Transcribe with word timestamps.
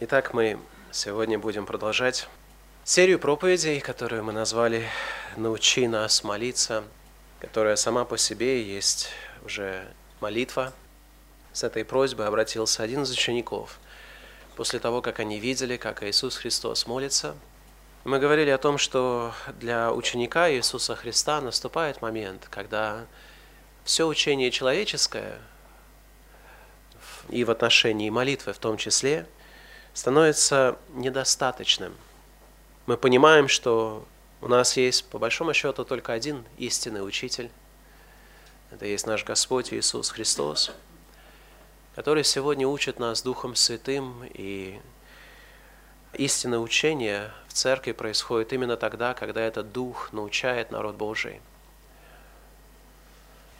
Итак, 0.00 0.34
мы 0.34 0.58
сегодня 0.90 1.38
будем 1.38 1.66
продолжать 1.66 2.26
серию 2.82 3.20
проповедей, 3.20 3.78
которую 3.78 4.24
мы 4.24 4.32
назвали 4.32 4.88
«Научи 5.36 5.86
нас 5.86 6.24
молиться», 6.24 6.82
которая 7.38 7.76
сама 7.76 8.04
по 8.04 8.18
себе 8.18 8.60
есть 8.64 9.10
уже 9.44 9.86
молитва. 10.18 10.72
С 11.52 11.62
этой 11.62 11.84
просьбой 11.84 12.26
обратился 12.26 12.82
один 12.82 13.04
из 13.04 13.12
учеников. 13.12 13.78
После 14.56 14.80
того, 14.80 15.00
как 15.00 15.20
они 15.20 15.38
видели, 15.38 15.76
как 15.76 16.02
Иисус 16.02 16.38
Христос 16.38 16.88
молится, 16.88 17.36
мы 18.02 18.18
говорили 18.18 18.50
о 18.50 18.58
том, 18.58 18.78
что 18.78 19.32
для 19.60 19.92
ученика 19.92 20.50
Иисуса 20.50 20.96
Христа 20.96 21.40
наступает 21.40 22.02
момент, 22.02 22.48
когда 22.50 23.06
все 23.84 24.08
учение 24.08 24.50
человеческое, 24.50 25.38
и 27.28 27.44
в 27.44 27.50
отношении 27.52 28.10
молитвы 28.10 28.54
в 28.54 28.58
том 28.58 28.76
числе– 28.76 29.28
становится 29.94 30.76
недостаточным. 30.90 31.94
Мы 32.86 32.98
понимаем, 32.98 33.48
что 33.48 34.04
у 34.42 34.48
нас 34.48 34.76
есть, 34.76 35.08
по 35.08 35.18
большому 35.18 35.54
счету, 35.54 35.84
только 35.84 36.12
один 36.12 36.44
истинный 36.58 37.06
учитель. 37.06 37.50
Это 38.70 38.84
есть 38.84 39.06
наш 39.06 39.24
Господь 39.24 39.72
Иисус 39.72 40.10
Христос, 40.10 40.72
который 41.94 42.24
сегодня 42.24 42.66
учит 42.66 42.98
нас 42.98 43.22
Духом 43.22 43.54
Святым, 43.54 44.28
и 44.34 44.80
истинное 46.12 46.58
учение 46.58 47.30
в 47.46 47.52
церкви 47.52 47.92
происходит 47.92 48.52
именно 48.52 48.76
тогда, 48.76 49.14
когда 49.14 49.40
этот 49.40 49.72
Дух 49.72 50.12
научает 50.12 50.72
народ 50.72 50.96
Божий. 50.96 51.40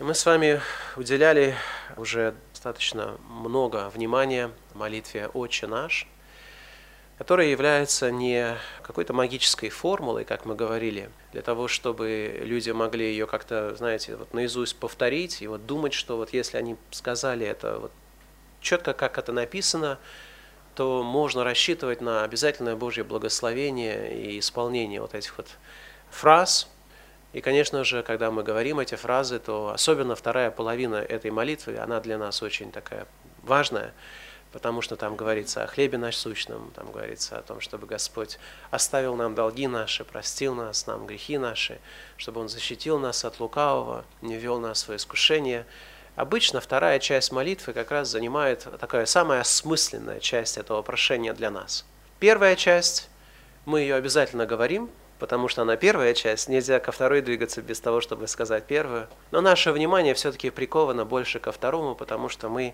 И 0.01 0.03
мы 0.03 0.15
с 0.15 0.27
вами 0.27 0.61
уделяли 0.97 1.55
уже 1.97 2.35
достаточно 2.53 3.17
много 3.29 3.89
внимания 3.91 4.51
молитве 4.75 5.29
«Отче 5.29 5.69
наш», 5.69 6.09
которая 7.19 7.47
является 7.47 8.11
не 8.11 8.57
какой-то 8.83 9.13
магической 9.13 9.69
формулой, 9.69 10.25
как 10.25 10.45
мы 10.45 10.57
говорили, 10.57 11.11
для 11.33 11.43
того, 11.43 11.69
чтобы 11.69 12.41
люди 12.43 12.71
могли 12.71 13.07
ее 13.07 13.27
как-то, 13.27 13.75
знаете, 13.77 14.17
вот 14.17 14.35
наизусть 14.35 14.77
повторить 14.77 15.41
и 15.41 15.47
вот 15.47 15.65
думать, 15.65 15.95
что 15.95 16.17
вот 16.17 16.33
если 16.33 16.57
они 16.57 16.77
сказали 16.91 17.47
это 17.47 17.79
вот 17.79 17.93
четко, 18.61 18.95
как 18.95 19.19
это 19.19 19.33
написано, 19.33 19.99
то 20.75 21.05
можно 21.05 21.45
рассчитывать 21.45 22.01
на 22.01 22.25
обязательное 22.25 22.75
Божье 22.75 23.05
благословение 23.05 24.13
и 24.13 24.41
исполнение 24.41 25.01
вот 25.01 25.15
этих 25.15 25.37
вот 25.37 25.47
фраз. 26.11 26.69
И, 27.33 27.41
конечно 27.41 27.85
же, 27.85 28.03
когда 28.03 28.33
мы 28.33 28.43
говорим 28.43 28.81
эти 28.81 28.97
фразы, 28.97 29.39
то 29.39 29.71
особенно 29.71 30.17
вторая 30.17 30.51
половина 30.51 30.97
этой 30.97 31.31
молитвы, 31.31 31.77
она 31.79 32.01
для 32.01 32.19
нас 32.19 32.43
очень 32.43 32.73
такая 32.73 33.07
важная– 33.45 33.95
потому 34.55 34.83
что 34.83 34.95
там 34.95 35.17
говорится 35.17 35.65
о 35.65 35.67
хлебе 35.67 35.99
насущном, 35.99 36.71
там 36.77 36.93
говорится 36.93 37.37
о 37.37 37.43
том, 37.43 37.61
чтобы 37.61 37.89
Господь 37.89 38.39
оставил 38.71 39.17
нам 39.17 39.35
долги 39.35 39.67
наши, 39.67 40.05
простил 40.05 40.55
нас, 40.55 40.87
нам 40.87 41.07
грехи 41.07 41.39
наши, 41.39 41.81
чтобы 42.17 42.41
Он 42.41 42.49
защитил 42.49 43.01
нас 43.01 43.25
от 43.25 43.41
лукавого, 43.41 44.05
не 44.23 44.37
вел 44.37 44.61
нас 44.61 44.87
в 44.87 44.95
искушение. 44.95 45.67
Обычно 46.15 46.61
вторая 46.61 47.01
часть 47.01 47.33
молитвы 47.33 47.73
как 47.73 47.91
раз 47.91 48.09
занимает 48.11 48.69
такая 48.79 49.07
самая 49.07 49.41
осмысленная 49.41 50.21
часть 50.21 50.57
этого 50.57 50.83
прошения 50.83 51.33
для 51.33 51.51
нас. 51.51 51.85
Первая 52.21 52.55
часть, 52.55 53.09
мы 53.65 53.81
ее 53.81 53.97
обязательно 53.97 54.47
говорим, 54.47 54.89
потому 55.19 55.49
что 55.49 55.63
она 55.63 55.75
первая 55.77 56.15
часть, 56.15 56.49
нельзя 56.49 56.79
ко 56.79 56.93
второй 56.93 57.23
двигаться 57.23 57.61
без 57.61 57.81
того, 57.81 58.01
чтобы 58.01 58.29
сказать 58.29 58.67
первую. 58.67 59.09
Но 59.33 59.41
наше 59.41 59.73
внимание 59.73 60.15
все-таки 60.15 60.51
приковано 60.51 61.05
больше 61.05 61.41
ко 61.41 61.51
второму, 61.51 61.97
потому 61.97 62.29
что 62.29 62.49
мы 62.49 62.73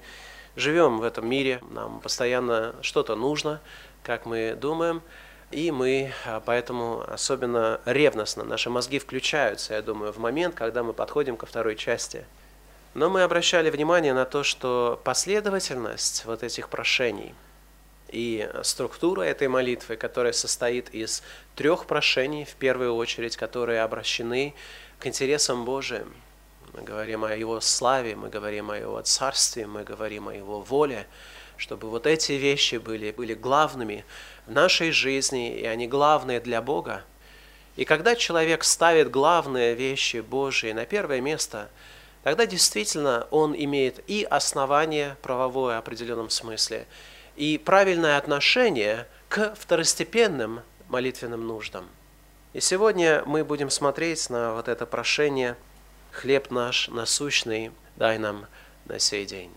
живем 0.57 0.99
в 0.99 1.03
этом 1.03 1.29
мире, 1.29 1.61
нам 1.71 2.01
постоянно 2.01 2.75
что-то 2.83 3.15
нужно, 3.17 3.61
как 4.03 4.27
мы 4.27 4.57
думаем, 4.61 5.03
и 5.51 5.71
мы 5.71 6.13
а, 6.27 6.41
поэтому 6.41 7.05
особенно 7.09 7.81
ревностно, 7.85 8.45
наши 8.45 8.71
мозги 8.71 8.99
включаются, 8.99 9.75
я 9.75 9.83
думаю, 9.83 10.13
в 10.13 10.19
момент, 10.19 10.55
когда 10.55 10.83
мы 10.83 10.93
подходим 10.93 11.37
ко 11.37 11.47
второй 11.47 11.77
части. 11.77 12.25
Но 12.95 13.09
мы 13.09 13.23
обращали 13.23 13.71
внимание 13.71 14.15
на 14.15 14.25
то, 14.25 14.43
что 14.43 15.01
последовательность 15.05 16.25
вот 16.25 16.43
этих 16.43 16.69
прошений 16.69 17.35
и 18.09 18.51
структура 18.63 19.23
этой 19.23 19.47
молитвы, 19.47 19.97
которая 19.97 20.33
состоит 20.33 20.93
из 20.93 21.23
трех 21.55 21.87
прошений, 21.87 22.45
в 22.45 22.55
первую 22.57 22.95
очередь, 22.97 23.37
которые 23.37 23.83
обращены 23.83 24.55
к 24.99 25.07
интересам 25.07 25.65
Божиим– 25.65 26.13
мы 26.73 26.83
говорим 26.83 27.25
о 27.25 27.35
Его 27.35 27.61
славе, 27.61 28.15
мы 28.15 28.29
говорим 28.29 28.71
о 28.71 28.79
Его 28.79 29.01
царстве, 29.03 29.67
мы 29.67 29.83
говорим 29.83 30.29
о 30.29 30.35
Его 30.35 30.61
воле, 30.61 31.07
чтобы 31.57 31.89
вот 31.89 32.07
эти 32.07 32.33
вещи 32.33 32.77
были, 32.77 33.11
были 33.11 33.35
главными 33.35 34.05
в 34.47 34.53
нашей 34.53 34.93
жизни, 34.93 35.59
и 35.59 35.67
они 35.67 35.89
главные 35.89 36.41
для 36.41 36.63
Бога. 36.63 37.03
И 37.77 37.85
когда 37.85 38.15
человек 38.15 38.65
ставит 38.65 39.11
главные 39.11 39.75
вещи 39.75 40.19
Божьи 40.19 40.73
на 40.73 40.87
первое 40.87 41.21
место, 41.21 41.71
тогда 42.23 42.47
действительно 42.47 43.27
он 43.31 43.55
имеет 43.55 44.01
и 44.09 44.25
основание 44.25 45.17
правовое 45.23 45.77
в 45.77 45.79
определенном 45.81 46.31
смысле, 46.31 46.87
и 47.37 47.59
правильное 47.59 48.17
отношение 48.17 49.07
к 49.29 49.55
второстепенным 49.55 50.61
молитвенным 50.89 51.47
нуждам. 51.47 51.89
И 52.53 52.61
сегодня 52.61 53.23
мы 53.27 53.45
будем 53.45 53.71
смотреть 53.71 54.31
на 54.31 54.55
вот 54.55 54.69
это 54.69 54.87
прошение– 54.87 55.57
хлеб 56.13 56.51
наш 56.51 56.89
насущный 56.89 57.71
дай 57.97 58.19
нам 58.19 58.47
на 58.87 58.99
сей 58.99 59.27
день. 59.27 59.53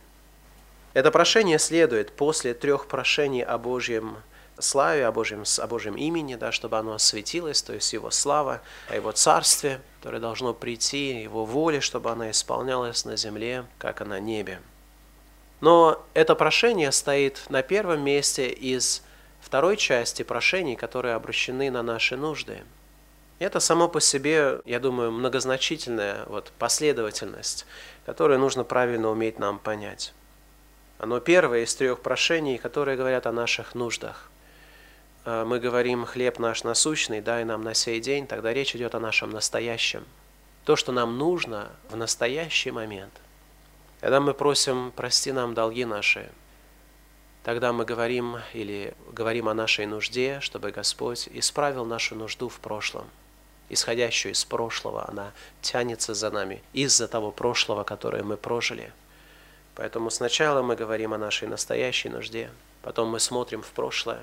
Это 0.93 1.11
прошение 1.11 1.57
следует 1.57 2.11
после 2.11 2.53
трех 2.53 2.87
прошений 2.87 3.43
о 3.43 3.57
Божьем 3.57 4.17
славе, 4.59 5.07
о 5.07 5.11
Божьем, 5.11 5.43
о 5.57 5.67
Божьем 5.67 5.95
имени, 5.95 6.35
да, 6.35 6.51
чтобы 6.51 6.77
оно 6.77 6.93
осветилось, 6.93 7.63
то 7.63 7.73
есть 7.73 7.91
Его 7.93 8.11
слава, 8.11 8.61
о 8.89 8.95
Его 8.95 9.11
царстве, 9.11 9.81
которое 9.99 10.19
должно 10.19 10.53
прийти, 10.53 11.21
Его 11.21 11.45
воле, 11.45 11.81
чтобы 11.81 12.11
она 12.11 12.29
исполнялась 12.29 13.05
на 13.05 13.17
земле, 13.17 13.65
как 13.79 14.01
и 14.01 14.05
на 14.05 14.19
небе. 14.19 14.61
Но 15.61 16.05
это 16.13 16.35
прошение 16.35 16.91
стоит 16.91 17.41
на 17.49 17.63
первом 17.63 18.01
месте 18.01 18.49
из 18.49 19.01
второй 19.41 19.77
части 19.77 20.21
прошений, 20.21 20.75
которые 20.75 21.15
обращены 21.15 21.71
на 21.71 21.81
наши 21.81 22.15
нужды– 22.15 22.63
это 23.39 23.59
само 23.59 23.87
по 23.87 23.99
себе, 23.99 24.61
я 24.65 24.79
думаю, 24.79 25.11
многозначительная 25.11 26.25
вот 26.27 26.51
последовательность, 26.59 27.65
которую 28.05 28.39
нужно 28.39 28.63
правильно 28.63 29.09
уметь 29.09 29.39
нам 29.39 29.59
понять. 29.59 30.13
Оно 30.99 31.19
первое 31.19 31.63
из 31.63 31.75
трех 31.75 31.99
прошений, 31.99 32.57
которые 32.57 32.95
говорят 32.95 33.27
о 33.27 33.31
наших 33.31 33.75
нуждах. 33.75 34.29
Э, 35.25 35.43
мы 35.45 35.59
говорим 35.59 36.05
«хлеб 36.05 36.39
наш 36.39 36.63
насущный, 36.63 37.21
дай 37.21 37.43
нам 37.43 37.63
на 37.63 37.73
сей 37.73 37.99
день», 37.99 38.27
тогда 38.27 38.53
речь 38.53 38.75
идет 38.75 38.95
о 38.95 38.99
нашем 38.99 39.31
настоящем. 39.31 40.05
То, 40.63 40.75
что 40.75 40.91
нам 40.91 41.17
нужно 41.17 41.71
в 41.89 41.97
настоящий 41.97 42.71
момент. 42.71 43.13
Когда 43.99 44.21
мы 44.21 44.33
просим 44.33 44.93
«прости 44.95 45.31
нам 45.31 45.53
долги 45.53 45.85
наши», 45.85 46.29
тогда 47.43 47.73
мы 47.73 47.83
говорим 47.83 48.37
или 48.53 48.93
говорим 49.11 49.49
о 49.49 49.53
нашей 49.53 49.87
нужде, 49.87 50.39
чтобы 50.39 50.71
Господь 50.71 51.27
исправил 51.33 51.83
нашу 51.83 52.15
нужду 52.15 52.47
в 52.47 52.59
прошлом– 52.59 53.07
исходящую 53.69 54.33
из 54.33 54.45
прошлого, 54.45 55.07
она 55.09 55.31
тянется 55.61 56.13
за 56.13 56.29
нами 56.31 56.61
из-за 56.73 57.07
того 57.07 57.31
прошлого, 57.31 57.83
которое 57.83 58.23
мы 58.23 58.37
прожили. 58.37 58.91
Поэтому 59.75 60.09
сначала 60.09 60.61
мы 60.61 60.75
говорим 60.75 61.13
о 61.13 61.17
нашей 61.17 61.47
настоящей 61.47 62.09
нужде, 62.09 62.51
потом 62.81 63.09
мы 63.09 63.19
смотрим 63.19 63.61
в 63.61 63.71
прошлое 63.71 64.21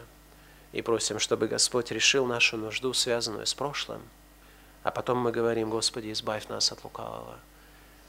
и 0.72 0.82
просим, 0.82 1.18
чтобы 1.18 1.48
Господь 1.48 1.90
решил 1.90 2.26
нашу 2.26 2.56
нужду, 2.56 2.92
связанную 2.92 3.46
с 3.46 3.54
прошлым, 3.54 4.02
а 4.82 4.90
потом 4.90 5.18
мы 5.18 5.32
говорим, 5.32 5.70
Господи, 5.70 6.12
избавь 6.12 6.48
нас 6.48 6.70
от 6.70 6.84
лукавого. 6.84 7.38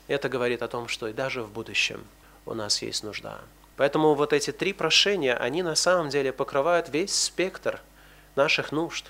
Это 0.07 0.29
говорит 0.29 0.61
о 0.61 0.67
том, 0.67 0.87
что 0.87 1.07
и 1.07 1.13
даже 1.13 1.41
в 1.41 1.51
будущем 1.51 2.05
у 2.45 2.53
нас 2.53 2.81
есть 2.81 3.03
нужда. 3.03 3.39
Поэтому 3.77 4.13
вот 4.13 4.33
эти 4.33 4.51
три 4.51 4.73
прошения, 4.73 5.35
они 5.35 5.63
на 5.63 5.75
самом 5.75 6.09
деле 6.09 6.31
покрывают 6.31 6.89
весь 6.89 7.15
спектр 7.15 7.81
наших 8.35 8.71
нужд, 8.71 9.05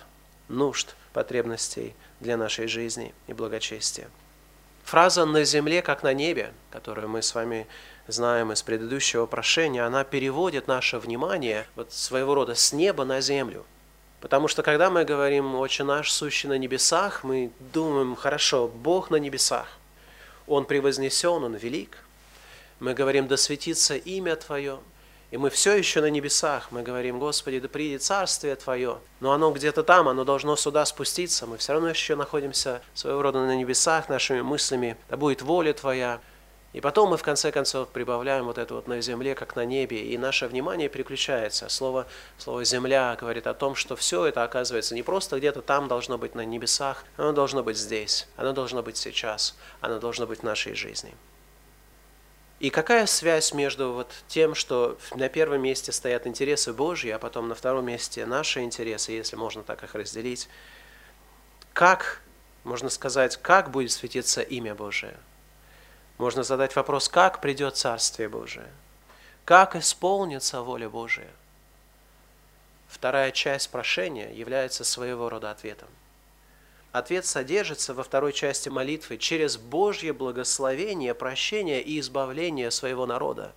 нужд, 0.48 0.96
потребностей 1.14 1.94
для 2.20 2.38
нашей 2.38 2.68
жизни 2.68 3.14
и 3.28 3.34
благочестия. 3.34 4.10
Фраза 4.84 5.26
«на 5.26 5.44
земле, 5.44 5.82
как 5.82 6.04
на 6.04 6.14
небе», 6.14 6.52
которую 6.72 7.08
мы 7.08 7.22
с 7.22 7.34
вами 7.34 7.68
знаем 8.08 8.52
из 8.52 8.62
предыдущего 8.62 9.26
прошения, 9.26 9.86
она 9.86 10.04
переводит 10.04 10.68
наше 10.68 10.98
внимание 11.00 11.66
вот 11.76 11.94
своего 11.94 12.36
рода 12.36 12.56
с 12.56 12.74
неба 12.74 13.06
на 13.06 13.22
землю. 13.22 13.66
Потому 14.20 14.48
что 14.48 14.64
когда 14.64 14.90
мы 14.90 15.06
говорим 15.06 15.56
«Отче 15.56 15.84
наш, 15.84 16.12
сущий 16.12 16.48
на 16.48 16.58
небесах», 16.58 17.24
мы 17.24 17.52
думаем, 17.74 18.16
хорошо, 18.16 18.68
Бог 18.68 19.10
на 19.10 19.16
небесах, 19.16 19.68
Он 20.46 20.66
превознесен, 20.66 21.44
Он 21.44 21.56
велик. 21.56 21.98
Мы 22.80 22.94
говорим 22.94 23.28
«Да 23.28 23.38
светится 23.38 23.96
имя 23.96 24.36
Твое», 24.36 24.80
и 25.32 25.38
мы 25.38 25.50
все 25.50 25.76
еще 25.76 26.02
на 26.02 26.10
небесах. 26.10 26.68
Мы 26.72 26.84
говорим, 26.84 27.18
Господи, 27.18 27.60
да 27.60 27.70
придет 27.70 28.04
царствие 28.04 28.56
Твое. 28.58 29.00
Но 29.22 29.32
оно 29.32 29.52
где-то 29.52 29.82
там, 29.82 30.10
оно 30.10 30.26
должно 30.26 30.58
сюда 30.58 30.86
спуститься. 30.86 31.48
Мы 31.48 31.58
все 31.58 31.72
равно 31.74 31.90
еще 31.90 32.16
находимся 32.16 32.82
своего 32.94 33.22
рода 33.22 33.40
на 33.40 33.56
небесах 33.56 34.10
нашими 34.10 34.42
мыслями. 34.42 34.98
Да 35.10 35.16
будет 35.16 35.42
воля 35.42 35.74
Твоя. 35.74 36.20
И 36.74 36.82
потом 36.82 37.10
мы 37.10 37.18
в 37.18 37.24
конце 37.24 37.52
концов 37.52 37.90
прибавляем 37.90 38.46
вот 38.46 38.58
это 38.58 38.74
вот 38.74 38.88
на 38.88 39.02
земле, 39.02 39.36
как 39.36 39.56
на 39.56 39.66
небе, 39.66 40.02
и 40.04 40.18
наше 40.18 40.48
внимание 40.48 40.88
переключается. 40.88 41.68
Слово, 41.68 42.08
слово 42.38 42.64
«земля» 42.64 43.18
говорит 43.20 43.46
о 43.48 43.54
том, 43.54 43.76
что 43.76 43.98
все 43.98 44.26
это 44.26 44.44
оказывается 44.44 44.96
не 44.96 45.04
просто 45.04 45.38
где-то 45.38 45.62
там 45.62 45.90
должно 45.90 46.18
быть 46.18 46.34
на 46.34 46.46
небесах, 46.46 47.04
оно 47.18 47.34
должно 47.34 47.62
быть 47.62 47.78
здесь, 47.78 48.28
оно 48.38 48.54
должно 48.54 48.84
быть 48.84 48.96
сейчас, 48.96 49.58
оно 49.82 50.00
должно 50.00 50.26
быть 50.28 50.40
в 50.40 50.44
нашей 50.44 50.74
жизни. 50.74 51.14
И 52.62 52.70
какая 52.70 53.08
связь 53.08 53.54
между 53.54 53.92
вот 53.92 54.14
тем, 54.28 54.54
что 54.54 54.96
на 55.16 55.30
первом 55.30 55.64
месте 55.64 55.92
стоят 55.92 56.28
интересы 56.28 56.74
Божьи, 56.74 57.10
а 57.10 57.18
потом 57.18 57.48
на 57.48 57.56
втором 57.56 57.86
месте 57.86 58.24
наши 58.28 58.62
интересы, 58.62 59.14
если 59.14 59.36
можно 59.36 59.64
так 59.64 59.84
их 59.84 59.96
разделить? 59.96 60.48
Как, 61.74 62.22
можно 62.64 62.92
сказать, 62.92 63.38
как 63.38 63.72
будет 63.72 63.92
светиться 63.92 64.44
имя 64.44 64.76
Божие? 64.76 65.18
Можно 66.20 66.44
задать 66.44 66.76
вопрос, 66.76 67.10
как 67.10 67.42
придет 67.42 67.78
Царствие 67.78 68.30
Божие? 68.30 68.70
Как 69.44 69.76
исполнится 69.76 70.62
воля 70.62 70.88
Божия? 70.88 71.32
Вторая 72.88 73.32
часть 73.32 73.72
прошения 73.72 74.32
является 74.32 74.84
своего 74.84 75.30
рода 75.30 75.50
ответом. 75.50 75.90
Ответ 76.92 77.26
содержится 77.26 77.94
во 77.94 78.04
второй 78.04 78.34
части 78.34 78.68
молитвы 78.68 79.18
через 79.18 79.56
Божье 79.56 80.12
благословение, 80.12 81.14
прощение 81.14 81.82
и 81.82 82.00
избавление 82.02 82.70
своего 82.70 83.06
народа. 83.06 83.54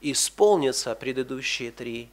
Исполнятся 0.00 0.94
предыдущие 0.94 1.72
три 1.72 2.08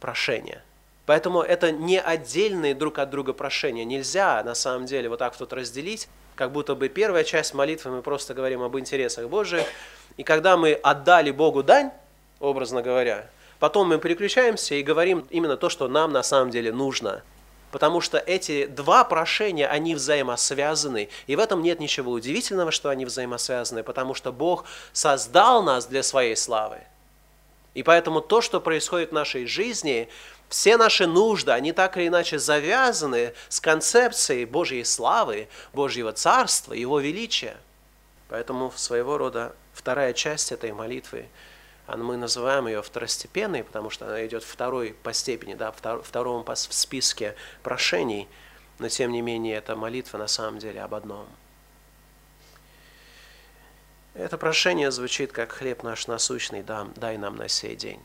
прошения. 0.00 0.64
Поэтому 1.06 1.40
это 1.42 1.70
не 1.70 2.00
отдельные 2.00 2.74
друг 2.74 2.98
от 2.98 3.10
друга 3.10 3.32
прошения. 3.32 3.84
Нельзя 3.84 4.42
на 4.42 4.56
самом 4.56 4.86
деле 4.86 5.08
вот 5.08 5.20
так 5.20 5.38
вот 5.38 5.52
разделить, 5.52 6.08
как 6.34 6.50
будто 6.50 6.74
бы 6.74 6.88
первая 6.88 7.22
часть 7.22 7.54
молитвы 7.54 7.92
мы 7.92 8.02
просто 8.02 8.34
говорим 8.34 8.62
об 8.62 8.76
интересах 8.76 9.28
Божьих. 9.28 9.66
И 10.16 10.24
когда 10.24 10.56
мы 10.56 10.72
отдали 10.72 11.30
Богу 11.30 11.62
дань, 11.62 11.92
образно 12.40 12.82
говоря, 12.82 13.30
потом 13.60 13.88
мы 13.88 13.98
переключаемся 13.98 14.74
и 14.74 14.82
говорим 14.82 15.26
именно 15.30 15.56
то, 15.56 15.68
что 15.68 15.86
нам 15.86 16.10
на 16.10 16.24
самом 16.24 16.50
деле 16.50 16.72
нужно– 16.72 17.22
Потому 17.70 18.00
что 18.00 18.18
эти 18.18 18.66
два 18.66 19.04
прошения, 19.04 19.68
они 19.68 19.94
взаимосвязаны. 19.94 21.08
И 21.26 21.36
в 21.36 21.38
этом 21.38 21.62
нет 21.62 21.78
ничего 21.78 22.10
удивительного, 22.12 22.72
что 22.72 22.88
они 22.88 23.04
взаимосвязаны, 23.04 23.82
потому 23.82 24.14
что 24.14 24.32
Бог 24.32 24.64
создал 24.92 25.62
нас 25.62 25.86
для 25.86 26.02
своей 26.02 26.36
славы. 26.36 26.78
И 27.74 27.84
поэтому 27.84 28.20
то, 28.20 28.40
что 28.40 28.60
происходит 28.60 29.10
в 29.10 29.14
нашей 29.14 29.46
жизни, 29.46 30.08
все 30.48 30.76
наши 30.76 31.06
нужды, 31.06 31.52
они 31.52 31.70
так 31.72 31.96
или 31.96 32.08
иначе 32.08 32.40
завязаны 32.40 33.34
с 33.48 33.60
концепцией 33.60 34.44
Божьей 34.44 34.82
славы, 34.82 35.48
Божьего 35.72 36.12
Царства, 36.12 36.72
Его 36.72 36.98
величия. 36.98 37.56
Поэтому 38.28 38.72
своего 38.74 39.16
рода 39.16 39.54
вторая 39.74 40.12
часть 40.12 40.50
этой 40.50 40.72
молитвы– 40.72 41.28
мы 41.96 42.16
называем 42.16 42.66
ее 42.66 42.82
второстепенной, 42.82 43.64
потому 43.64 43.90
что 43.90 44.06
она 44.06 44.24
идет 44.26 44.42
второй 44.44 44.94
по 45.02 45.12
степени, 45.12 45.54
да, 45.54 45.72
втором 45.72 46.44
в 46.44 46.56
списке 46.56 47.34
прошений, 47.62 48.28
но 48.78 48.88
тем 48.88 49.12
не 49.12 49.22
менее 49.22 49.56
эта 49.56 49.76
молитва 49.76 50.18
на 50.18 50.28
самом 50.28 50.58
деле 50.58 50.82
об 50.82 50.94
одном. 50.94 51.26
Это 54.14 54.36
прошение 54.38 54.90
звучит 54.90 55.32
как 55.32 55.52
«Хлеб 55.52 55.82
наш 55.82 56.06
насущный, 56.06 56.62
дай 56.62 57.16
нам 57.16 57.36
на 57.36 57.48
сей 57.48 57.76
день». 57.76 58.00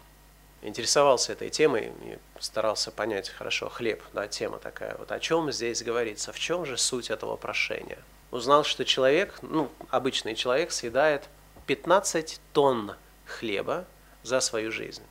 Интересовался 0.61 1.33
этой 1.33 1.49
темой 1.49 1.91
и 2.01 2.17
старался 2.39 2.91
понять 2.91 3.29
хорошо 3.29 3.69
хлеб, 3.69 4.01
да, 4.13 4.27
тема 4.27 4.57
такая. 4.57 4.95
Вот 4.97 5.11
о 5.11 5.19
чем 5.19 5.51
здесь 5.51 5.83
говорится, 5.83 6.33
в 6.33 6.39
чем 6.39 6.65
же 6.65 6.77
суть 6.77 7.11
этого 7.11 7.35
прошения? 7.35 7.99
Узнал, 8.31 8.63
что 8.63 8.83
человек, 8.83 9.37
ну, 9.43 9.69
обычный 9.91 10.33
человек 10.33 10.71
съедает 10.71 11.29
15 11.67 12.39
тонн 12.53 12.95
хлеба 13.25 13.85
за 14.23 14.39
свою 14.39 14.71
жизнь. 14.71 15.03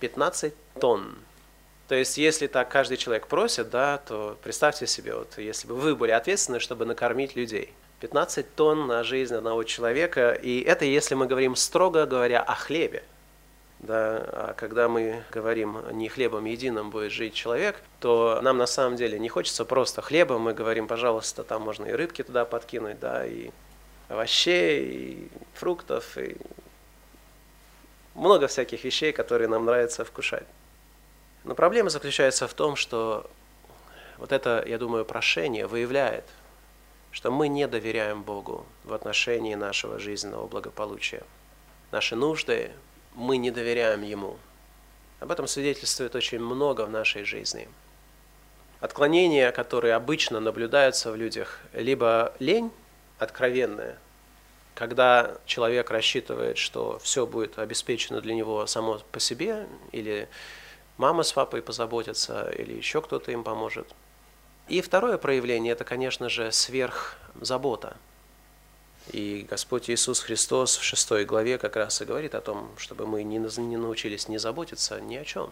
15 0.00 0.54
тонн. 0.80 1.16
То 1.88 1.94
есть, 1.94 2.16
если 2.16 2.46
так 2.46 2.70
каждый 2.70 2.96
человек 2.96 3.26
просит, 3.26 3.70
да, 3.70 3.98
то 3.98 4.38
представьте 4.42 4.86
себе, 4.86 5.14
вот, 5.14 5.36
если 5.36 5.68
бы 5.68 5.74
вы 5.74 5.94
были 5.94 6.12
ответственны, 6.12 6.60
чтобы 6.60 6.86
накормить 6.86 7.36
людей. 7.36 7.72
15 8.00 8.54
тонн 8.54 8.86
на 8.86 9.02
жизнь 9.02 9.34
одного 9.34 9.64
человека, 9.64 10.32
и 10.32 10.60
это 10.60 10.84
если 10.84 11.14
мы 11.14 11.26
говорим 11.26 11.56
строго 11.56 12.06
говоря 12.06 12.40
о 12.40 12.54
хлебе. 12.54 13.02
Да, 13.80 14.16
а 14.32 14.54
когда 14.56 14.88
мы 14.88 15.22
говорим 15.30 15.78
не 15.92 16.08
хлебом 16.08 16.46
единым 16.46 16.90
будет 16.90 17.12
жить 17.12 17.34
человек, 17.34 17.82
то 18.00 18.40
нам 18.42 18.56
на 18.56 18.66
самом 18.66 18.96
деле 18.96 19.18
не 19.18 19.28
хочется 19.28 19.66
просто 19.66 20.00
хлеба, 20.00 20.38
мы 20.38 20.54
говорим, 20.54 20.86
пожалуйста, 20.86 21.44
там 21.44 21.62
можно 21.62 21.84
и 21.84 21.92
рыбки 21.92 22.22
туда 22.22 22.46
подкинуть, 22.46 22.98
да, 22.98 23.26
и 23.26 23.50
овощей, 24.08 24.84
и 24.84 25.28
фруктов, 25.52 26.16
и 26.16 26.36
много 28.14 28.46
всяких 28.46 28.84
вещей, 28.84 29.12
которые 29.12 29.48
нам 29.48 29.64
нравится 29.64 30.04
вкушать. 30.04 30.46
Но 31.44 31.54
проблема 31.54 31.90
заключается 31.90 32.48
в 32.48 32.54
том, 32.54 32.76
что 32.76 33.30
вот 34.18 34.32
это, 34.32 34.64
я 34.66 34.78
думаю, 34.78 35.04
прошение 35.04 35.66
выявляет, 35.66 36.24
что 37.10 37.30
мы 37.30 37.48
не 37.48 37.66
доверяем 37.66 38.22
Богу 38.22 38.66
в 38.84 38.92
отношении 38.92 39.54
нашего 39.54 39.98
жизненного 39.98 40.46
благополучия. 40.46 41.22
Наши 41.90 42.16
нужды 42.16 42.72
мы 43.14 43.36
не 43.36 43.50
доверяем 43.50 44.02
Ему. 44.02 44.36
Об 45.20 45.30
этом 45.30 45.46
свидетельствует 45.46 46.14
очень 46.14 46.40
много 46.40 46.86
в 46.86 46.90
нашей 46.90 47.24
жизни. 47.24 47.68
Отклонения, 48.80 49.52
которые 49.52 49.94
обычно 49.94 50.40
наблюдаются 50.40 51.10
в 51.10 51.16
людях, 51.16 51.60
либо 51.72 52.34
лень 52.38 52.70
откровенная, 53.18 53.98
когда 54.74 55.36
человек 55.46 55.90
рассчитывает, 55.90 56.58
что 56.58 56.98
все 56.98 57.26
будет 57.26 57.58
обеспечено 57.58 58.20
для 58.20 58.34
него 58.34 58.66
само 58.66 59.00
по 59.12 59.20
себе, 59.20 59.66
или 59.92 60.28
мама 60.96 61.22
с 61.22 61.32
папой 61.32 61.62
позаботятся, 61.62 62.50
или 62.50 62.72
еще 62.72 63.00
кто-то 63.00 63.30
им 63.30 63.44
поможет. 63.44 63.86
И 64.68 64.80
второе 64.80 65.18
проявление– 65.18 65.72
это, 65.74 65.84
конечно 65.84 66.28
же, 66.28 66.50
сверхзабота. 66.50 67.96
И 69.12 69.46
Господь 69.48 69.90
Иисус 69.90 70.20
Христос 70.20 70.76
в 70.78 70.82
шестой 70.82 71.24
главе 71.26 71.58
как 71.58 71.76
раз 71.76 72.00
и 72.00 72.06
говорит 72.06 72.34
о 72.34 72.40
том, 72.40 72.70
чтобы 72.78 73.06
мы 73.06 73.22
не, 73.22 73.38
научились 73.38 74.28
не 74.28 74.38
заботиться 74.38 75.00
ни 75.00 75.16
о 75.16 75.24
чем, 75.24 75.50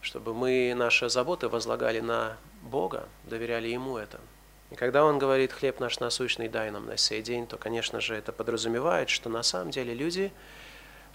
чтобы 0.00 0.34
мы 0.34 0.74
наши 0.76 1.08
заботы 1.08 1.48
возлагали 1.48 2.00
на 2.00 2.36
Бога, 2.60 3.08
доверяли 3.24 3.68
Ему 3.68 3.96
это– 3.96 4.20
и 4.72 4.74
когда 4.74 5.04
он 5.04 5.18
говорит 5.18 5.52
«хлеб 5.52 5.80
наш 5.80 6.00
насущный 6.00 6.48
дай 6.48 6.70
нам 6.70 6.86
на 6.86 6.96
сей 6.96 7.20
день», 7.20 7.46
то, 7.46 7.58
конечно 7.58 8.00
же, 8.00 8.14
это 8.14 8.32
подразумевает, 8.32 9.10
что 9.10 9.28
на 9.28 9.42
самом 9.42 9.70
деле 9.70 9.92
люди 9.92 10.32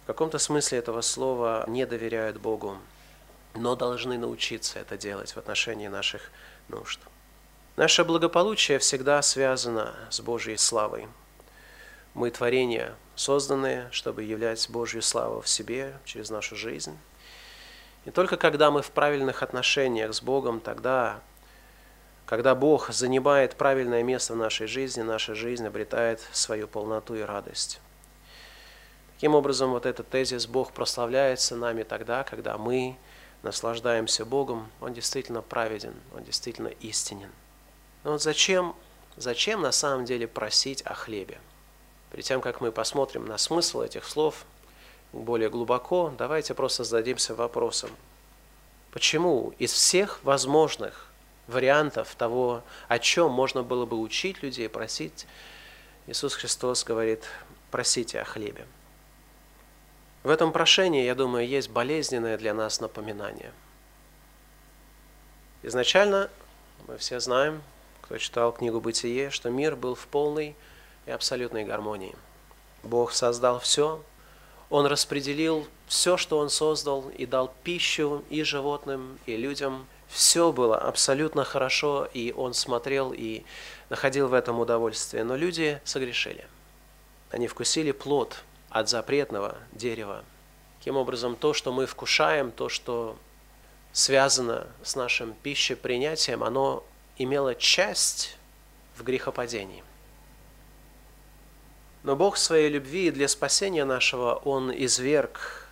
в 0.03 0.05
каком-то 0.05 0.37
смысле 0.37 0.77
этого 0.77 1.01
слова 1.01 1.65
не 1.67 1.87
доверяют 1.87 2.37
Богу, 2.37 2.77
но 3.55 3.75
должны 3.75 4.19
научиться 4.19 4.77
это 4.77 4.95
делать 4.95 5.31
в 5.31 5.37
отношении 5.37 5.87
наших 5.87 6.29
нужд. 6.67 6.99
Наше 7.77 8.05
благополучие 8.05 8.77
всегда 8.77 9.23
связано 9.23 9.95
с 10.11 10.19
Божьей 10.21 10.57
славой. 10.57 11.07
Мы 12.13 12.29
творения, 12.29 12.93
созданные, 13.15 13.89
чтобы 13.89 14.21
являть 14.21 14.69
Божью 14.69 15.01
славу 15.01 15.41
в 15.41 15.49
себе 15.49 15.97
через 16.05 16.29
нашу 16.29 16.55
жизнь. 16.55 16.95
И 18.05 18.11
только 18.11 18.37
когда 18.37 18.69
мы 18.69 18.83
в 18.83 18.91
правильных 18.91 19.41
отношениях 19.41 20.13
с 20.13 20.21
Богом, 20.21 20.59
тогда 20.59 21.21
когда 22.27 22.55
Бог 22.55 22.91
занимает 22.91 23.55
правильное 23.55 24.03
место 24.03 24.33
в 24.33 24.35
нашей 24.35 24.67
жизни, 24.67 25.01
наша 25.01 25.33
жизнь 25.33 25.65
обретает 25.65 26.19
свою 26.33 26.67
полноту 26.67 27.15
и 27.15 27.21
радость. 27.21 27.79
Таким 29.15 29.33
образом, 29.33 29.71
вот 29.71 29.85
этот 29.85 30.09
тезис 30.09 30.45
«Бог 30.45 30.73
прославляется 30.73 31.55
нами 31.55 31.83
тогда, 31.83 32.25
когда 32.25 32.57
мы 32.57 32.97
наслаждаемся 33.43 34.25
Богом», 34.25 34.69
он 34.81 34.93
действительно 34.93 35.41
праведен, 35.41 35.93
он 36.13 36.25
действительно 36.25 36.67
истинен. 36.67 37.31
Но 38.03 38.11
вот 38.11 38.21
зачем, 38.21 38.75
зачем 39.15 39.61
на 39.61 39.71
самом 39.71 40.03
деле 40.03 40.27
просить 40.27 40.81
о 40.81 40.95
хлебе? 40.95 41.39
Перед 42.11 42.25
тем, 42.25 42.41
как 42.41 42.59
мы 42.59 42.73
посмотрим 42.73 43.25
на 43.25 43.37
смысл 43.37 43.81
этих 43.81 44.03
слов 44.03 44.45
более 45.13 45.49
глубоко, 45.49 46.13
давайте 46.17 46.53
просто 46.53 46.83
зададимся 46.83 47.33
вопросом, 47.35 47.89
почему 48.91 49.53
из 49.59 49.71
всех 49.71 50.19
возможных 50.23 51.06
вариантов 51.47 52.13
того, 52.15 52.63
о 52.87 52.99
чем 52.99 53.31
можно 53.31 53.63
было 53.63 53.85
бы 53.85 53.97
учить 53.97 54.43
людей, 54.43 54.69
просить. 54.69 55.25
Иисус 56.05 56.35
Христос 56.35 56.83
говорит, 56.83 57.23
просите 57.71 58.19
о 58.21 58.25
хлебе. 58.25 58.65
В 60.23 60.29
этом 60.29 60.51
прошении, 60.51 61.05
я 61.05 61.15
думаю, 61.15 61.47
есть 61.47 61.69
болезненное 61.69 62.37
для 62.37 62.53
нас 62.53 62.81
напоминание. 62.81 63.53
Изначально 65.63 66.29
мы 66.87 66.97
все 66.97 67.19
знаем, 67.19 67.61
кто 68.01 68.17
читал 68.17 68.51
книгу 68.51 68.79
«Бытие», 68.79 69.29
что 69.31 69.49
мир 69.49 69.75
был 69.75 69.95
в 69.95 70.07
полной 70.07 70.55
и 71.05 71.11
абсолютной 71.11 71.65
гармонии. 71.65 72.15
Бог 72.83 73.11
создал 73.11 73.59
все, 73.59 74.03
Он 74.69 74.85
распределил 74.85 75.67
все, 75.87 76.17
что 76.17 76.37
Он 76.37 76.49
создал, 76.49 77.09
и 77.09 77.25
дал 77.25 77.53
пищу 77.63 78.23
и 78.29 78.43
животным, 78.43 79.17
и 79.25 79.37
людям– 79.37 79.87
все 80.09 80.51
было 80.51 80.77
абсолютно 80.77 81.43
хорошо, 81.43 82.07
и 82.13 82.31
он 82.31 82.53
смотрел 82.53 83.13
и 83.13 83.43
находил 83.89 84.27
в 84.27 84.33
этом 84.33 84.59
удовольствие. 84.59 85.23
Но 85.23 85.35
люди 85.35 85.81
согрешили. 85.83 86.45
они 87.29 87.47
вкусили 87.47 87.91
плод 87.91 88.43
от 88.69 88.89
запретного 88.89 89.57
дерева. 89.73 90.23
Таким 90.79 90.95
образом, 90.95 91.35
то, 91.35 91.53
что 91.53 91.73
мы 91.73 91.85
вкушаем, 91.85 92.51
то, 92.51 92.69
что 92.69 93.17
связано 93.91 94.67
с 94.83 94.95
нашим 94.95 95.33
пищепринятием, 95.33 96.43
оно 96.43 96.83
имело 97.17 97.55
часть 97.55 98.37
в 98.95 99.03
грехопадении. 99.03 99.83
Но 102.03 102.15
Бог 102.15 102.37
своей 102.37 102.69
любви 102.69 103.11
для 103.11 103.27
спасения 103.27 103.83
нашего, 103.83 104.35
Он 104.35 104.71
изверг 104.71 105.67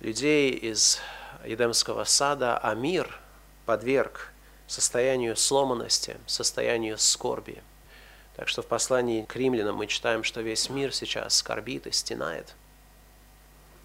людей 0.00 0.50
из 0.50 1.00
Едемского 1.46 2.04
сада, 2.04 2.58
а 2.58 2.74
мир 2.74 3.18
подверг 3.66 4.32
состоянию 4.66 5.36
сломанности, 5.36 6.16
состоянию 6.26 6.98
скорби. 6.98 7.62
Так 8.36 8.48
что 8.48 8.62
в 8.62 8.66
послании 8.66 9.22
к 9.22 9.36
римлянам 9.36 9.76
мы 9.76 9.86
читаем, 9.86 10.24
что 10.24 10.40
весь 10.40 10.68
мир 10.68 10.92
сейчас 10.92 11.36
скорбит 11.36 11.86
и 11.86 11.92
стенает. 11.92 12.54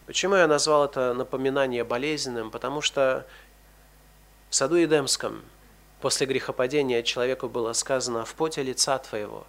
Почему 0.06 0.36
я 0.36 0.48
назвал 0.48 0.86
это 0.86 1.14
напоминание 1.14 1.84
болезненным? 1.84 2.50
Потому 2.50 2.82
что 2.82 3.28
в 4.50 4.56
саду 4.56 4.76
Едемском 4.76 5.44
после 6.02 6.26
грехопадения 6.26 7.04
человеку 7.04 7.48
было 7.48 7.74
сказано 7.74 8.26
«в 8.26 8.34
поте 8.34 8.64
лица 8.64 8.98
твоего 8.98 9.46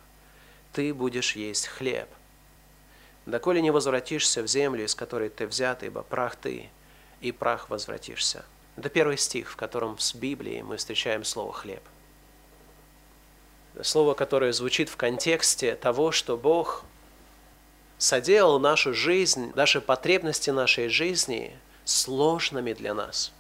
ты 0.75 0.93
будешь 0.93 1.35
есть 1.35 1.67
хлеб». 1.67 2.09
«Доколе 3.25 3.63
не 3.63 3.71
возвратишься 3.71 4.43
в 4.43 4.47
землю, 4.47 4.85
из 4.85 4.95
которой 4.95 5.31
ты 5.31 5.47
взят, 5.47 5.83
ибо 5.83 6.03
прах 6.03 6.37
ты, 6.37 6.69
и 7.21 7.33
прах 7.33 7.71
возвратишься». 7.71 8.45
Это 8.77 8.89
первый 8.89 9.19
стих, 9.19 9.51
в 9.51 9.57
котором 9.57 9.99
с 9.99 10.15
Библии 10.15 10.63
мы 10.63 10.77
встречаем 10.77 11.25
слово 11.25 11.53
«хлеб». 11.53 11.83
Слово, 13.83 14.15
которое 14.15 14.53
звучит 14.53 14.89
в 14.89 14.97
контексте 14.97 15.75
того, 15.75 16.13
что 16.13 16.37
Бог 16.37 16.85
соделал 17.99 18.59
нашу 18.59 18.95
жизнь, 18.95 19.53
наши 19.55 19.81
потребности 19.81 20.51
нашей 20.51 20.89
жизни 20.89 21.57
сложными 21.85 22.73
для 22.73 22.95
нас. 22.95 23.33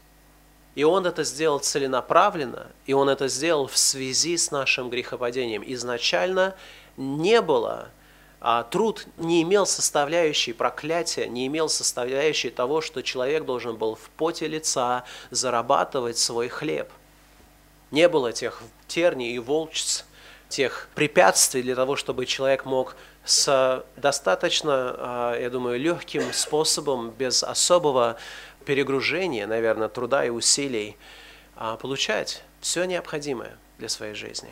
И 0.74 0.84
Он 0.84 1.06
это 1.06 1.24
сделал 1.24 1.58
целенаправленно, 1.58 2.70
и 2.86 2.92
Он 2.92 3.08
это 3.08 3.28
сделал 3.28 3.66
в 3.66 3.76
связи 3.76 4.36
с 4.36 4.50
нашим 4.50 4.90
грехопадением. 4.90 5.62
Изначально 5.66 6.54
не 6.96 7.40
было 7.40 7.90
труд 8.70 9.06
не 9.18 9.42
имел 9.42 9.66
составляющей 9.66 10.52
проклятия, 10.52 11.26
не 11.28 11.46
имел 11.46 11.68
составляющей 11.68 12.50
того, 12.50 12.80
что 12.80 13.02
человек 13.02 13.44
должен 13.44 13.76
был 13.76 13.96
в 13.96 14.08
поте 14.16 14.46
лица 14.46 15.04
зарабатывать 15.30 16.18
свой 16.18 16.48
хлеб. 16.48 16.88
Не 17.90 18.08
было 18.08 18.32
тех 18.32 18.62
терний 18.88 19.34
и 19.34 19.38
волчц, 19.38 20.04
тех 20.48 20.88
препятствий 20.94 21.62
для 21.62 21.74
того, 21.74 21.96
чтобы 21.96 22.26
человек 22.26 22.64
мог 22.64 22.96
с 23.24 23.84
достаточно, 23.96 24.94
а, 24.98 25.38
я 25.38 25.50
думаю, 25.50 25.78
легким 25.78 26.32
способом, 26.32 27.10
без 27.10 27.42
особого 27.42 28.16
перегружения, 28.64 29.46
наверное, 29.46 29.88
труда 29.88 30.24
и 30.24 30.30
усилий, 30.30 30.96
а, 31.56 31.76
получать 31.76 32.42
все 32.60 32.84
необходимое 32.84 33.56
для 33.78 33.88
своей 33.88 34.14
жизни. 34.14 34.50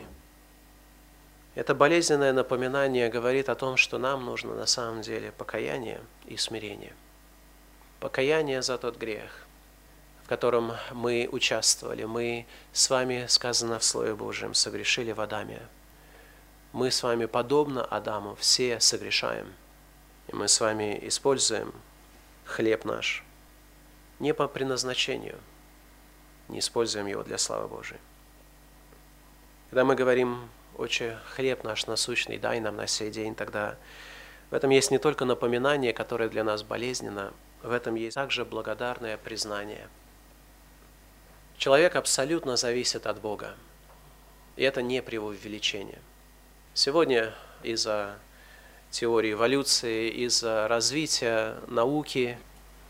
Это 1.59 1.75
болезненное 1.75 2.31
напоминание 2.31 3.09
говорит 3.09 3.49
о 3.49 3.55
том, 3.55 3.75
что 3.75 3.97
нам 3.97 4.23
нужно 4.23 4.55
на 4.55 4.65
самом 4.65 5.01
деле 5.01 5.33
покаяние 5.33 5.99
и 6.25 6.37
смирение. 6.37 6.93
Покаяние 7.99 8.61
за 8.61 8.77
тот 8.77 8.97
грех, 8.97 9.45
в 10.23 10.29
котором 10.29 10.71
мы 10.93 11.27
участвовали. 11.29 12.05
Мы 12.05 12.45
с 12.71 12.89
вами, 12.89 13.25
сказано 13.27 13.77
в 13.77 13.83
Слове 13.83 14.15
Божьем, 14.15 14.53
согрешили 14.53 15.11
в 15.11 15.19
Адаме. 15.19 15.59
Мы 16.71 16.91
с 16.91 17.03
вами, 17.03 17.25
подобно 17.25 17.83
Адаму, 17.83 18.35
все 18.35 18.79
согрешаем. 18.79 19.53
И 20.29 20.35
мы 20.37 20.47
с 20.47 20.61
вами 20.61 20.97
используем 21.01 21.73
хлеб 22.45 22.85
наш 22.85 23.25
не 24.19 24.33
по 24.33 24.47
предназначению, 24.47 25.37
не 26.47 26.59
используем 26.59 27.07
его 27.07 27.23
для 27.23 27.37
славы 27.37 27.67
Божией. 27.67 27.99
Когда 29.69 29.83
мы 29.83 29.95
говорим 29.95 30.49
Отче, 30.79 31.19
хлеб 31.35 31.65
наш 31.65 31.87
насущный 31.87 32.37
дай 32.37 32.61
нам 32.61 32.77
на 32.77 32.87
сей 32.87 33.11
день, 33.11 33.35
тогда 33.35 33.75
в 34.49 34.53
этом 34.53 34.69
есть 34.69 34.91
не 34.91 34.97
только 34.97 35.25
напоминание, 35.25 35.91
которое 35.91 36.29
для 36.29 36.45
нас 36.45 36.63
болезненно, 36.63 37.33
в 37.61 37.71
этом 37.73 37.95
есть 37.95 38.15
также 38.15 38.45
благодарное 38.45 39.17
признание. 39.17 39.89
Человек 41.57 41.97
абсолютно 41.97 42.55
зависит 42.55 43.07
от 43.07 43.19
Бога, 43.19 43.55
и 44.55 44.63
это 44.63 44.81
не 44.81 45.01
преувеличение. 45.01 45.99
Сегодня 46.73 47.33
из-за 47.61 48.17
теории 48.89 49.33
эволюции, 49.33 50.09
из-за 50.09 50.69
развития 50.69 51.57
науки, 51.67 52.39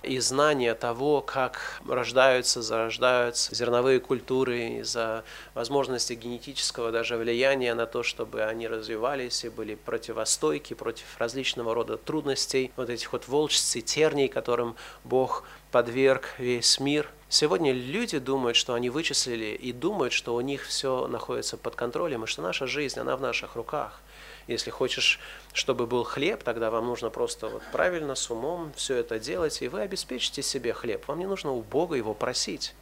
и 0.03 0.19
знания 0.19 0.75
того, 0.75 1.21
как 1.21 1.81
рождаются, 1.87 2.61
зарождаются 2.61 3.53
зерновые 3.53 3.99
культуры, 3.99 4.79
из-за 4.79 5.23
возможности 5.53 6.13
генетического 6.13 6.91
даже 6.91 7.17
влияния 7.17 7.73
на 7.73 7.85
то, 7.85 8.03
чтобы 8.03 8.43
они 8.43 8.67
развивались 8.67 9.43
и 9.43 9.49
были 9.49 9.75
противостойки 9.75 10.73
против 10.73 11.05
различного 11.17 11.73
рода 11.73 11.97
трудностей, 11.97 12.71
вот 12.75 12.89
этих 12.89 13.11
вот 13.13 13.27
волчц 13.27 13.75
и 13.75 13.81
терний, 13.81 14.27
которым 14.27 14.75
Бог 15.03 15.43
подверг 15.71 16.35
весь 16.37 16.79
мир. 16.79 17.09
Сегодня 17.27 17.71
люди 17.73 18.17
думают, 18.17 18.57
что 18.57 18.73
они 18.73 18.89
вычислили 18.89 19.55
и 19.55 19.71
думают, 19.71 20.13
что 20.13 20.33
у 20.33 20.41
них 20.41 20.65
все 20.65 21.07
находится 21.07 21.57
под 21.57 21.75
контролем, 21.75 22.23
и 22.23 22.27
что 22.27 22.41
наша 22.41 22.65
жизнь, 22.65 22.99
она 22.99 23.15
в 23.15 23.21
наших 23.21 23.55
руках. 23.55 24.01
Если 24.49 24.71
хочешь, 24.71 25.19
чтобы 25.53 25.85
был 25.85 26.03
хлеб, 26.03 26.41
тогда 26.41 26.71
вам 26.71 26.87
нужно 26.87 27.11
просто 27.11 27.49
вот 27.49 27.61
правильно, 27.71 28.15
с 28.15 28.31
умом 28.31 28.73
все 28.75 28.95
это 28.95 29.19
делать, 29.19 29.61
и 29.61 29.67
вы 29.67 29.81
обеспечите 29.81 30.41
себе 30.41 30.73
хлеб. 30.73 31.07
Вам 31.07 31.19
не 31.19 31.27
нужно 31.27 31.51
у 31.51 31.61
Бога 31.61 31.95
его 31.95 32.15
просить. 32.15 32.73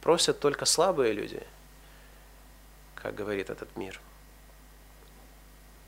Просят 0.00 0.40
только 0.40 0.64
слабые 0.64 1.12
люди, 1.12 1.42
как 2.94 3.14
говорит 3.14 3.50
этот 3.50 3.76
мир. 3.76 4.00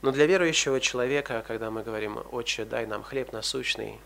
Но 0.03 0.11
для 0.11 0.27
верующего 0.27 0.79
человека, 0.83 1.43
когда 1.49 1.71
мы 1.71 1.83
говорим 1.83 2.23
«Отче, 2.31 2.67
дай 2.67 2.85
нам 2.85 3.03
хлеб 3.03 3.33
насущный», 3.33 3.99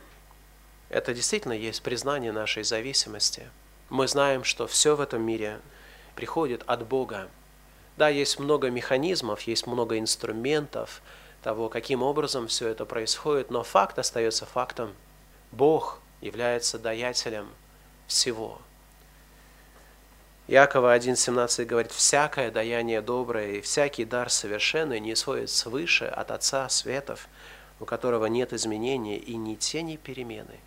это 0.91 1.13
действительно 1.13 1.55
есть 1.55 1.83
признание 1.83 2.31
нашей 2.31 2.63
зависимости. 2.63 3.51
Мы 3.91 4.07
знаем, 4.07 4.45
что 4.45 4.69
все 4.69 4.95
в 4.95 5.01
этом 5.01 5.23
мире 5.23 5.61
приходит 6.15 6.63
от 6.69 6.87
Бога, 6.87 7.29
да, 7.99 8.09
есть 8.09 8.39
много 8.39 8.71
механизмов, 8.71 9.43
есть 9.43 9.67
много 9.67 9.99
инструментов 9.99 11.03
того, 11.43 11.69
каким 11.69 12.03
образом 12.03 12.47
все 12.47 12.69
это 12.69 12.87
происходит, 12.87 13.51
но 13.51 13.65
факт 13.65 13.99
остается 13.99 14.47
фактом. 14.47 14.95
Бог 15.51 16.01
является 16.21 16.79
даятелем 16.79 17.49
всего. 18.07 18.61
Якова 20.47 20.97
1.17 20.97 21.65
говорит, 21.65 21.93
«Всякое 21.93 22.51
даяние 22.51 23.03
доброе 23.03 23.57
и 23.57 23.61
всякий 23.61 24.05
дар 24.05 24.31
совершенный 24.31 25.01
не 25.01 25.13
исходит 25.13 25.51
свыше 25.51 26.07
от 26.07 26.31
Отца 26.31 26.69
Светов, 26.69 27.29
у 27.81 27.85
которого 27.85 28.27
нет 28.27 28.53
изменения 28.53 29.19
и 29.19 29.35
ни 29.35 29.57
тени 29.57 29.97
перемены». 29.97 30.61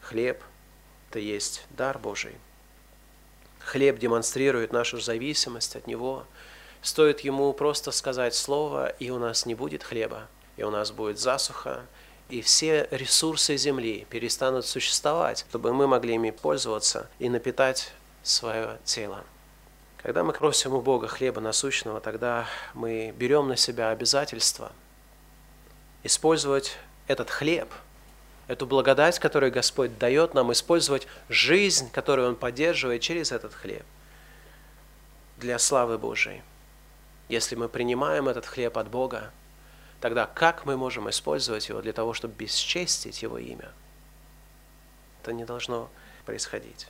Хлеб– 0.00 0.42
это 1.10 1.20
есть 1.20 1.64
дар 1.70 1.98
Божий– 1.98 2.34
Хлеб 3.64 3.98
демонстрирует 3.98 4.72
нашу 4.72 5.00
зависимость 5.00 5.76
от 5.76 5.86
Него. 5.86 6.26
Стоит 6.82 7.20
Ему 7.20 7.52
просто 7.52 7.92
сказать 7.92 8.34
слово, 8.34 8.88
и 8.88 9.10
у 9.10 9.18
нас 9.18 9.46
не 9.46 9.54
будет 9.54 9.82
хлеба, 9.82 10.28
и 10.56 10.62
у 10.62 10.70
нас 10.70 10.90
будет 10.90 11.18
засуха, 11.18 11.82
и 12.28 12.42
все 12.42 12.88
ресурсы 12.90 13.56
земли 13.56 14.06
перестанут 14.08 14.66
существовать, 14.66 15.44
чтобы 15.48 15.72
мы 15.72 15.86
могли 15.86 16.14
ими 16.14 16.30
пользоваться 16.30 17.08
и 17.18 17.28
напитать 17.28 17.92
свое 18.22 18.78
тело. 18.84 19.24
Когда 20.02 20.24
мы 20.24 20.32
просим 20.32 20.74
у 20.74 20.80
Бога 20.80 21.08
хлеба 21.08 21.40
насущного, 21.40 22.00
тогда 22.00 22.46
мы 22.72 23.12
берем 23.16 23.48
на 23.48 23.56
себя 23.56 23.90
обязательство 23.90 24.72
использовать 26.02 26.78
этот 27.06 27.30
хлеб– 27.30 27.68
эту 28.50 28.66
благодать, 28.66 29.20
которую 29.20 29.52
Господь 29.52 29.96
дает 29.96 30.34
нам, 30.34 30.50
использовать 30.50 31.06
жизнь, 31.28 31.88
которую 31.92 32.30
Он 32.30 32.34
поддерживает 32.34 33.00
через 33.00 33.30
этот 33.30 33.54
хлеб 33.54 33.84
для 35.36 35.56
славы 35.60 35.98
Божией. 35.98 36.42
Если 37.28 37.54
мы 37.54 37.68
принимаем 37.68 38.28
этот 38.28 38.46
хлеб 38.46 38.76
от 38.76 38.88
Бога, 38.88 39.30
тогда 40.00 40.26
как 40.26 40.66
мы 40.66 40.76
можем 40.76 41.08
использовать 41.08 41.68
его 41.68 41.80
для 41.80 41.92
того, 41.92 42.12
чтобы 42.12 42.34
бесчестить 42.34 43.22
Его 43.22 43.38
имя? 43.38 43.70
Это 45.22 45.32
не 45.32 45.44
должно 45.44 45.88
происходить. 46.26 46.88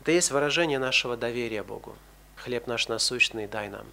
Это 0.00 0.10
есть 0.10 0.32
выражение 0.32 0.80
нашего 0.80 1.16
доверия 1.16 1.62
Богу. 1.62 1.94
Хлеб 2.34 2.66
наш 2.66 2.88
насущный 2.88 3.46
дай 3.46 3.68
нам. 3.68 3.86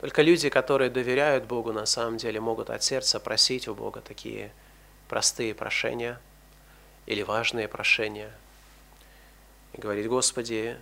Только 0.00 0.22
люди, 0.22 0.50
которые 0.50 0.88
доверяют 0.88 1.46
Богу, 1.46 1.72
на 1.72 1.84
самом 1.84 2.16
деле 2.16 2.38
могут 2.38 2.70
от 2.70 2.84
сердца 2.84 3.18
просить 3.18 3.66
у 3.66 3.74
Бога 3.74 4.00
такие 4.00 4.52
простые 5.12 5.54
прошения 5.54 6.18
или 7.04 7.20
важные 7.20 7.68
прошения. 7.68 8.30
И 9.74 9.78
говорит, 9.78 10.08
Господи, 10.08 10.78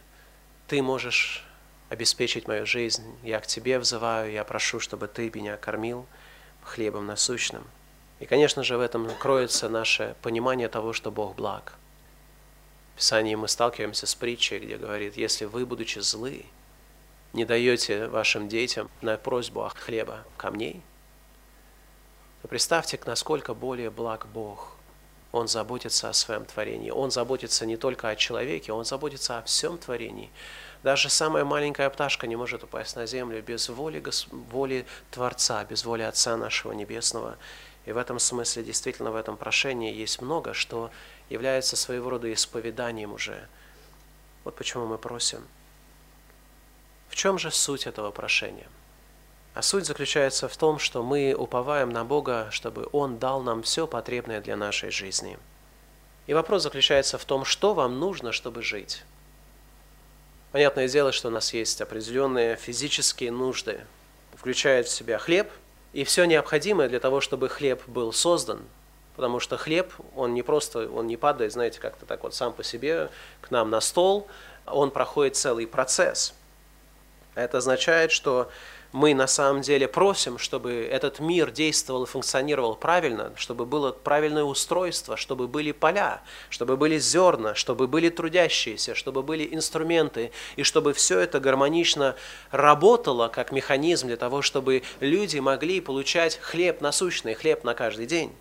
Ты 0.69 0.83
можешь 0.83 1.45
обеспечить 1.89 2.47
мою 2.47 2.65
жизнь, 2.65 3.03
я 3.25 3.41
к 3.41 3.49
Тебе 3.49 3.81
взываю, 3.81 4.31
я 4.31 4.45
прошу, 4.45 4.79
чтобы 4.79 5.09
Ты 5.09 5.33
меня 5.35 5.57
кормил 5.57 6.07
хлебом 6.63 7.07
насущным. 7.07 7.65
И, 8.21 8.25
конечно 8.25 8.63
же, 8.63 8.77
в 8.77 8.81
этом 8.81 9.11
кроется 9.19 9.69
наше 9.69 10.15
понимание 10.23 10.69
того, 10.69 10.93
что 10.93 11.11
Бог 11.11 11.35
благ. 11.35 11.73
В 12.95 12.99
Писании 12.99 13.35
мы 13.35 13.49
сталкиваемся 13.49 14.07
с 14.07 14.15
притчей, 14.15 14.61
где 14.61 14.77
говорит, 14.77 15.17
если 15.17 15.45
вы, 15.45 15.67
будучи 15.67 15.99
злы, 15.99 16.47
не 17.33 17.45
даете 17.45 18.07
вашим 18.07 18.49
детям 18.49 18.89
на 19.01 19.17
просьбу 19.17 19.65
о 19.65 19.71
хлеба 19.71 20.25
камней, 20.37 20.85
то 22.43 22.49
представьте, 22.49 22.99
насколько 23.07 23.55
более 23.55 23.91
благ 23.91 24.27
Бог. 24.27 24.77
Он 25.33 25.47
заботится 25.47 26.09
о 26.09 26.13
своем 26.13 26.45
творении. 26.45 26.91
Он 26.91 27.11
заботится 27.11 27.65
не 27.65 27.77
только 27.77 28.09
о 28.09 28.17
человеке, 28.17 28.73
Он 28.73 28.85
заботится 28.85 29.39
о 29.39 29.43
всем 29.43 29.79
творении. 29.79 30.31
Даже 30.83 31.09
самая 31.09 31.45
маленькая 31.45 31.89
пташка 31.89 32.27
не 32.27 32.37
может 32.37 32.65
упасть 32.65 32.97
на 32.97 33.07
землю 33.07 33.41
без 33.43 33.69
воли, 33.69 34.03
воли 34.33 34.87
Творца, 35.11 35.65
без 35.65 35.85
воли 35.85 36.03
Отца 36.03 36.37
нашего 36.37 36.73
Небесного. 36.73 37.37
И 37.87 37.93
в 37.93 37.97
этом 37.97 38.19
смысле, 38.19 38.65
действительно, 38.65 39.13
в 39.13 39.17
этом 39.17 39.37
прошении 39.37 39.95
есть 39.95 40.21
много, 40.21 40.53
что 40.53 40.91
является 41.29 41.77
своего 41.77 42.11
рода 42.11 42.33
исповеданием 42.33 43.13
уже. 43.13 43.47
Вот 44.45 44.57
почему 44.57 44.87
мы 44.87 44.99
просим. 44.99 45.47
В 47.09 47.15
чем 47.15 47.39
же 47.39 47.51
суть 47.51 47.87
этого 47.87 48.11
прошения? 48.11 48.69
А 49.53 49.63
суть 49.63 49.85
заключается 49.85 50.49
в 50.49 50.57
том, 50.57 50.79
что 50.79 51.03
мы 51.03 51.35
уповаем 51.35 51.91
на 51.91 52.05
Бога, 52.05 52.49
чтобы 52.51 52.89
Он 52.93 53.19
дал 53.19 53.43
нам 53.43 53.63
все 53.63 53.87
потребное 53.87 54.41
для 54.41 54.57
нашей 54.57 54.91
жизни. 54.91 55.39
И 56.27 56.35
вопрос 56.35 56.63
заключается 56.63 57.19
в 57.19 57.25
том, 57.25 57.45
что 57.45 57.75
вам 57.75 57.99
нужно, 57.99 58.31
чтобы 58.31 58.63
жить. 58.63 59.03
Понятное 60.53 60.89
дело, 60.89 61.11
что 61.11 61.29
у 61.29 61.31
нас 61.31 61.53
есть 61.53 61.81
определенные 61.81 62.57
физические 62.57 63.33
нужды, 63.33 63.81
включая 64.37 64.85
в 64.85 64.89
себя 64.89 65.19
хлеб 65.19 65.51
и 65.93 66.05
все 66.05 66.25
необходимое 66.25 66.89
для 66.89 67.01
того, 67.01 67.21
чтобы 67.21 67.49
хлеб 67.49 67.83
был 67.89 68.13
создан. 68.13 68.61
Потому 69.17 69.41
что 69.41 69.57
хлеб, 69.57 69.93
он 70.15 70.35
не 70.35 70.43
просто, 70.43 70.89
он 70.89 71.07
не 71.07 71.17
падает, 71.17 71.53
знаете, 71.53 71.81
как-то 71.81 72.07
так 72.07 72.23
вот 72.23 72.35
сам 72.35 72.53
по 72.53 72.63
себе 72.63 73.11
к 73.41 73.51
нам 73.51 73.71
на 73.71 73.81
стол, 73.81 74.29
он 74.67 74.91
проходит 74.91 75.37
целый 75.37 75.67
процесс. 75.67 76.35
Это 77.35 77.59
означает, 77.59 78.13
что 78.13 78.51
мы 78.93 79.15
на 79.15 79.27
самом 79.27 79.63
деле 79.63 79.87
просим, 79.87 80.39
чтобы 80.39 80.89
этот 80.91 81.21
мир 81.21 81.51
действовал 81.51 82.05
и 82.05 82.07
функционировал 82.07 82.75
правильно, 82.75 83.33
чтобы 83.37 83.65
было 83.65 83.93
правильное 83.93 84.43
устройство, 84.43 85.17
чтобы 85.17 85.47
были 85.47 85.71
поля, 85.71 86.23
чтобы 86.49 86.77
были 86.77 86.99
зерна, 86.99 87.55
чтобы 87.55 87.87
были 87.87 88.09
трудящиеся, 88.09 88.97
чтобы 88.97 89.23
были 89.23 89.49
инструменты, 89.53 90.33
и 90.57 90.65
чтобы 90.65 90.93
все 90.93 91.21
это 91.21 91.39
гармонично 91.39 92.17
работало 92.51 93.29
как 93.29 93.53
механизм 93.53 94.09
для 94.09 94.17
того, 94.17 94.43
чтобы 94.43 94.83
люди 94.99 95.39
могли 95.39 95.81
получать 95.81 96.39
хлеб 96.39 96.81
насущный, 96.81 97.35
хлеб 97.35 97.63
на 97.63 97.75
каждый 97.75 98.07
день. 98.07 98.33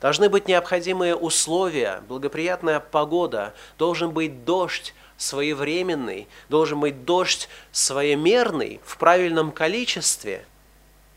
Должны 0.00 0.30
быть 0.30 0.48
необходимые 0.48 1.14
условия, 1.14 2.02
благоприятная 2.08 2.80
погода, 2.80 3.54
должен 3.78 4.10
быть 4.10 4.44
дождь, 4.44 4.94
своевременный, 5.20 6.26
должен 6.48 6.80
быть 6.80 7.04
дождь 7.04 7.48
своемерный 7.72 8.80
в 8.84 8.96
правильном 8.96 9.52
количестве. 9.52 10.46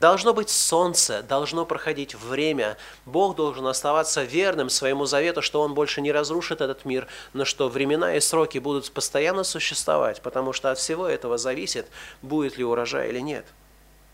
Должно 0.02 0.34
быть 0.34 0.50
солнце, 0.50 1.24
должно 1.24 1.66
проходить 1.66 2.14
время. 2.14 2.76
Бог 3.06 3.38
должен 3.38 3.66
оставаться 3.66 4.24
верным 4.24 4.70
своему 4.70 5.06
завету, 5.06 5.42
что 5.42 5.62
Он 5.62 5.74
больше 5.74 6.02
не 6.02 6.12
разрушит 6.12 6.60
этот 6.60 6.84
мир, 6.84 7.08
но 7.32 7.46
что 7.46 7.70
времена 7.70 8.16
и 8.18 8.20
сроки 8.20 8.58
будут 8.58 8.92
постоянно 8.92 9.46
существовать, 9.46 10.22
потому 10.22 10.52
что 10.52 10.72
от 10.72 10.78
всего 10.78 11.08
этого 11.08 11.38
зависит, 11.38 11.88
будет 12.22 12.58
ли 12.58 12.66
урожай 12.66 13.08
или 13.08 13.20
нет. 13.20 13.46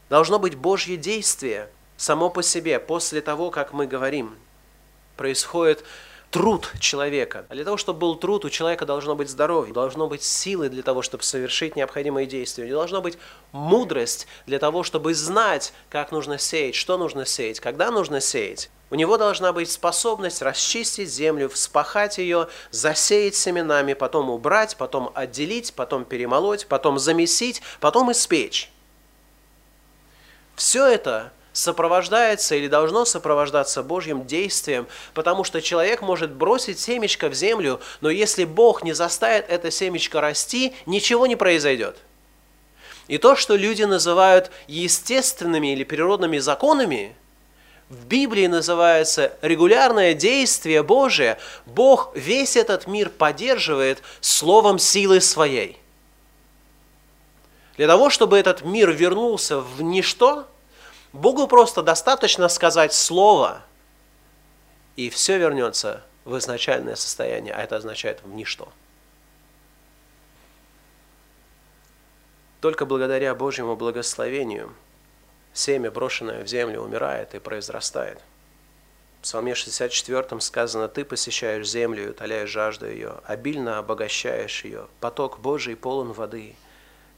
Должно 0.09 0.37
быть 0.37 0.53
Божье 0.53 0.97
действие 0.97 1.67
само 1.97 2.29
по 2.29 2.43
себе, 2.43 2.79
после 2.79 3.21
того, 3.21 3.49
как 3.49 3.73
мы 3.73 3.87
говорим. 3.87 4.37
Происходит 5.17 5.83
труд 6.31 6.71
человека. 6.79 7.45
А 7.49 7.55
для 7.55 7.63
того, 7.63 7.77
чтобы 7.77 7.99
был 7.99 8.15
труд, 8.15 8.45
у 8.45 8.49
человека 8.49 8.85
должно 8.85 9.15
быть 9.15 9.29
здоровье, 9.29 9.73
должно 9.73 10.07
быть 10.07 10.23
силы 10.23 10.69
для 10.69 10.83
того, 10.83 11.01
чтобы 11.01 11.23
совершить 11.23 11.75
необходимые 11.75 12.27
действия, 12.27 12.67
и 12.67 12.71
должна 12.71 13.01
быть 13.01 13.17
мудрость 13.51 14.27
для 14.45 14.59
того, 14.59 14.83
чтобы 14.83 15.13
знать, 15.13 15.73
как 15.89 16.11
нужно 16.11 16.37
сеять, 16.37 16.75
что 16.75 16.97
нужно 16.97 17.25
сеять, 17.25 17.59
когда 17.59 17.91
нужно 17.91 18.21
сеять. 18.21 18.69
У 18.91 18.95
него 18.95 19.17
должна 19.17 19.53
быть 19.53 19.69
способность 19.69 20.41
расчистить 20.41 21.09
землю, 21.09 21.47
вспахать 21.49 22.17
ее, 22.17 22.47
засеять 22.71 23.35
семенами, 23.35 23.93
потом 23.93 24.29
убрать, 24.29 24.77
потом 24.77 25.11
отделить, 25.13 25.73
потом 25.73 26.05
перемолоть, 26.05 26.65
потом 26.67 26.97
замесить, 26.97 27.61
потом 27.79 28.11
испечь. 28.11 28.71
Все 30.55 30.85
это 30.87 31.31
сопровождается 31.53 32.55
или 32.55 32.67
должно 32.67 33.05
сопровождаться 33.05 33.83
Божьим 33.83 34.25
действием, 34.25 34.87
потому 35.13 35.43
что 35.43 35.61
человек 35.61 36.01
может 36.01 36.31
бросить 36.31 36.79
семечко 36.79 37.29
в 37.29 37.33
землю, 37.33 37.79
но 38.01 38.09
если 38.09 38.45
Бог 38.45 38.83
не 38.83 38.93
заставит 38.93 39.49
это 39.49 39.71
семечко 39.71 40.21
расти, 40.21 40.73
ничего 40.85 41.27
не 41.27 41.35
произойдет. 41.35 41.97
И 43.07 43.17
то, 43.17 43.35
что 43.35 43.55
люди 43.55 43.83
называют 43.83 44.51
естественными 44.67 45.73
или 45.73 45.83
природными 45.83 46.37
законами, 46.37 47.15
в 47.89 48.05
Библии 48.05 48.45
называется 48.45 49.33
регулярное 49.41 50.13
действие 50.13 50.83
Божие. 50.83 51.39
Бог 51.65 52.11
весь 52.13 52.55
этот 52.55 52.85
мир 52.85 53.09
поддерживает 53.09 54.03
словом 54.21 54.77
силы 54.77 55.21
своей. 55.21 55.79
Для 57.77 57.87
того, 57.87 58.11
чтобы 58.11 58.37
этот 58.37 58.63
мир 58.63 58.91
вернулся 58.91 59.59
в 59.59 59.81
ничто– 59.81 60.45
Богу 61.13 61.47
просто 61.47 61.81
достаточно 61.81 62.47
сказать 62.49 62.93
слово, 62.93 63.63
и 64.95 65.09
все 65.09 65.37
вернется 65.37 66.03
в 66.25 66.37
изначальное 66.37 66.95
состояние, 66.95 67.53
а 67.53 67.61
это 67.63 67.77
означает 67.77 68.21
в 68.23 68.29
ничто. 68.33 68.71
Только 72.61 72.85
благодаря 72.85 73.33
Божьему 73.33 73.75
благословению 73.75 74.73
семя, 75.53 75.89
брошенное 75.89 76.43
в 76.43 76.47
землю, 76.47 76.81
умирает 76.81 77.33
и 77.33 77.39
произрастает. 77.39 78.19
В 79.19 79.23
Псалме 79.23 79.55
64 79.55 80.39
сказано, 80.39 80.87
«Ты 80.87 81.03
посещаешь 81.03 81.67
землю 81.67 82.05
и 82.05 82.09
утоляешь 82.09 82.49
жажду 82.49 82.87
ее, 82.87 83.15
обильно 83.25 83.77
обогащаешь 83.77 84.63
ее, 84.63 84.87
поток 84.99 85.39
Божий 85.39 85.75
полон 85.75 86.11
воды». 86.11 86.55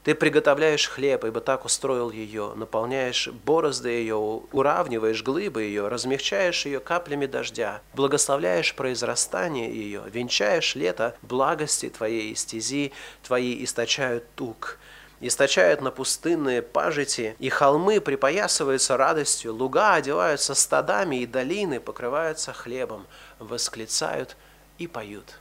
Ты 0.04 0.16
приготовляешь 0.16 0.88
хлеб, 0.88 1.24
ибо 1.24 1.40
так 1.40 1.64
устроил 1.64 2.10
ее, 2.10 2.54
наполняешь 2.56 3.28
борозды 3.28 3.90
ее, 3.90 4.16
уравниваешь 4.16 5.22
глыбы 5.22 5.62
ее, 5.62 5.86
размягчаешь 5.86 6.66
ее 6.66 6.80
каплями 6.80 7.26
дождя, 7.26 7.82
благословляешь 7.94 8.74
произрастание 8.74 9.72
ее, 9.72 10.02
венчаешь 10.10 10.74
лето 10.74 11.14
благости 11.22 11.88
твоей 11.88 12.34
стези, 12.34 12.92
твои 13.22 13.62
источают 13.62 14.24
тук 14.34 14.78
источают 15.22 15.80
на 15.80 15.92
пустынные 15.92 16.62
пажити, 16.62 17.36
и 17.38 17.48
холмы 17.48 18.00
припоясываются 18.00 18.96
радостью, 18.96 19.54
луга 19.54 19.94
одеваются 19.94 20.54
стадами, 20.54 21.22
и 21.22 21.26
долины 21.26 21.78
покрываются 21.78 22.52
хлебом, 22.52 23.06
восклицают 23.38 24.36
и 24.78 24.88
поют. 24.88 25.38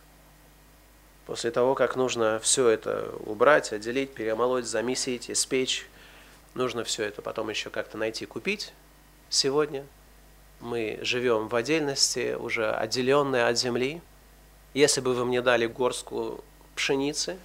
После 1.31 1.49
того, 1.49 1.75
как 1.75 1.95
нужно 1.95 2.41
все 2.41 2.67
это 2.67 3.09
убрать, 3.25 3.71
отделить, 3.71 4.13
перемолоть, 4.13 4.65
замесить, 4.65 5.31
испечь, 5.31 5.87
нужно 6.55 6.83
все 6.83 7.05
это 7.05 7.21
потом 7.21 7.49
еще 7.49 7.69
как-то 7.69 7.97
найти, 7.97 8.25
купить 8.25 8.73
сегодня. 9.29 9.85
Мы 10.59 10.99
живем 11.03 11.47
в 11.47 11.55
отдельности, 11.55 12.35
уже 12.37 12.69
отделенные 12.69 13.45
от 13.45 13.57
земли. 13.57 14.01
Если 14.73 14.99
бы 14.99 15.13
вы 15.13 15.23
мне 15.23 15.41
дали 15.41 15.67
горстку 15.67 16.43
пшеницы 16.75 17.37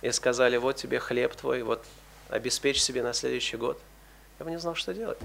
и 0.00 0.12
сказали, 0.12 0.56
вот 0.56 0.76
тебе 0.76 1.00
хлеб 1.00 1.34
твой, 1.34 1.64
вот 1.64 1.84
обеспечь 2.28 2.80
себе 2.80 3.02
на 3.02 3.12
следующий 3.12 3.56
год, 3.56 3.80
я 4.38 4.44
бы 4.44 4.52
не 4.52 4.58
знал, 4.60 4.76
что 4.76 4.94
делать. 4.94 5.18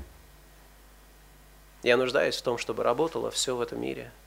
Я 1.84 1.98
нуждаюсь 1.98 2.36
в 2.36 2.42
том, 2.42 2.58
чтобы 2.58 2.82
работало 2.82 3.30
все 3.30 3.56
в 3.56 3.62
этом 3.62 3.80
мире– 3.80 4.12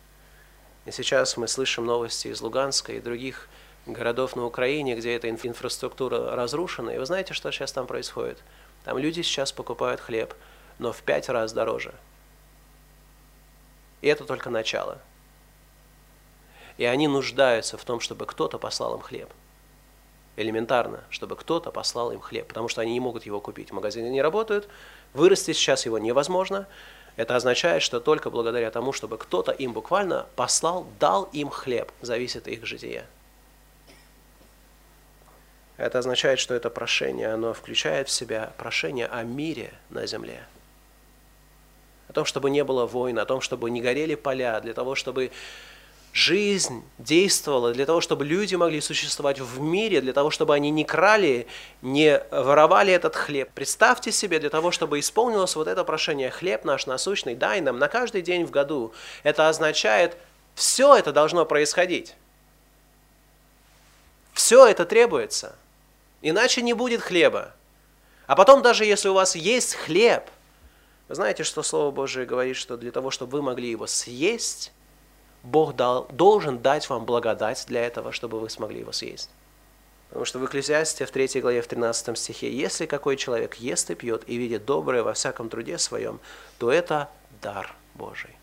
и 0.86 0.92
сейчас 0.92 1.36
мы 1.36 1.48
слышим 1.48 1.84
новости 1.84 2.28
из 2.28 2.40
Луганска 2.40 2.92
и 2.92 3.00
других 3.00 3.48
городов 3.86 4.36
на 4.36 4.44
Украине, 4.44 4.94
где 4.94 5.14
эта 5.14 5.28
инфраструктура 5.28 6.36
разрушена. 6.36 6.90
И 6.90 6.98
вы 6.98 7.06
знаете, 7.06 7.34
что 7.34 7.50
сейчас 7.50 7.72
там 7.72 7.86
происходит? 7.86 8.38
Там 8.84 8.96
люди 8.98 9.22
сейчас 9.22 9.50
покупают 9.50 10.00
хлеб, 10.00 10.34
но 10.78 10.92
в 10.92 11.02
пять 11.02 11.28
раз 11.28 11.52
дороже. 11.52 11.92
И 14.00 14.06
это 14.06 14.24
только 14.24 14.48
начало. 14.48 14.98
И 16.78 16.84
они 16.84 17.08
нуждаются 17.08 17.76
в 17.76 17.84
том, 17.84 17.98
чтобы 17.98 18.26
кто-то 18.26 18.58
послал 18.58 18.94
им 18.94 19.00
хлеб. 19.00 19.28
Элементарно, 20.36 21.02
чтобы 21.10 21.34
кто-то 21.34 21.72
послал 21.72 22.12
им 22.12 22.20
хлеб, 22.20 22.46
потому 22.46 22.68
что 22.68 22.82
они 22.82 22.92
не 22.92 23.00
могут 23.00 23.26
его 23.26 23.40
купить. 23.40 23.72
Магазины 23.72 24.08
не 24.08 24.22
работают, 24.22 24.68
вырасти 25.14 25.52
сейчас 25.52 25.86
его 25.86 25.98
невозможно, 25.98 26.68
это 27.16 27.34
означает, 27.34 27.82
что 27.82 27.98
только 27.98 28.30
благодаря 28.30 28.70
тому, 28.70 28.92
чтобы 28.92 29.16
кто-то 29.16 29.50
им 29.50 29.72
буквально 29.72 30.26
послал, 30.36 30.86
дал 31.00 31.24
им 31.32 31.48
хлеб, 31.48 31.90
зависит 32.02 32.46
их 32.46 32.66
житие. 32.66 33.06
Это 35.78 35.98
означает, 35.98 36.38
что 36.38 36.54
это 36.54 36.70
прошение, 36.70 37.32
оно 37.32 37.52
включает 37.52 38.08
в 38.08 38.12
себя 38.12 38.52
прошение 38.58 39.06
о 39.06 39.22
мире 39.22 39.72
на 39.90 40.06
земле. 40.06 40.42
о 42.08 42.12
том, 42.12 42.24
чтобы 42.24 42.50
не 42.50 42.62
было 42.62 42.86
войн, 42.86 43.18
о 43.18 43.26
том, 43.26 43.40
чтобы 43.40 43.68
не 43.68 43.80
горели 43.80 44.14
поля, 44.14 44.60
для 44.60 44.74
того, 44.74 44.94
чтобы 44.94 45.32
жизнь 46.16 46.82
действовала, 46.96 47.74
для 47.74 47.84
того, 47.84 48.00
чтобы 48.00 48.24
люди 48.24 48.54
могли 48.54 48.80
существовать 48.80 49.38
в 49.38 49.60
мире, 49.60 50.00
для 50.00 50.14
того, 50.14 50.30
чтобы 50.30 50.54
они 50.54 50.70
не 50.70 50.82
крали, 50.82 51.46
не 51.82 52.22
воровали 52.30 52.90
этот 52.90 53.14
хлеб. 53.14 53.50
Представьте 53.54 54.10
себе, 54.10 54.38
для 54.38 54.48
того, 54.48 54.70
чтобы 54.70 54.98
исполнилось 54.98 55.54
вот 55.56 55.68
это 55.68 55.84
прошение 55.84 56.30
«Хлеб 56.30 56.64
наш 56.64 56.86
насущный, 56.86 57.34
дай 57.34 57.60
нам 57.60 57.78
на 57.78 57.88
каждый 57.88 58.22
день 58.22 58.46
в 58.46 58.50
году». 58.50 58.94
Это 59.24 59.50
означает, 59.50 60.16
все 60.54 60.96
это 60.96 61.12
должно 61.12 61.44
происходить. 61.44 62.14
Все 64.32 64.66
это 64.66 64.86
требуется. 64.86 65.54
Иначе 66.22 66.62
не 66.62 66.72
будет 66.72 67.02
хлеба. 67.02 67.52
А 68.26 68.36
потом, 68.36 68.62
даже 68.62 68.86
если 68.86 69.10
у 69.10 69.14
вас 69.14 69.36
есть 69.36 69.74
хлеб, 69.74 70.24
вы 71.08 71.14
знаете, 71.14 71.44
что 71.44 71.62
Слово 71.62 71.90
Божие 71.90 72.24
говорит, 72.24 72.56
что 72.56 72.78
для 72.78 72.90
того, 72.90 73.10
чтобы 73.10 73.32
вы 73.32 73.42
могли 73.42 73.70
его 73.70 73.86
съесть, 73.86 74.72
Бог 75.46 75.76
дал, 75.76 76.08
должен 76.10 76.58
дать 76.58 76.88
вам 76.90 77.04
благодать 77.04 77.64
для 77.68 77.86
этого, 77.86 78.10
чтобы 78.10 78.40
вы 78.40 78.50
смогли 78.50 78.80
его 78.80 78.90
съесть. 78.90 79.30
Потому 80.08 80.24
что 80.24 80.40
в 80.40 80.44
Экклезиасте 80.44 81.06
в 81.06 81.10
3 81.12 81.40
главе, 81.40 81.62
в 81.62 81.68
13 81.68 82.18
стихе, 82.18 82.52
если 82.52 82.86
какой 82.86 83.16
человек 83.16 83.54
ест 83.54 83.90
и 83.90 83.94
пьет 83.94 84.24
и 84.26 84.36
видит 84.36 84.64
доброе 84.64 85.04
во 85.04 85.14
всяком 85.14 85.48
труде 85.48 85.78
своем, 85.78 86.18
то 86.58 86.72
это 86.72 87.10
дар 87.42 87.76
Божий. 87.94 88.34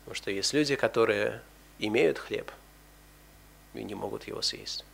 Потому 0.00 0.16
что 0.16 0.32
есть 0.32 0.52
люди, 0.52 0.74
которые 0.74 1.42
имеют 1.78 2.18
хлеб 2.18 2.50
и 3.74 3.84
не 3.84 3.94
могут 3.94 4.24
его 4.24 4.42
съесть. 4.42 4.84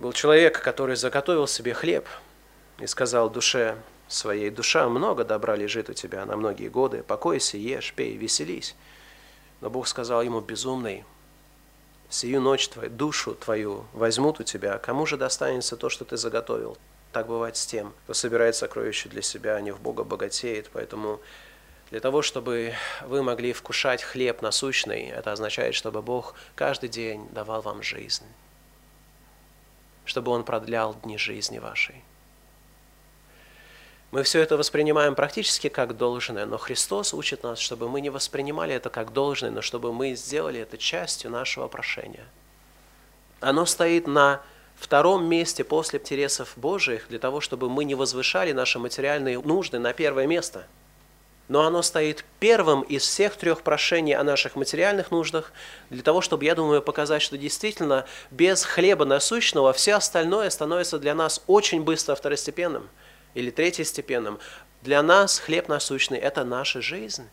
Был 0.00 0.12
человек, 0.12 0.60
который 0.60 0.96
заготовил 0.96 1.46
себе 1.46 1.72
хлеб 1.72 2.08
и 2.78 2.86
сказал 2.88 3.30
душе, 3.30 3.76
своей. 4.12 4.50
Душа 4.50 4.88
много 4.88 5.24
добра 5.24 5.56
лежит 5.56 5.90
у 5.90 5.94
тебя 5.94 6.24
на 6.26 6.36
многие 6.36 6.68
годы. 6.68 7.02
Покойся, 7.02 7.56
ешь, 7.56 7.92
пей, 7.94 8.16
веселись. 8.16 8.74
Но 9.60 9.70
Бог 9.70 9.86
сказал 9.86 10.22
ему, 10.22 10.40
безумный, 10.40 11.04
сию 12.08 12.40
ночь 12.40 12.68
твою, 12.68 12.90
душу 12.90 13.34
твою 13.34 13.86
возьмут 13.92 14.40
у 14.40 14.42
тебя, 14.42 14.78
кому 14.78 15.06
же 15.06 15.16
достанется 15.16 15.76
то, 15.76 15.88
что 15.88 16.04
ты 16.04 16.16
заготовил? 16.16 16.76
Так 17.12 17.26
бывает 17.26 17.56
с 17.56 17.66
тем, 17.66 17.92
кто 18.04 18.14
собирает 18.14 18.56
сокровища 18.56 19.08
для 19.08 19.22
себя, 19.22 19.56
а 19.56 19.60
не 19.60 19.70
в 19.70 19.80
Бога 19.80 20.02
богатеет. 20.02 20.70
Поэтому 20.72 21.20
для 21.90 22.00
того, 22.00 22.22
чтобы 22.22 22.74
вы 23.02 23.22
могли 23.22 23.52
вкушать 23.52 24.02
хлеб 24.02 24.40
насущный, 24.40 25.08
это 25.08 25.32
означает, 25.32 25.74
чтобы 25.74 26.00
Бог 26.00 26.34
каждый 26.54 26.88
день 26.88 27.28
давал 27.32 27.60
вам 27.60 27.82
жизнь, 27.82 28.24
чтобы 30.06 30.32
Он 30.32 30.42
продлял 30.42 30.94
дни 30.94 31.18
жизни 31.18 31.58
вашей. 31.58 32.02
Мы 34.12 34.24
все 34.24 34.40
это 34.40 34.58
воспринимаем 34.58 35.14
практически 35.14 35.70
как 35.70 35.96
должное, 35.96 36.44
но 36.44 36.58
Христос 36.58 37.14
учит 37.14 37.44
нас, 37.44 37.58
чтобы 37.58 37.88
мы 37.88 38.02
не 38.02 38.10
воспринимали 38.10 38.74
это 38.74 38.90
как 38.90 39.14
должное, 39.14 39.50
но 39.50 39.62
чтобы 39.62 39.94
мы 39.94 40.14
сделали 40.14 40.60
это 40.60 40.76
частью 40.76 41.30
нашего 41.30 41.66
прошения. 41.66 42.26
Оно 43.40 43.64
стоит 43.64 44.06
на 44.06 44.42
втором 44.76 45.24
месте 45.24 45.64
после 45.64 45.98
интересов 45.98 46.52
Божьих 46.56 47.06
для 47.08 47.18
того, 47.18 47.40
чтобы 47.40 47.70
мы 47.70 47.84
не 47.86 47.94
возвышали 47.94 48.52
наши 48.52 48.78
материальные 48.78 49.40
нужды 49.40 49.78
на 49.78 49.94
первое 49.94 50.26
место. 50.26 50.66
Но 51.48 51.62
оно 51.62 51.80
стоит 51.80 52.22
первым 52.38 52.82
из 52.82 53.04
всех 53.04 53.36
трех 53.36 53.62
прошений 53.62 54.12
о 54.12 54.24
наших 54.24 54.56
материальных 54.56 55.10
нуждах 55.10 55.54
для 55.88 56.02
того, 56.02 56.20
чтобы, 56.20 56.44
я 56.44 56.54
думаю, 56.54 56.82
показать, 56.82 57.22
что 57.22 57.38
действительно 57.38 58.04
без 58.30 58.62
хлеба 58.66 59.06
насущного 59.06 59.72
все 59.72 59.94
остальное 59.94 60.50
становится 60.50 60.98
для 60.98 61.14
нас 61.14 61.42
очень 61.46 61.82
быстро 61.82 62.14
второстепенным– 62.14 62.90
или 63.34 63.50
третьестепенным. 63.50 64.38
Для 64.82 65.02
нас 65.02 65.38
хлеб 65.38 65.68
насущный– 65.68 66.18
это 66.20 66.44
наша 66.44 66.80
жизнь. 66.80 67.28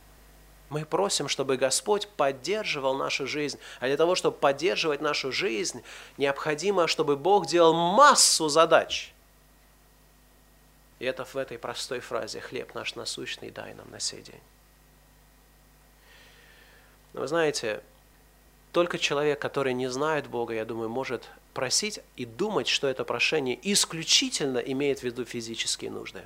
Мы 0.69 0.85
просим, 0.85 1.27
чтобы 1.27 1.57
Господь 1.57 2.07
поддерживал 2.07 2.95
нашу 2.95 3.25
жизнь. 3.25 3.57
А 3.79 3.87
для 3.87 3.97
того, 3.97 4.15
чтобы 4.15 4.37
поддерживать 4.37 5.01
нашу 5.01 5.31
жизнь, 5.31 5.81
необходимо, 6.17 6.87
чтобы 6.87 7.17
Бог 7.17 7.47
делал 7.47 7.73
массу 7.73 8.49
задач. 8.49 9.11
И 10.99 11.05
это 11.05 11.25
в 11.25 11.35
этой 11.37 11.57
простой 11.57 12.01
фразе 12.01 12.39
«хлеб 12.39 12.75
наш 12.75 12.95
насущный 12.95 13.49
дай 13.49 13.73
нам 13.73 13.89
на 13.89 13.99
сей 13.99 14.21
день». 14.21 14.41
Но 17.13 17.21
вы 17.21 17.27
знаете, 17.27 17.81
только 18.71 18.99
человек, 18.99 19.39
который 19.39 19.73
не 19.73 19.89
знает 19.89 20.27
Бога, 20.27 20.53
я 20.53 20.65
думаю, 20.65 20.89
может 20.89 21.27
просить 21.53 21.99
и 22.15 22.25
думать, 22.25 22.67
что 22.67 22.87
это 22.87 23.03
прошение 23.03 23.59
исключительно 23.61 24.59
имеет 24.59 24.99
в 24.99 25.03
виду 25.03 25.25
физические 25.25 25.91
нужды. 25.91 26.25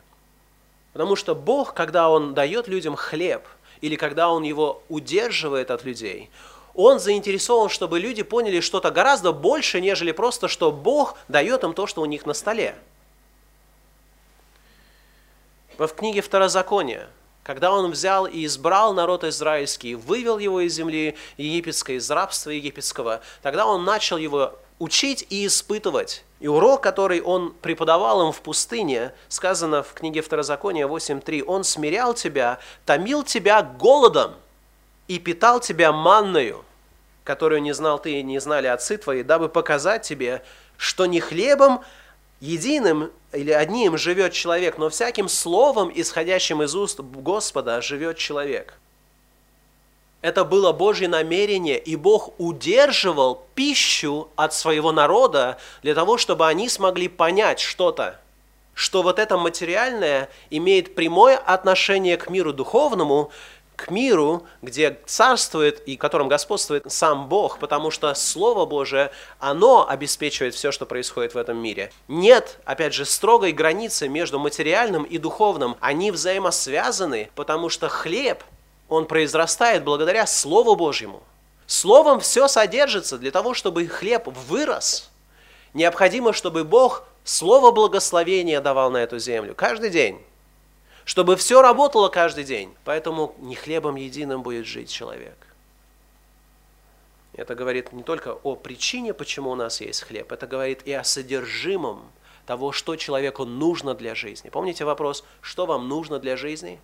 Потому 0.93 1.15
что 1.15 1.33
Бог, 1.33 1.73
когда 1.73 2.09
Он 2.09 2.33
дает 2.33 2.67
людям 2.67 2.95
хлеб, 2.95 3.47
или 3.81 3.95
когда 3.95 4.29
Он 4.29 4.43
его 4.43 4.83
удерживает 4.89 5.71
от 5.71 5.83
людей, 5.83 6.29
Он 6.73 6.99
заинтересован, 6.99 7.69
чтобы 7.69 7.99
люди 7.99 8.23
поняли 8.23 8.59
что-то 8.59 8.91
гораздо 8.91 9.31
больше, 9.31 9.81
нежели 9.81 10.11
просто, 10.11 10.47
что 10.47 10.71
Бог 10.71 11.17
дает 11.27 11.63
им 11.63 11.73
то, 11.73 11.87
что 11.87 12.01
у 12.01 12.05
них 12.05 12.25
на 12.25 12.33
столе. 12.33 12.75
В 15.77 15.87
книге 15.87 16.21
Второзакония 16.21 17.09
когда 17.43 17.73
он 17.73 17.91
взял 17.91 18.25
и 18.25 18.45
избрал 18.45 18.93
народ 18.93 19.23
израильский, 19.25 19.95
вывел 19.95 20.37
его 20.37 20.61
из 20.61 20.73
земли 20.73 21.15
египетской, 21.37 21.97
из 21.97 22.09
рабства 22.09 22.51
египетского, 22.51 23.21
тогда 23.41 23.65
он 23.65 23.83
начал 23.83 24.17
его 24.17 24.57
учить 24.79 25.25
и 25.29 25.45
испытывать. 25.45 26.23
И 26.39 26.47
урок, 26.47 26.81
который 26.81 27.21
он 27.21 27.53
преподавал 27.61 28.27
им 28.27 28.33
в 28.33 28.41
пустыне, 28.41 29.13
сказано 29.29 29.81
в 29.81 29.93
книге 29.93 30.21
Второзакония 30.21 30.87
8.3, 30.87 31.43
«Он 31.43 31.63
смирял 31.63 32.13
тебя, 32.13 32.59
томил 32.85 33.23
тебя 33.23 33.61
голодом 33.61 34.33
и 35.07 35.19
питал 35.19 35.59
тебя 35.59 35.91
манною, 35.91 36.65
которую 37.23 37.61
не 37.61 37.73
знал 37.73 37.99
ты 37.99 38.19
и 38.19 38.23
не 38.23 38.39
знали 38.39 38.67
отцы 38.67 38.97
твои, 38.97 39.23
дабы 39.23 39.47
показать 39.47 40.03
тебе, 40.03 40.43
что 40.77 41.05
не 41.05 41.19
хлебом 41.19 41.81
единым 42.41 43.11
или 43.31 43.51
одним 43.51 43.97
живет 43.97 44.33
человек, 44.33 44.77
но 44.77 44.89
всяким 44.89 45.29
словом, 45.29 45.91
исходящим 45.95 46.61
из 46.61 46.75
уст 46.75 46.99
Господа, 46.99 47.81
живет 47.81 48.17
человек. 48.17 48.77
Это 50.23 50.45
было 50.45 50.71
Божье 50.71 51.09
намерение, 51.09 51.77
и 51.77 51.97
Бог 51.97 52.39
удерживал 52.39 53.43
пищу 53.55 54.29
от 54.37 54.53
своего 54.53 54.93
народа 54.93 55.57
для 55.81 55.93
того, 55.93 56.17
чтобы 56.17 56.47
они 56.47 56.69
смогли 56.69 57.09
понять 57.09 57.59
что-то, 57.59 58.21
что 58.73 59.03
вот 59.03 59.19
это 59.19 59.37
материальное 59.37 60.29
имеет 60.49 60.95
прямое 60.95 61.35
отношение 61.35 62.15
к 62.15 62.29
миру 62.29 62.53
духовному, 62.53 63.31
к 63.75 63.91
миру, 63.91 64.43
где 64.61 64.97
царствует 65.05 65.81
и 65.85 65.97
которым 65.97 66.29
господствует 66.29 66.89
сам 66.89 67.27
Бог, 67.27 67.59
потому 67.59 67.91
что 67.91 68.13
Слово 68.13 68.65
Божие, 68.65 69.11
оно 69.39 69.85
обеспечивает 69.89 70.53
все, 70.53 70.71
что 70.71 70.85
происходит 70.85 71.33
в 71.33 71.37
этом 71.37 71.57
мире. 71.57 71.91
Нет, 72.07 72.59
опять 72.63 72.93
же, 72.93 73.03
строгой 73.03 73.51
границы 73.51 74.07
между 74.07 74.39
материальным 74.39 75.03
и 75.03 75.17
духовным. 75.17 75.75
Они 75.81 76.11
взаимосвязаны, 76.11 77.29
потому 77.35 77.67
что 77.67 77.89
хлеб, 77.89 78.41
он 78.93 79.05
произрастает 79.05 79.83
благодаря 79.83 80.25
Слову 80.27 80.75
Божьему. 80.75 81.23
Словом 81.65 82.19
все 82.19 82.47
содержится 82.47 83.17
для 83.17 83.31
того, 83.31 83.53
чтобы 83.53 83.87
хлеб 83.87 84.27
вырос. 84.27 85.09
Необходимо, 85.73 86.33
чтобы 86.33 86.63
Бог 86.63 87.05
Слово 87.23 87.71
благословения 87.71 88.59
давал 88.59 88.91
на 88.91 88.97
эту 88.97 89.17
землю 89.17 89.55
каждый 89.55 89.89
день 89.89 90.21
чтобы 91.05 91.35
все 91.35 91.61
работало 91.61 92.09
каждый 92.09 92.43
день. 92.43 92.73
Поэтому 92.85 93.35
не 93.39 93.55
хлебом 93.55 93.95
единым 93.95 94.41
будет 94.43 94.65
жить 94.65 94.89
человек. 94.89 95.35
Это 97.33 97.55
говорит 97.55 97.91
не 97.93 98.03
только 98.03 98.33
о 98.43 98.55
причине, 98.55 99.13
почему 99.13 99.51
у 99.51 99.55
нас 99.55 99.81
есть 99.81 100.03
хлеб, 100.03 100.31
это 100.31 100.45
говорит 100.45 100.83
и 100.85 100.93
о 100.93 101.03
содержимом 101.03 102.11
того, 102.45 102.71
что 102.71 102.95
человеку 102.95 103.43
нужно 103.45 103.95
для 103.95 104.13
жизни. 104.13 104.49
Помните 104.49 104.85
вопрос, 104.85 105.23
что 105.41 105.65
вам 105.65 105.87
нужно 105.87 106.19
для 106.19 106.37
жизни? 106.37 106.79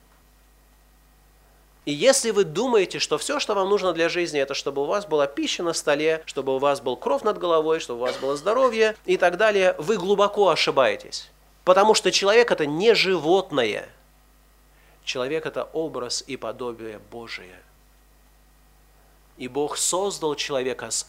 И 1.89 1.91
если 1.91 2.29
вы 2.29 2.43
думаете, 2.43 2.99
что 2.99 3.17
все, 3.17 3.39
что 3.39 3.55
вам 3.55 3.67
нужно 3.67 3.93
для 3.93 4.09
жизни, 4.09 4.39
это 4.39 4.53
чтобы 4.53 4.83
у 4.83 4.85
вас 4.85 5.07
была 5.07 5.25
пища 5.25 5.63
на 5.63 5.73
столе, 5.73 6.21
чтобы 6.27 6.55
у 6.55 6.59
вас 6.59 6.81
был 6.81 6.95
кров 6.95 7.23
над 7.23 7.39
головой, 7.39 7.79
чтобы 7.79 8.01
у 8.01 8.03
вас 8.03 8.15
было 8.17 8.35
здоровье 8.35 8.95
и 9.05 9.17
так 9.17 9.37
далее, 9.37 9.73
вы 9.79 9.97
глубоко 9.97 10.49
ошибаетесь. 10.49 11.31
Потому 11.63 11.95
что 11.95 12.11
человек 12.11 12.51
это 12.51 12.65
не 12.65 12.93
животное– 12.93 13.89
Человек– 15.09 15.45
это 15.47 15.63
образ 15.73 16.23
и 16.27 16.37
подобие 16.37 16.99
Божие. 17.09 17.55
И 19.37 19.47
Бог 19.47 19.75
создал 19.75 20.35
человека 20.35 20.91
с 20.91 21.07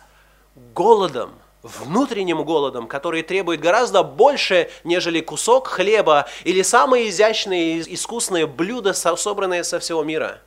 голодом, 0.75 1.35
внутренним 1.63 2.43
голодом, 2.43 2.89
который 2.89 3.23
требует 3.23 3.61
гораздо 3.61 4.03
больше, 4.03 4.71
нежели 4.85 5.21
кусок 5.21 5.69
хлеба 5.69 6.27
или 6.45 6.63
самые 6.63 7.11
изящные 7.11 7.81
искусные 7.95 8.47
блюда, 8.47 8.95
собранные 8.95 9.65
со 9.65 9.79
всего 9.81 10.03
мира. 10.03 10.41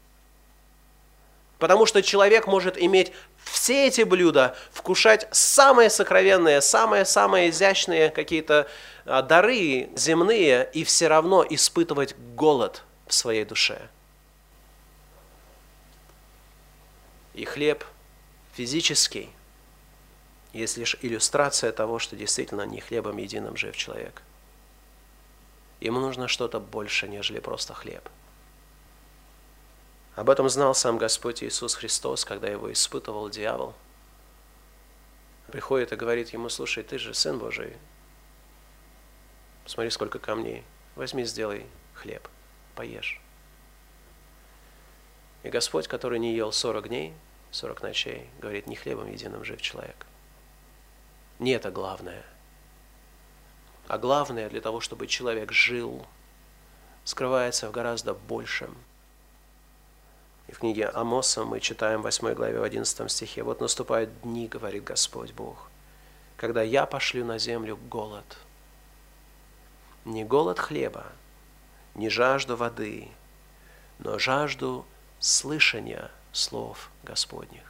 Потому 1.64 1.86
что 1.86 2.04
человек 2.04 2.46
может 2.46 2.78
иметь 2.78 3.14
все 3.46 3.88
эти 3.88 4.02
блюда, 4.02 4.54
вкушать 4.74 5.30
самые 5.32 5.90
сокровенные, 5.90 6.60
самые-самые 6.60 7.52
изящные 7.52 8.10
какие-то 8.10 8.68
а, 9.06 9.22
дары 9.22 9.90
земные 9.96 10.70
и 10.74 10.84
все 10.84 11.08
равно 11.08 11.42
испытывать 11.50 12.18
голод 12.36 12.84
в 13.08 13.14
своей 13.14 13.46
душе. 13.46 13.80
И 17.34 17.46
хлеб 17.46 17.86
физический 18.56 19.30
есть 20.52 20.76
лишь 20.76 20.98
иллюстрация 21.02 21.72
того, 21.72 21.98
что 21.98 22.18
действительно 22.18 22.64
не 22.64 22.82
хлебом 22.82 23.16
единым 23.16 23.56
жив 23.56 23.78
человек. 23.78 24.22
Ему 25.80 26.02
нужно 26.02 26.28
что-то 26.28 26.60
больше, 26.60 27.08
нежели 27.08 27.40
просто 27.40 27.74
хлеб. 27.74 28.10
Об 30.16 30.30
этом 30.30 30.48
знал 30.50 30.76
сам 30.76 30.98
Господь 30.98 31.44
Иисус 31.44 31.76
Христос, 31.76 32.26
когда 32.26 32.48
его 32.48 32.72
испытывал 32.72 33.30
дьявол. 33.30 33.74
Приходит 35.48 35.92
и 35.92 35.96
говорит 35.96 36.30
ему, 36.30 36.50
слушай, 36.50 36.84
ты 36.84 36.98
же 36.98 37.14
Сын 37.14 37.38
Божий, 37.40 37.76
Смотри, 39.66 39.90
сколько 39.92 40.20
камней. 40.20 40.64
Возьми, 40.96 41.24
сделай 41.24 41.66
хлеб, 41.94 42.28
поешь. 42.76 43.22
И 45.44 45.50
Господь, 45.50 45.88
который 45.88 46.20
не 46.20 46.36
ел 46.36 46.52
40 46.52 46.90
дней, 46.90 47.14
40 47.52 47.82
ночей, 47.82 48.30
говорит, 48.40 48.68
не 48.68 48.76
хлебом 48.76 49.10
единым 49.10 49.44
жив 49.44 49.62
человек. 49.62 50.06
Не 51.40 51.52
это 51.52 51.72
главное. 51.72 52.24
А 53.88 53.98
главное 53.98 54.50
для 54.50 54.62
того, 54.62 54.80
чтобы 54.80 55.08
человек 55.08 55.52
жил, 55.52 56.06
скрывается 57.04 57.68
в 57.70 57.72
гораздо 57.72 58.14
большем. 58.14 58.78
И 60.48 60.52
в 60.52 60.60
книге 60.60 60.88
Амоса 60.88 61.46
мы 61.46 61.60
читаем 61.60 62.02
в 62.02 62.04
8 62.04 62.34
главе 62.34 62.60
в 62.60 62.64
11 62.64 63.10
стихе, 63.10 63.44
«Вот 63.44 63.62
наступают 63.62 64.22
дни,— 64.22 64.48
говорит 64.50 64.84
Господь 64.84 65.32
Бог,— 65.32 65.70
когда 66.38 66.62
я 66.62 66.86
пошлю 66.86 67.26
на 67.26 67.38
землю 67.38 67.78
голод— 67.78 68.38
не 70.06 70.26
голод 70.26 70.60
хлеба, 70.60 71.06
не 71.96 72.10
жажду 72.10 72.56
воды, 72.56 73.10
но 74.00 74.20
жажду 74.20 74.86
слышания 75.20 76.12
слов 76.32 76.90
Господних. 77.04 77.64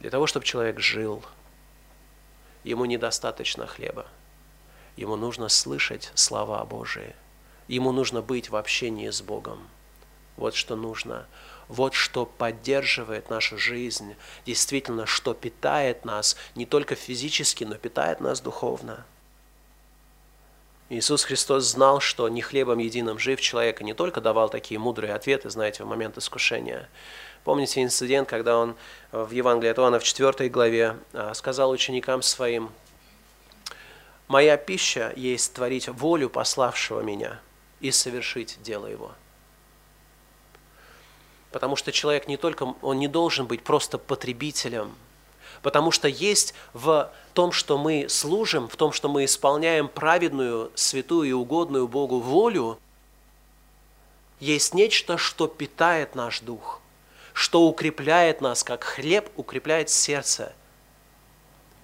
Для 0.00 0.10
того, 0.10 0.26
чтобы 0.28 0.46
человек 0.46 0.78
жил, 0.78 1.24
ему 2.62 2.84
недостаточно 2.84 3.66
хлеба. 3.66 4.06
Ему 4.96 5.16
нужно 5.16 5.48
слышать 5.48 6.12
слова 6.14 6.64
Божии. 6.64 7.14
Ему 7.68 7.92
нужно 7.92 8.22
быть 8.22 8.48
в 8.48 8.56
общении 8.56 9.10
с 9.10 9.20
Богом. 9.20 9.68
Вот 10.38 10.54
что 10.54 10.74
нужно. 10.74 11.26
Вот 11.68 11.92
что 11.92 12.24
поддерживает 12.24 13.28
нашу 13.28 13.58
жизнь, 13.58 14.14
действительно, 14.46 15.04
что 15.04 15.34
питает 15.34 16.06
нас 16.06 16.36
не 16.54 16.64
только 16.64 16.94
физически, 16.94 17.64
но 17.64 17.74
питает 17.74 18.20
нас 18.20 18.40
духовно. 18.40 19.04
Иисус 20.88 21.24
Христос 21.24 21.64
знал, 21.64 22.00
что 22.00 22.26
не 22.30 22.40
хлебом 22.40 22.78
единым 22.78 23.18
жив 23.18 23.38
человек, 23.42 23.82
и 23.82 23.84
не 23.84 23.92
только 23.92 24.22
давал 24.22 24.48
такие 24.48 24.80
мудрые 24.80 25.12
ответы, 25.12 25.50
знаете, 25.50 25.84
в 25.84 25.86
момент 25.86 26.16
искушения. 26.16 26.88
Помните 27.44 27.82
инцидент, 27.82 28.26
когда 28.26 28.56
он 28.56 28.74
в 29.12 29.30
Евангелии 29.30 29.70
от 29.70 29.78
Иоанна 29.78 29.98
в 29.98 30.04
4 30.04 30.48
главе 30.48 30.96
а, 31.12 31.34
сказал 31.34 31.70
ученикам 31.70 32.22
своим, 32.22 32.70
«Моя 34.28 34.56
пища 34.56 35.12
есть 35.16 35.52
творить 35.52 35.88
волю 35.88 36.30
пославшего 36.30 37.02
меня 37.02 37.38
и 37.80 37.90
совершить 37.90 38.58
дело 38.62 38.86
его». 38.86 39.12
Потому 41.50 41.76
что 41.76 41.92
человек 41.92 42.28
не 42.28 42.36
только, 42.36 42.74
он 42.82 42.98
не 42.98 43.08
должен 43.08 43.46
быть 43.46 43.62
просто 43.62 43.96
потребителем, 43.98 44.94
потому 45.62 45.90
что 45.90 46.06
есть 46.08 46.54
в 46.74 47.10
том, 47.32 47.52
что 47.52 47.78
мы 47.78 48.08
служим, 48.08 48.68
в 48.68 48.76
том, 48.76 48.92
что 48.92 49.08
мы 49.08 49.24
исполняем 49.24 49.88
праведную, 49.88 50.70
святую 50.74 51.28
и 51.28 51.32
угодную 51.32 51.88
Богу 51.88 52.20
волю, 52.20 52.78
есть 54.40 54.74
нечто, 54.74 55.16
что 55.16 55.46
питает 55.46 56.14
наш 56.14 56.40
дух, 56.40 56.80
что 57.32 57.66
укрепляет 57.66 58.40
нас, 58.40 58.62
как 58.62 58.84
хлеб 58.84 59.30
укрепляет 59.36 59.90
сердце– 59.90 60.52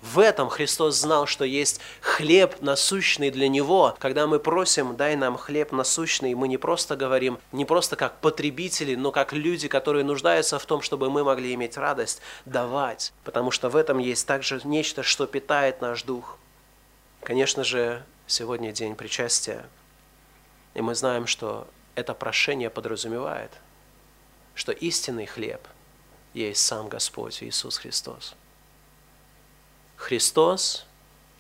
в 0.05 0.19
этом 0.19 0.51
Христос 0.51 0.97
знал, 0.97 1.25
что 1.27 1.47
есть 1.47 1.81
хлеб 2.03 2.61
насущный 2.61 3.31
для 3.31 3.49
Него. 3.49 3.97
Когда 3.99 4.27
мы 4.27 4.39
просим, 4.39 4.97
дай 4.97 5.17
нам 5.17 5.39
хлеб 5.39 5.73
насущный, 5.73 6.35
мы 6.35 6.47
не 6.47 6.59
просто 6.59 6.95
говорим, 6.95 7.39
не 7.53 7.65
просто 7.65 7.97
как 7.97 8.21
потребители, 8.21 8.97
но 8.97 9.13
как 9.13 9.33
люди, 9.33 9.67
которые 9.67 10.05
нуждаются 10.05 10.59
в 10.59 10.67
том, 10.67 10.83
чтобы 10.83 11.09
мы 11.09 11.25
могли 11.25 11.55
иметь 11.55 11.79
радость, 11.79 12.21
давать. 12.45 13.15
Потому 13.25 13.51
что 13.51 13.71
в 13.71 13.77
этом 13.77 13.99
есть 13.99 14.27
также 14.27 14.61
нечто, 14.65 15.03
что 15.03 15.27
питает 15.27 15.81
наш 15.81 16.03
дух. 16.03 16.37
Конечно 17.23 17.65
же, 17.65 18.05
сегодня 18.27 18.73
день 18.73 18.97
причастия. 18.97 19.65
И 20.75 20.83
мы 20.83 20.95
знаем, 20.95 21.27
что 21.27 21.67
это 21.95 22.13
прошение 22.13 22.69
подразумевает, 22.69 23.53
что 24.55 24.71
истинный 24.71 25.25
хлеб 25.25 25.63
есть 26.35 26.61
сам 26.61 26.91
Господь 26.91 27.43
Иисус 27.43 27.79
Христос. 27.79 28.35
Христос, 29.97 30.87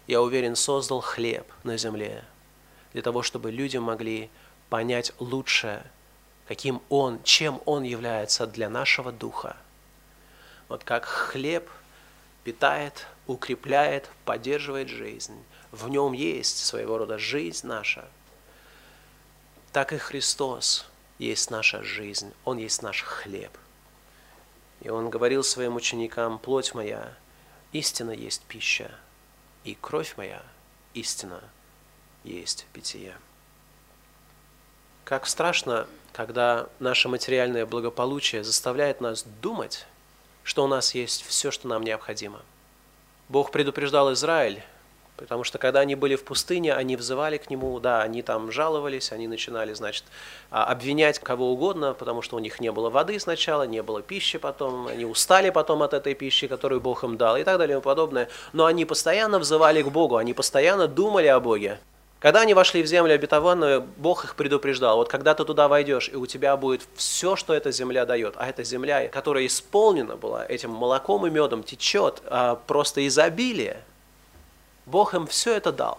я 0.06 0.22
уверен, 0.22 0.56
создал 0.56 1.00
хлеб 1.00 1.46
на 1.64 1.76
земле 1.76 2.24
для 2.92 3.02
того, 3.02 3.22
чтобы 3.22 3.50
люди 3.50 3.76
могли 3.76 4.30
понять 4.70 5.12
лучше, 5.18 5.84
каким 6.46 6.80
Он, 6.88 7.22
чем 7.24 7.60
Он 7.66 7.82
является 7.82 8.46
для 8.46 8.70
нашего 8.70 9.12
духа. 9.12 9.56
Вот 10.68 10.84
как 10.84 11.04
хлеб 11.04 11.68
питает, 12.44 13.06
укрепляет, 13.26 14.08
поддерживает 14.24 14.88
жизнь. 14.88 15.36
В 15.72 15.88
нем 15.88 16.12
есть 16.12 16.64
своего 16.64 16.98
рода 16.98 17.18
жизнь 17.18 17.66
наша. 17.66 18.08
Так 19.72 19.92
и 19.92 19.98
Христос 19.98 20.86
есть 21.18 21.50
наша 21.50 21.82
жизнь. 21.82 22.32
Он 22.44 22.58
есть 22.58 22.82
наш 22.82 23.02
хлеб. 23.02 23.50
И 24.80 24.88
Он 24.88 25.10
говорил 25.10 25.42
своим 25.42 25.74
ученикам, 25.76 26.38
плоть 26.38 26.74
моя– 26.74 27.14
истина 27.74 28.12
есть 28.12 28.42
пища, 28.42 28.90
и 29.64 29.74
кровь 29.74 30.14
моя 30.16 30.42
истина 30.94 31.42
есть 32.22 32.66
питье. 32.72 33.14
Как 35.04 35.26
страшно, 35.26 35.86
когда 36.12 36.68
наше 36.78 37.08
материальное 37.08 37.66
благополучие 37.66 38.44
заставляет 38.44 39.00
нас 39.00 39.24
думать, 39.42 39.86
что 40.44 40.64
у 40.64 40.68
нас 40.68 40.94
есть 40.94 41.22
все, 41.22 41.50
что 41.50 41.68
нам 41.68 41.82
необходимо. 41.82 42.40
Бог 43.28 43.50
предупреждал 43.50 44.12
Израиль 44.12 44.62
Потому 45.16 45.44
что 45.44 45.58
когда 45.58 45.80
они 45.80 45.94
были 45.94 46.16
в 46.16 46.24
пустыне, 46.24 46.74
они 46.74 46.96
взывали 46.96 47.36
к 47.36 47.48
нему, 47.48 47.78
да, 47.78 48.02
они 48.02 48.22
там 48.22 48.50
жаловались, 48.50 49.12
они 49.12 49.28
начинали, 49.28 49.72
значит, 49.72 50.04
а, 50.50 50.64
обвинять 50.64 51.20
кого 51.20 51.52
угодно, 51.52 51.94
потому 51.94 52.20
что 52.20 52.36
у 52.36 52.40
них 52.40 52.60
не 52.60 52.72
было 52.72 52.90
воды 52.90 53.18
сначала, 53.20 53.62
не 53.62 53.82
было 53.82 54.02
пищи 54.02 54.38
потом, 54.38 54.88
они 54.88 55.04
устали 55.04 55.50
потом 55.50 55.84
от 55.84 55.94
этой 55.94 56.14
пищи, 56.14 56.48
которую 56.48 56.80
Бог 56.80 57.04
им 57.04 57.16
дал 57.16 57.36
и 57.36 57.44
так 57.44 57.58
далее 57.58 57.78
и 57.78 57.80
подобное. 57.80 58.28
Но 58.52 58.64
они 58.64 58.84
постоянно 58.84 59.38
взывали 59.38 59.82
к 59.82 59.88
Богу, 59.88 60.16
они 60.16 60.34
постоянно 60.34 60.88
думали 60.88 61.28
о 61.28 61.38
Боге. 61.38 61.78
Когда 62.18 62.40
они 62.40 62.54
вошли 62.54 62.82
в 62.82 62.86
землю 62.86 63.14
обетованную, 63.14 63.86
Бог 63.98 64.24
их 64.24 64.34
предупреждал, 64.34 64.96
вот 64.96 65.10
когда 65.10 65.34
ты 65.34 65.44
туда 65.44 65.68
войдешь, 65.68 66.08
и 66.10 66.16
у 66.16 66.26
тебя 66.26 66.56
будет 66.56 66.80
все, 66.96 67.36
что 67.36 67.52
эта 67.52 67.70
земля 67.70 68.06
дает, 68.06 68.34
а 68.38 68.48
эта 68.48 68.64
земля, 68.64 69.06
которая 69.08 69.46
исполнена 69.46 70.16
была 70.16 70.44
этим 70.46 70.70
молоком 70.70 71.26
и 71.26 71.30
медом, 71.30 71.62
течет 71.62 72.22
а, 72.26 72.56
просто 72.66 73.06
изобилие, 73.06 73.84
Бог 74.86 75.14
им 75.14 75.26
все 75.26 75.54
это 75.54 75.72
дал. 75.72 75.98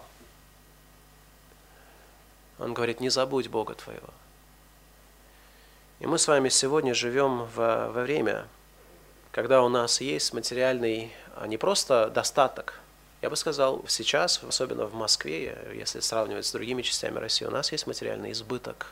Он 2.58 2.72
говорит, 2.72 3.00
не 3.00 3.10
забудь 3.10 3.48
Бога 3.48 3.74
твоего. 3.74 4.08
И 6.00 6.06
мы 6.06 6.18
с 6.18 6.28
вами 6.28 6.48
сегодня 6.48 6.94
живем 6.94 7.44
в, 7.44 7.56
во 7.56 8.02
время, 8.02 8.46
когда 9.32 9.62
у 9.62 9.68
нас 9.68 10.00
есть 10.00 10.32
материальный 10.32 11.12
а 11.36 11.46
не 11.46 11.58
просто 11.58 12.08
достаток. 12.08 12.80
Я 13.20 13.28
бы 13.28 13.36
сказал, 13.36 13.84
сейчас, 13.88 14.42
особенно 14.42 14.86
в 14.86 14.94
Москве, 14.94 15.56
если 15.74 16.00
сравнивать 16.00 16.46
с 16.46 16.52
другими 16.52 16.82
частями 16.82 17.18
России, 17.18 17.44
у 17.44 17.50
нас 17.50 17.72
есть 17.72 17.86
материальный 17.86 18.32
избыток. 18.32 18.88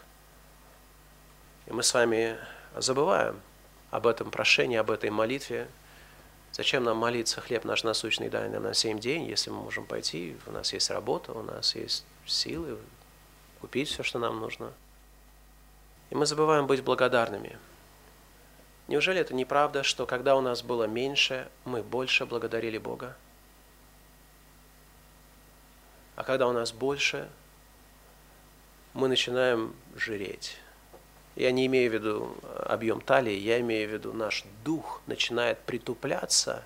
И 1.66 1.72
мы 1.72 1.83
с 1.83 1.94
вами 1.94 2.37
забываем 2.76 3.40
об 3.90 4.07
этом 4.07 4.30
прошении, 4.30 4.76
об 4.76 4.90
этой 4.90 5.09
молитве, 5.09 5.68
Зачем 6.57 6.85
нам 6.85 6.99
молиться, 6.99 7.40
хлеб 7.40 7.64
наш 7.64 7.83
насущный 7.83 8.29
дай 8.29 8.49
нам 8.49 8.62
на 8.62 8.75
семь 8.75 9.01
день, 9.01 9.25
если 9.25 9.51
мы 9.51 9.61
можем 9.61 9.85
пойти, 9.87 10.37
у 10.47 10.53
нас 10.53 10.73
есть 10.73 10.88
работа, 10.88 11.33
у 11.33 11.43
нас 11.43 11.75
есть 11.75 12.05
силы 12.27 12.79
купить 13.61 13.88
все, 13.88 14.05
что 14.05 14.21
нам 14.21 14.38
нужно. 14.38 14.73
И 16.11 16.14
мы 16.14 16.27
забываем 16.27 16.69
быть 16.69 16.85
благодарными. 16.85 17.59
Неужели 18.87 19.21
это 19.21 19.35
неправда, 19.35 19.83
что 19.83 20.07
когда 20.07 20.37
у 20.37 20.40
нас 20.40 20.62
было 20.62 20.85
меньше, 20.85 21.51
мы 21.64 21.83
больше 21.83 22.25
благодарили 22.25 22.79
Бога? 22.79 23.17
А 26.14 26.23
когда 26.23 26.47
у 26.47 26.53
нас 26.53 26.71
больше, 26.71 27.29
мы 28.93 29.09
начинаем 29.09 29.75
жиреть. 29.97 30.57
Я 31.37 31.51
не 31.51 31.66
имею 31.66 31.90
в 31.90 31.94
виду 31.94 32.37
объем 32.64 33.01
талии, 33.01 33.35
я 33.35 33.61
имею 33.61 33.88
в 33.88 33.92
виду 33.92 34.12
наш 34.12 34.44
дух 34.64 35.01
начинает 35.07 35.59
притупляться, 35.61 36.62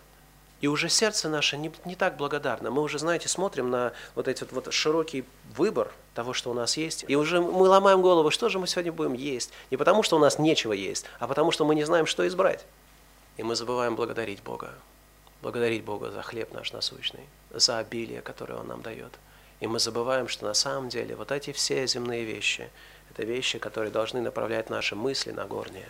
и 0.61 0.67
уже 0.67 0.89
сердце 0.89 1.29
наше 1.29 1.57
не, 1.57 1.71
не 1.85 1.95
так 1.95 2.17
благодарно. 2.17 2.71
Мы 2.71 2.83
уже, 2.83 2.99
знаете, 2.99 3.29
смотрим 3.29 3.71
на 3.71 3.93
вот 4.15 4.27
этот 4.27 4.53
вот 4.53 4.73
широкий 4.73 5.25
выбор 5.57 5.93
того, 6.15 6.33
что 6.33 6.51
у 6.51 6.55
нас 6.55 6.77
есть, 6.77 7.05
и 7.07 7.15
уже 7.15 7.41
мы 7.41 7.69
ломаем 7.69 8.03
голову, 8.03 8.31
что 8.31 8.49
же 8.49 8.59
мы 8.59 8.67
сегодня 8.67 8.93
будем 8.93 9.15
есть. 9.15 9.53
Не 9.71 9.77
потому, 9.77 10.03
что 10.03 10.17
у 10.17 10.19
нас 10.19 10.39
нечего 10.39 10.73
есть, 10.73 11.07
а 11.21 11.29
потому, 11.29 11.53
что 11.53 11.65
мы 11.65 11.75
не 11.75 11.85
знаем, 11.85 12.07
что 12.07 12.27
избрать. 12.27 12.65
И 13.37 13.45
мы 13.45 13.55
забываем 13.55 13.95
благодарить 13.95 14.43
Бога. 14.43 14.75
Благодарить 15.43 15.85
Бога 15.85 16.11
за 16.11 16.23
хлеб 16.23 16.53
наш 16.53 16.73
насущный, 16.73 17.25
за 17.53 17.79
обилие, 17.79 18.21
которое 18.21 18.55
Он 18.55 18.67
нам 18.67 18.83
дает. 18.83 19.13
И 19.61 19.69
мы 19.69 19.79
забываем, 19.79 20.27
что 20.27 20.45
на 20.45 20.55
самом 20.55 20.89
деле 20.89 21.15
вот 21.15 21.31
эти 21.31 21.53
все 21.53 21.87
земные 21.87 22.25
вещи– 22.25 22.69
это 23.11 23.25
вещи, 23.25 23.59
которые 23.59 23.91
должны 23.91 24.21
направлять 24.21 24.71
наши 24.71 24.97
мысли 24.97 25.31
на 25.31 25.47
горние. 25.47 25.89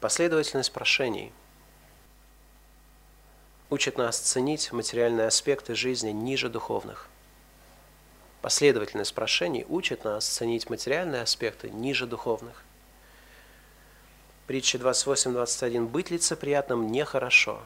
Последовательность 0.00 0.72
прошений 0.72 1.32
учит 3.70 3.98
нас 3.98 4.18
ценить 4.18 4.72
материальные 4.72 5.28
аспекты 5.28 5.74
жизни 5.74 6.10
ниже 6.10 6.48
духовных. 6.48 7.08
Последовательность 8.42 9.14
прошений 9.14 9.64
учит 9.68 10.02
нас 10.04 10.26
ценить 10.26 10.68
материальные 10.68 11.22
аспекты 11.22 11.70
ниже 11.70 12.06
духовных. 12.06 12.64
Притча 14.48 14.78
28-21. 14.78 15.86
«Быть 15.86 16.10
лицеприятным 16.10 16.90
нехорошо. 16.90 17.62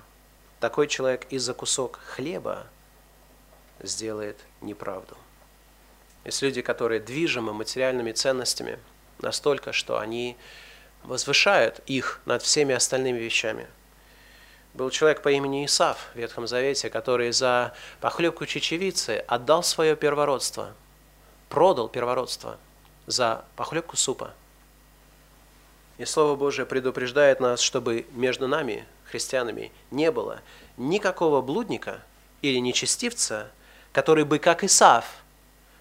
Такой 0.61 0.87
человек 0.87 1.27
из-за 1.31 1.55
кусок 1.55 1.99
хлеба 2.05 2.67
сделает 3.81 4.37
неправду». 4.61 5.17
Есть 6.27 6.43
люди, 6.43 6.61
которые 6.61 7.01
движимы 7.01 7.55
материальными 7.55 8.13
ценностями 8.13 8.79
настолько, 9.21 9.73
что 9.73 9.99
они 9.99 10.37
возвышают 11.05 11.81
их 11.87 12.21
над 12.27 12.43
всеми 12.43 12.75
остальными 12.75 13.19
вещами. 13.19 13.67
Был 14.75 14.91
человек 14.91 15.23
по 15.23 15.31
имени 15.31 15.65
Исав 15.65 16.11
в 16.13 16.19
Ветхом 16.19 16.47
Завете, 16.47 16.91
который 16.91 17.33
за 17.33 17.73
похлебку 18.01 18.45
чечевицы 18.45 19.25
отдал 19.29 19.63
свое 19.63 19.97
первородство, 19.97 20.75
продал 21.49 21.89
первородство 21.89 22.59
за 23.07 23.45
похлебку 23.57 23.97
супа– 23.97 24.35
и 25.99 26.05
Слово 26.05 26.37
Божие 26.37 26.67
предупреждает 26.67 27.41
нас, 27.41 27.61
чтобы 27.61 28.07
между 28.13 28.49
нами, 28.49 28.85
христианами, 29.05 29.73
не 29.91 30.11
было 30.11 30.41
никакого 30.77 31.41
блудника 31.41 32.03
или 32.43 32.59
нечестивца, 32.59 33.51
который 33.93 34.25
бы, 34.25 34.39
как 34.39 34.63
Исав, 34.63 35.07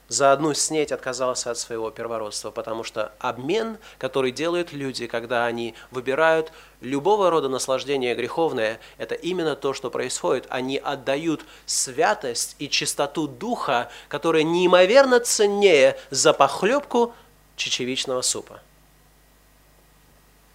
за 0.08 0.32
одну 0.32 0.54
снеть 0.54 0.92
отказался 0.92 1.52
от 1.52 1.58
своего 1.58 1.90
первородства, 1.90 2.52
потому 2.52 2.84
что 2.84 3.12
обмен, 3.20 3.78
который 3.98 4.32
делают 4.32 4.72
люди, 4.72 5.08
когда 5.08 5.46
они 5.46 5.74
выбирают 5.90 6.52
любого 6.82 7.32
рода 7.32 7.50
наслаждение 7.50 8.14
греховное, 8.14 8.80
это 8.98 9.16
именно 9.16 9.56
то, 9.56 9.74
что 9.74 9.90
происходит. 9.90 10.46
Они 10.50 10.78
отдают 10.78 11.44
святость 11.66 12.56
и 12.60 12.70
чистоту 12.70 13.28
духа, 13.28 13.90
которая 14.08 14.44
неимоверно 14.44 15.20
ценнее 15.20 15.98
за 16.12 16.34
похлебку 16.34 17.14
чечевичного 17.56 18.22
супа. 18.22 18.62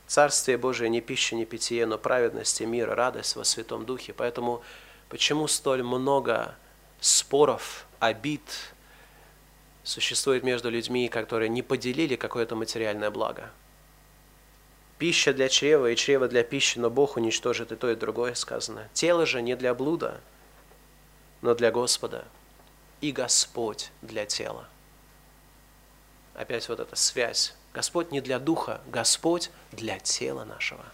Царствие 0.07 0.59
Божие 0.59 0.91
не 0.91 1.01
пища, 1.01 1.35
не 1.35 1.45
питье, 1.45 1.87
но 1.87 1.99
праведность 1.99 2.61
и 2.61 2.67
мир, 2.67 2.91
радость 2.91 3.37
во 3.37 3.45
Святом 3.45 3.85
Духе. 3.85 4.13
Поэтому 4.13 4.63
почему 5.09 5.47
столь 5.49 5.83
много 5.83 6.55
споров, 7.01 7.87
обид 8.01 8.43
существует 9.83 10.43
между 10.43 10.71
людьми, 10.71 11.09
которые 11.09 11.49
не 11.49 11.63
поделили 11.63 12.17
какое-то 12.17 12.57
материальное 12.57 13.11
благо? 13.11 13.51
Пища 14.99 15.33
для 15.33 15.49
чрева 15.49 15.91
и 15.91 15.97
чрево 15.97 16.29
для 16.29 16.43
пищи, 16.43 16.79
но 16.79 16.91
Бог 16.91 17.17
уничтожит 17.17 17.73
и 17.73 17.77
то, 17.77 17.91
и 17.91 17.97
другое 17.97 18.35
сказано. 18.35 18.89
Тело 18.93 19.25
же 19.25 19.41
не 19.41 19.57
для 19.57 19.75
блуда, 19.75 20.21
но 21.41 21.55
для 21.55 21.71
Господа, 21.71 22.27
и 23.01 23.13
Господь 23.13 23.91
для 24.03 24.27
тела. 24.27 24.69
Опять 26.35 26.69
вот 26.69 26.81
эта 26.81 26.97
связь 26.97 27.55
Господь 27.73 28.11
не 28.11 28.21
для 28.21 28.39
духа, 28.39 28.81
Господь 28.87 29.51
для 29.71 29.99
тела 29.99 30.45
нашего. 30.45 30.85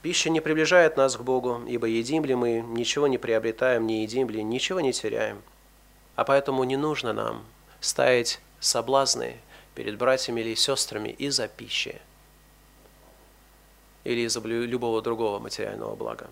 Пища 0.00 0.30
не 0.30 0.40
приближает 0.40 0.96
нас 0.96 1.16
к 1.16 1.20
Богу, 1.20 1.62
ибо 1.68 1.86
едим 1.86 2.24
ли 2.24 2.34
мы, 2.34 2.60
ничего 2.60 3.06
не 3.06 3.18
приобретаем, 3.18 3.86
не 3.86 4.02
едим 4.02 4.30
ли, 4.30 4.42
ничего 4.42 4.80
не 4.80 4.92
теряем. 4.92 5.42
А 6.16 6.24
поэтому 6.24 6.64
не 6.64 6.76
нужно 6.76 7.12
нам 7.12 7.44
ставить 7.80 8.40
соблазны 8.60 9.36
перед 9.74 9.96
братьями 9.96 10.40
или 10.40 10.54
сестрами 10.54 11.08
из-за 11.08 11.48
пищи 11.48 12.00
или 14.04 14.20
из-за 14.26 14.40
любого 14.40 15.00
другого 15.00 15.38
материального 15.38 15.94
блага. 15.94 16.28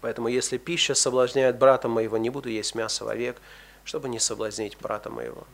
Поэтому 0.00 0.28
если 0.28 0.58
пища 0.58 0.94
соблазняет 0.94 1.58
брата 1.58 1.88
моего, 1.88 2.18
не 2.18 2.30
буду 2.30 2.48
есть 2.48 2.74
мясо 2.74 3.04
вовек, 3.04 3.40
чтобы 3.84 4.08
не 4.08 4.18
соблазнить 4.18 4.76
брата 4.78 5.10
моего. 5.10 5.46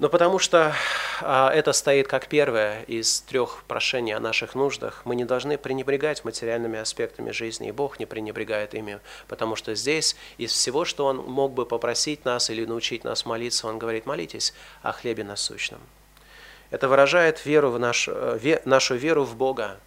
Но 0.00 0.08
потому 0.08 0.38
что 0.38 0.74
а, 1.20 1.52
это 1.52 1.74
стоит 1.74 2.08
как 2.08 2.26
первое 2.26 2.84
из 2.84 3.20
трех 3.20 3.62
прошений 3.68 4.12
о 4.12 4.18
наших 4.18 4.54
нуждах, 4.54 5.02
мы 5.04 5.14
не 5.14 5.26
должны 5.26 5.58
пренебрегать 5.58 6.24
материальными 6.24 6.78
аспектами 6.78 7.32
жизни, 7.32 7.68
и 7.68 7.72
Бог 7.72 8.00
не 8.00 8.06
пренебрегает 8.06 8.72
ими, 8.72 9.00
потому 9.28 9.56
что 9.56 9.74
здесь 9.74 10.16
из 10.38 10.52
всего, 10.52 10.86
что 10.86 11.04
Он 11.04 11.18
мог 11.18 11.52
бы 11.52 11.66
попросить 11.66 12.24
нас 12.24 12.48
или 12.48 12.64
научить 12.64 13.04
нас 13.04 13.26
молиться, 13.26 13.68
Он 13.68 13.78
говорит, 13.78 14.06
молитесь 14.06 14.54
о 14.80 14.92
хлебе 14.92 15.22
насущном. 15.22 15.80
Это 16.70 16.88
выражает 16.88 17.44
веру 17.44 17.70
в 17.70 17.78
наш, 17.78 18.08
э, 18.08 18.38
ве, 18.40 18.62
нашу 18.64 18.94
веру 18.94 19.24
в 19.24 19.36
Бога. 19.36 19.80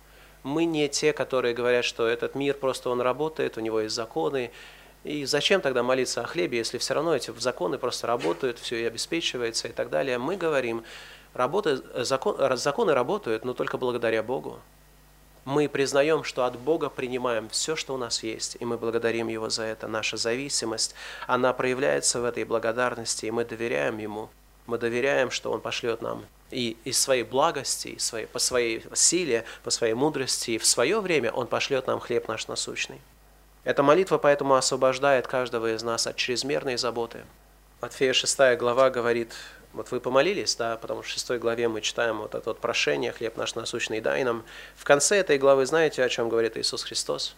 Мы 0.43 0.65
не 0.65 0.89
те, 0.89 1.11
которые 1.11 1.55
говорят, 1.55 1.85
что 1.85 2.05
этот 2.05 2.35
мир 2.35 2.53
просто 2.53 2.91
он 2.91 3.01
работает, 3.01 3.57
у 3.57 3.61
него 3.61 3.81
есть 3.81 3.95
законы, 3.95 4.51
и 5.03 5.25
зачем 5.25 5.61
тогда 5.61 5.83
молиться 5.83 6.21
о 6.21 6.25
хлебе, 6.25 6.57
если 6.57 6.77
все 6.77 6.93
равно 6.93 7.15
эти 7.15 7.31
законы 7.37 7.77
просто 7.77 8.07
работают, 8.07 8.59
все 8.59 8.81
и 8.81 8.85
обеспечивается 8.85 9.67
и 9.67 9.71
так 9.71 9.89
далее. 9.89 10.17
Мы 10.17 10.37
говорим, 10.37 10.83
работа, 11.33 12.03
закон, 12.03 12.57
законы 12.57 12.93
работают, 12.93 13.43
но 13.43 13.53
только 13.53 13.77
благодаря 13.77 14.23
Богу. 14.23 14.59
Мы 15.45 15.67
признаем, 15.67 16.23
что 16.23 16.45
от 16.45 16.57
Бога 16.57 16.89
принимаем 16.89 17.49
все, 17.49 17.75
что 17.75 17.93
у 17.93 17.97
нас 17.97 18.23
есть, 18.23 18.55
и 18.61 18.65
мы 18.65 18.77
благодарим 18.77 19.27
Его 19.27 19.49
за 19.49 19.63
это. 19.63 19.89
Наша 19.89 20.15
зависимость, 20.15 20.95
она 21.27 21.51
проявляется 21.51 22.21
в 22.21 22.25
этой 22.25 22.45
благодарности, 22.45 23.25
и 23.25 23.31
мы 23.31 23.43
доверяем 23.43 23.97
Ему. 23.97 24.29
Мы 24.67 24.77
доверяем, 24.77 25.31
что 25.31 25.51
Он 25.51 25.59
пошлет 25.59 26.01
нам 26.01 26.25
и 26.49 26.77
из 26.85 26.99
своей 26.99 27.23
благости, 27.23 27.89
и 27.89 27.99
своей, 27.99 28.27
по 28.27 28.39
своей 28.39 28.83
силе, 28.93 29.43
по 29.63 29.69
своей 29.69 29.95
мудрости, 29.95 30.51
и 30.51 30.57
в 30.57 30.65
свое 30.65 31.01
время 31.01 31.31
Он 31.31 31.47
пошлет 31.47 31.87
нам 31.87 31.99
хлеб 31.99 32.27
наш 32.29 32.47
насущный. 32.47 33.01
Эта 33.63 33.81
молитва 33.81 34.17
поэтому 34.17 34.55
освобождает 34.55 35.27
каждого 35.27 35.73
из 35.73 35.83
нас 35.83 36.05
от 36.05 36.17
чрезмерной 36.17 36.77
заботы. 36.77 37.23
Матфея 37.81 38.11
6 38.11 38.57
глава 38.57 38.89
говорит, 38.89 39.33
вот 39.71 39.89
вы 39.91 40.01
помолились, 40.01 40.55
да, 40.55 40.75
потому 40.75 41.01
что 41.01 41.11
в 41.11 41.13
6 41.13 41.39
главе 41.39 41.69
мы 41.69 41.79
читаем 41.79 42.19
вот 42.19 42.35
это 42.35 42.49
вот 42.49 42.59
прошение, 42.59 43.13
хлеб 43.13 43.37
наш 43.37 43.55
насущный 43.55 44.01
дай 44.01 44.23
нам. 44.25 44.43
В 44.75 44.83
конце 44.83 45.17
этой 45.17 45.37
главы 45.37 45.65
знаете, 45.65 46.03
о 46.03 46.09
чем 46.09 46.27
говорит 46.27 46.57
Иисус 46.57 46.83
Христос? 46.83 47.35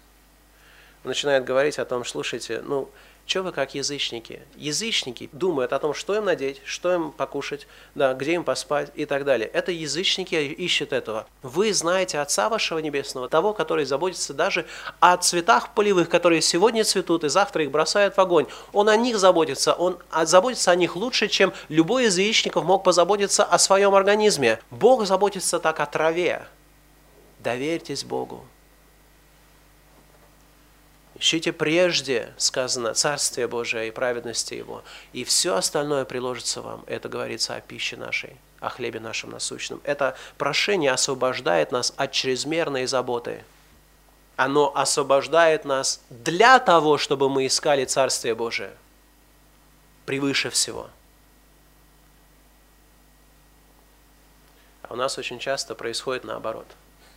Он 1.04 1.10
начинает 1.10 1.44
говорить 1.44 1.78
о 1.78 1.86
том, 1.86 2.04
слушайте, 2.04 2.62
ну, 2.66 2.90
что 3.28 3.42
вы 3.42 3.52
как 3.52 3.74
язычники? 3.74 4.42
Язычники 4.56 5.30
думают 5.32 5.74
о 5.74 5.80
том, 5.80 5.96
что 5.96 6.16
им 6.16 6.26
надеть, 6.26 6.62
что 6.64 6.94
им 6.94 7.12
покушать, 7.12 7.68
да, 7.96 8.14
где 8.14 8.34
им 8.34 8.44
поспать 8.44 8.92
и 8.94 9.06
так 9.06 9.26
далее. 9.26 9.48
Это 9.48 9.72
язычники 9.72 10.36
ищут 10.36 10.94
этого. 10.94 11.26
Вы 11.42 11.74
знаете 11.74 12.20
Отца 12.20 12.50
вашего 12.50 12.80
Небесного, 12.80 13.28
того, 13.28 13.54
который 13.54 13.86
заботится 13.86 14.34
даже 14.34 14.68
о 15.00 15.18
цветах 15.18 15.74
полевых, 15.74 16.08
которые 16.08 16.42
сегодня 16.42 16.84
цветут 16.84 17.24
и 17.24 17.30
завтра 17.30 17.64
их 17.64 17.72
бросают 17.72 18.16
в 18.16 18.22
огонь. 18.22 18.46
Он 18.74 18.90
о 18.90 18.96
них 18.96 19.18
заботится, 19.18 19.74
он 19.74 19.98
заботится 20.24 20.70
о 20.70 20.76
них 20.76 20.96
лучше, 20.96 21.28
чем 21.28 21.52
любой 21.68 22.06
из 22.06 22.18
язычников 22.18 22.64
мог 22.64 22.84
позаботиться 22.84 23.44
о 23.44 23.58
своем 23.58 23.96
организме. 23.96 24.60
Бог 24.70 25.06
заботится 25.06 25.60
так 25.60 25.80
о 25.80 25.88
траве. 25.88 26.46
Доверьтесь 27.40 28.04
Богу. 28.04 28.46
Ищите 31.18 31.54
прежде, 31.54 32.34
сказано, 32.38 32.94
Царствие 32.94 33.48
Божие 33.48 33.88
и 33.88 33.92
праведности 33.92 34.54
Его, 34.54 34.84
и 35.14 35.24
все 35.24 35.56
остальное 35.56 36.04
приложится 36.04 36.62
вам. 36.62 36.84
Это 36.88 37.08
говорится 37.08 37.56
о 37.56 37.62
пище 37.62 37.96
нашей, 37.96 38.36
о 38.60 38.70
хлебе 38.70 39.00
нашем 39.00 39.32
насущном. 39.32 39.80
Это 39.86 40.18
прошение 40.38 40.92
освобождает 40.92 41.72
нас 41.72 41.94
от 41.96 42.12
чрезмерной 42.12 42.86
заботы. 42.86 43.44
Оно 44.36 44.76
освобождает 44.76 45.64
нас 45.64 46.02
для 46.10 46.60
того, 46.60 46.98
чтобы 46.98 47.30
мы 47.30 47.48
искали 47.48 47.86
Царствие 47.86 48.36
Божие 48.36 48.74
превыше 50.06 50.50
всего. 50.50 50.90
А 54.84 54.94
у 54.94 54.98
нас 54.98 55.18
очень 55.18 55.40
часто 55.40 55.76
происходит 55.76 56.26
наоборот. 56.26 56.68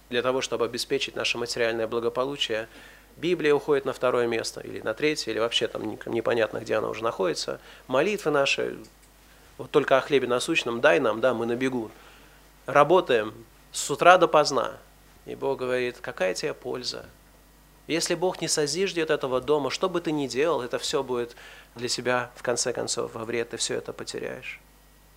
Для 0.08 0.22
того, 0.22 0.40
чтобы 0.40 0.64
обеспечить 0.64 1.16
наше 1.16 1.36
материальное 1.36 1.88
благополучие– 1.88 2.68
Библия 3.18 3.52
уходит 3.52 3.84
на 3.84 3.92
второе 3.92 4.26
место, 4.26 4.60
или 4.60 4.80
на 4.80 4.94
третье, 4.94 5.32
или 5.32 5.40
вообще 5.40 5.66
там 5.66 5.98
непонятно, 6.06 6.58
где 6.58 6.76
она 6.76 6.88
уже 6.88 7.02
находится. 7.02 7.60
Молитвы 7.88 8.30
наши 8.30 8.78
Вот 9.58 9.72
только 9.72 9.98
о 9.98 10.00
хлебе 10.00 10.28
насущном 10.28 10.80
дай 10.80 11.00
нам, 11.00 11.20
да, 11.20 11.34
мы 11.34 11.44
на 11.44 11.56
бегу. 11.56 11.90
Работаем 12.66 13.34
с 13.72 13.90
утра 13.90 14.18
до 14.18 14.28
поздна. 14.28 14.76
И 15.26 15.34
Бог 15.34 15.58
говорит, 15.58 15.98
какая 16.00 16.32
тебе 16.32 16.54
польза? 16.54 17.06
Если 17.88 18.14
Бог 18.14 18.40
не 18.40 18.48
созиждет 18.48 19.10
этого 19.10 19.40
дома, 19.40 19.70
что 19.70 19.88
бы 19.88 20.00
ты 20.00 20.12
ни 20.12 20.26
делал, 20.26 20.62
это 20.62 20.78
все 20.78 21.02
будет 21.02 21.34
для 21.74 21.88
тебя, 21.88 22.30
в 22.36 22.42
конце 22.42 22.72
концов, 22.72 23.14
во 23.14 23.24
вред, 23.24 23.50
ты 23.50 23.56
все 23.56 23.74
это 23.74 23.92
потеряешь. 23.92 24.60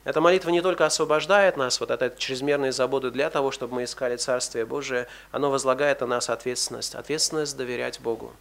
Эта 0.03 0.19
молитва 0.19 0.49
не 0.49 0.61
только 0.61 0.85
освобождает 0.85 1.57
нас 1.57 1.79
вот 1.79 1.91
от 1.91 2.01
этой 2.01 2.17
чрезмерной 2.17 2.71
заботы 2.71 3.11
для 3.11 3.29
того, 3.29 3.51
чтобы 3.51 3.75
мы 3.75 3.83
искали 3.83 4.15
Царствие 4.15 4.65
Божие, 4.65 5.07
оно 5.31 5.51
возлагает 5.51 6.01
на 6.01 6.07
нас 6.07 6.29
ответственность. 6.29 6.95
Ответственность 6.95 7.55
доверять 7.55 7.99
Богу. 7.99 8.33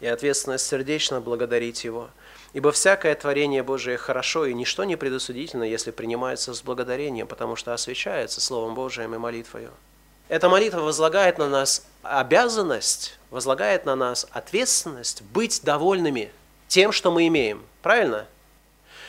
И 0.00 0.06
ответственность 0.06 0.66
сердечно 0.66 1.20
благодарить 1.20 1.82
Его. 1.82 2.10
Ибо 2.52 2.70
всякое 2.70 3.14
творение 3.16 3.64
Божие 3.64 3.96
хорошо, 3.96 4.46
и 4.46 4.54
ничто 4.54 4.84
не 4.84 4.94
предосудительно, 4.96 5.64
если 5.64 5.90
принимается 5.90 6.54
с 6.54 6.62
благодарением, 6.62 7.26
потому 7.26 7.56
что 7.56 7.74
освящается 7.74 8.40
Словом 8.40 8.74
Божиим 8.74 9.14
и 9.14 9.18
молитвою. 9.18 9.72
Эта 10.28 10.48
молитва 10.48 10.80
возлагает 10.80 11.38
на 11.38 11.48
нас 11.48 11.86
обязанность, 12.02 13.18
возлагает 13.30 13.86
на 13.86 13.96
нас 13.96 14.26
ответственность 14.30 15.22
быть 15.22 15.62
довольными 15.64 16.30
тем, 16.68 16.92
что 16.92 17.10
мы 17.10 17.26
имеем. 17.26 17.64
Правильно? 17.82 18.26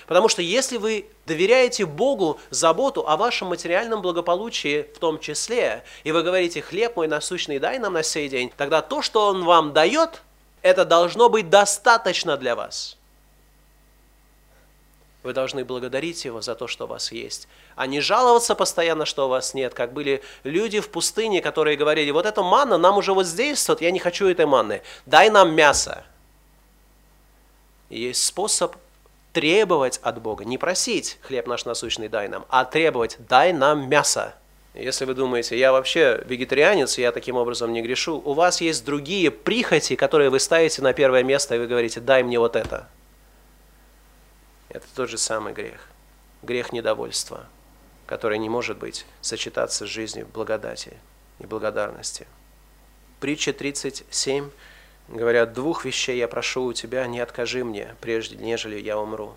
Потому 0.08 0.30
что 0.30 0.42
если 0.42 0.78
вы 0.78 1.06
доверяете 1.26 1.86
Богу 1.86 2.40
заботу 2.50 3.08
о 3.08 3.18
вашем 3.18 3.50
материальном 3.50 4.02
благополучии 4.02 4.84
в 4.96 5.00
том 5.00 5.20
числе, 5.20 5.84
и 6.06 6.14
вы 6.14 6.24
говорите, 6.24 6.62
хлеб 6.62 6.96
мой 6.96 7.10
насущный 7.10 7.60
дай 7.60 7.78
нам 7.78 7.94
на 7.94 8.04
сей 8.04 8.30
день, 8.30 8.52
тогда 8.56 8.82
то, 8.82 9.02
что 9.02 9.28
Он 9.28 9.44
вам 9.44 9.74
дает, 9.74 10.22
это 10.62 10.86
должно 10.86 11.28
быть 11.28 11.50
достаточно 11.50 12.38
для 12.38 12.56
вас. 12.56 12.98
Вы 15.24 15.34
должны 15.34 15.66
благодарить 15.66 16.24
Его 16.24 16.40
за 16.40 16.56
то, 16.56 16.68
что 16.68 16.86
у 16.86 16.88
вас 16.88 17.12
есть, 17.12 17.50
а 17.76 17.86
не 17.86 18.00
жаловаться 18.00 18.56
постоянно, 18.56 19.06
что 19.06 19.26
у 19.26 19.30
вас 19.30 19.54
нет, 19.54 19.74
как 19.74 19.92
были 19.92 20.24
люди 20.46 20.80
в 20.80 20.90
пустыне, 20.90 21.42
которые 21.42 21.76
говорили, 21.76 22.12
вот 22.12 22.26
эта 22.26 22.44
манна 22.44 22.78
нам 22.78 22.98
уже 22.98 23.14
вот 23.14 23.26
здесь, 23.26 23.68
вот 23.68 23.82
я 23.82 23.92
не 23.92 24.00
хочу 24.00 24.30
этой 24.30 24.46
манны, 24.46 24.84
дай 25.06 25.30
нам 25.30 25.54
мясо. 25.54 26.06
Есть 27.90 28.26
способ 28.26 28.78
требовать 29.34 30.00
от 30.02 30.22
Бога, 30.22 30.46
не 30.46 30.58
просить 30.58 31.18
хлеб 31.22 31.48
наш 31.48 31.66
насущный 31.66 32.08
дай 32.10 32.28
нам, 32.28 32.46
а 32.50 32.66
требовать 32.66 33.18
дай 33.20 33.54
нам 33.54 33.90
мясо. 33.90 34.36
Если 34.74 35.06
вы 35.06 35.16
думаете, 35.16 35.58
я 35.58 35.72
вообще 35.72 36.24
вегетарианец, 36.26 36.98
я 37.00 37.12
таким 37.12 37.36
образом 37.36 37.74
не 37.74 37.82
грешу, 37.82 38.22
у 38.24 38.34
вас 38.34 38.62
есть 38.62 38.86
другие 38.86 39.32
прихоти, 39.32 39.96
которые 39.96 40.30
вы 40.30 40.40
ставите 40.40 40.84
на 40.84 40.94
первое 40.94 41.24
место, 41.24 41.56
и 41.56 41.60
вы 41.60 41.68
говорите, 41.68 42.00
дай 42.00 42.22
мне 42.22 42.38
вот 42.38 42.56
это. 42.56 42.88
Это 44.70 44.86
тот 44.96 45.10
же 45.10 45.18
самый 45.18 45.54
грех. 45.54 45.88
Грех 46.44 46.74
недовольства, 46.74 47.48
который 48.06 48.38
не 48.38 48.50
может 48.50 48.78
быть 48.78 49.08
сочетаться 49.22 49.88
с 49.88 49.90
жизнью 49.90 50.28
благодати 50.32 50.94
и 51.40 51.48
благодарности. 51.48 52.28
Притча 53.20 53.54
37 53.54 54.52
Говорят, 55.08 55.54
двух 55.54 55.86
вещей 55.86 56.18
я 56.18 56.28
прошу 56.28 56.66
у 56.66 56.74
тебя, 56.74 57.08
не 57.08 57.22
откажи 57.22 57.64
мне, 57.64 57.96
прежде 58.02 58.36
нежели 58.36 58.78
я 58.80 59.00
умру. 59.00 59.36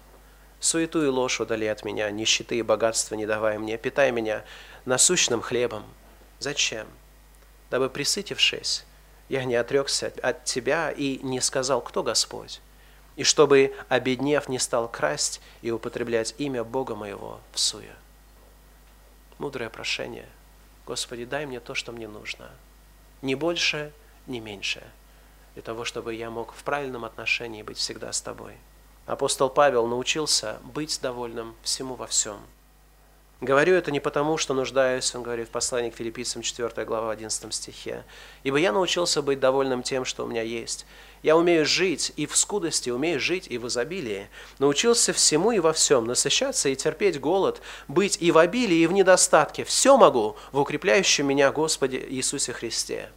Суету 0.58 1.02
и 1.04 1.06
ложь 1.06 1.40
удали 1.40 1.66
от 1.66 1.84
меня, 1.84 2.10
нищеты 2.10 2.56
и 2.56 2.62
богатства 2.62 3.14
не 3.14 3.24
давай 3.24 3.56
мне, 3.56 3.78
питай 3.78 4.10
меня 4.10 4.44
насущным 4.84 5.40
хлебом. 5.40 5.84
Зачем? 6.40 6.88
Дабы 7.70 7.88
присытившись, 7.88 8.84
я 9.28 9.44
не 9.44 9.54
отрекся 9.54 10.12
от 10.22 10.44
тебя 10.44 10.90
и 10.90 11.20
не 11.22 11.40
сказал, 11.40 11.80
кто 11.80 12.02
Господь, 12.02 12.60
и 13.14 13.22
чтобы, 13.22 13.72
обеднев, 13.88 14.48
не 14.48 14.58
стал 14.58 14.88
красть 14.88 15.40
и 15.62 15.70
употреблять 15.70 16.34
имя 16.38 16.64
Бога 16.64 16.96
моего 16.96 17.40
в 17.52 17.60
суе. 17.60 17.94
Мудрое 19.38 19.70
прошение. 19.70 20.28
Господи, 20.84 21.24
дай 21.24 21.46
мне 21.46 21.60
то, 21.60 21.74
что 21.74 21.92
мне 21.92 22.08
нужно. 22.08 22.50
Ни 23.22 23.36
больше, 23.36 23.92
ни 24.26 24.40
меньше– 24.40 24.82
для 25.54 25.62
того, 25.62 25.84
чтобы 25.84 26.14
я 26.14 26.30
мог 26.30 26.52
в 26.52 26.62
правильном 26.62 27.04
отношении 27.04 27.62
быть 27.62 27.78
всегда 27.78 28.12
с 28.12 28.20
тобой. 28.20 28.54
Апостол 29.06 29.50
Павел 29.50 29.86
научился 29.86 30.58
быть 30.62 31.00
довольным 31.02 31.54
всему 31.62 31.94
во 31.94 32.06
всем. 32.06 32.38
Говорю 33.40 33.74
это 33.74 33.90
не 33.90 34.00
потому, 34.00 34.36
что 34.36 34.52
нуждаюсь, 34.52 35.14
он 35.14 35.22
говорит 35.22 35.48
в 35.48 35.50
послании 35.50 35.88
к 35.88 35.96
филиппийцам 35.96 36.42
4 36.42 36.84
глава 36.84 37.10
11 37.10 37.54
стихе, 37.54 38.04
«Ибо 38.44 38.58
я 38.58 38.70
научился 38.70 39.22
быть 39.22 39.40
довольным 39.40 39.82
тем, 39.82 40.04
что 40.04 40.24
у 40.24 40.26
меня 40.26 40.42
есть. 40.42 40.84
Я 41.22 41.38
умею 41.38 41.64
жить 41.64 42.12
и 42.16 42.26
в 42.26 42.36
скудости, 42.36 42.90
умею 42.90 43.18
жить 43.18 43.46
и 43.48 43.56
в 43.56 43.66
изобилии. 43.66 44.28
Научился 44.58 45.14
всему 45.14 45.52
и 45.52 45.58
во 45.58 45.72
всем, 45.72 46.06
насыщаться 46.06 46.68
и 46.68 46.76
терпеть 46.76 47.18
голод, 47.18 47.62
быть 47.88 48.18
и 48.20 48.30
в 48.30 48.36
обилии, 48.36 48.76
и 48.76 48.86
в 48.86 48.92
недостатке. 48.92 49.64
Все 49.64 49.96
могу 49.96 50.36
в 50.52 50.58
укрепляющем 50.60 51.26
меня 51.26 51.50
Господе 51.50 52.04
Иисусе 52.10 52.52
Христе». 52.52 53.08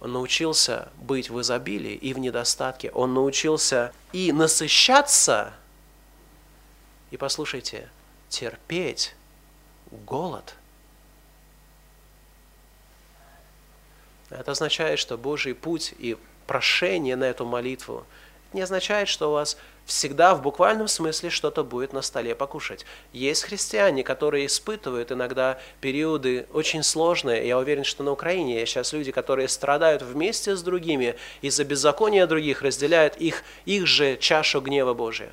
Он 0.00 0.12
научился 0.12 0.90
быть 0.96 1.28
в 1.28 1.40
изобилии 1.40 1.94
и 1.94 2.14
в 2.14 2.18
недостатке. 2.18 2.90
Он 2.92 3.14
научился 3.14 3.92
и 4.12 4.32
насыщаться, 4.32 5.52
и, 7.10 7.16
послушайте, 7.16 7.88
терпеть 8.28 9.14
голод. 9.90 10.54
Это 14.30 14.52
означает, 14.52 14.98
что 14.98 15.16
Божий 15.16 15.54
путь 15.54 15.94
и 15.98 16.16
прошение 16.46 17.16
на 17.16 17.24
эту 17.24 17.44
молитву 17.44 18.06
не 18.52 18.62
означает, 18.62 19.08
что 19.08 19.30
у 19.30 19.32
вас 19.34 19.58
всегда 19.84 20.34
в 20.34 20.42
буквальном 20.42 20.88
смысле 20.88 21.30
что-то 21.30 21.64
будет 21.64 21.92
на 21.92 22.02
столе 22.02 22.34
покушать. 22.34 22.84
Есть 23.12 23.44
христиане, 23.44 24.02
которые 24.02 24.46
испытывают 24.46 25.12
иногда 25.12 25.58
периоды 25.80 26.46
очень 26.52 26.82
сложные. 26.82 27.46
Я 27.46 27.58
уверен, 27.58 27.84
что 27.84 28.02
на 28.02 28.12
Украине 28.12 28.64
сейчас 28.66 28.92
люди, 28.92 29.12
которые 29.12 29.48
страдают 29.48 30.02
вместе 30.02 30.56
с 30.56 30.62
другими 30.62 31.16
из-за 31.40 31.64
беззакония 31.64 32.26
других, 32.26 32.62
разделяют 32.62 33.16
их, 33.16 33.42
их 33.64 33.86
же 33.86 34.16
чашу 34.16 34.60
гнева 34.60 34.94
Божия. 34.94 35.30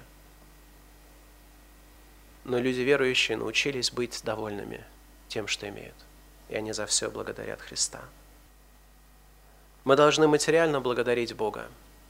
Но 2.43 2.59
люди 2.59 2.81
верующие 2.81 3.37
научились 3.37 3.91
быть 3.91 4.21
довольными 4.23 4.83
тем, 5.27 5.47
что 5.47 5.67
имеют. 5.67 5.95
И 6.49 6.55
они 6.55 6.73
за 6.73 6.85
все 6.85 7.09
благодарят 7.09 7.59
Христа. 7.61 8.01
Мы 9.83 9.95
должны 9.95 10.27
материально 10.27 10.79
благодарить 10.79 11.33
Бога. 11.35 11.67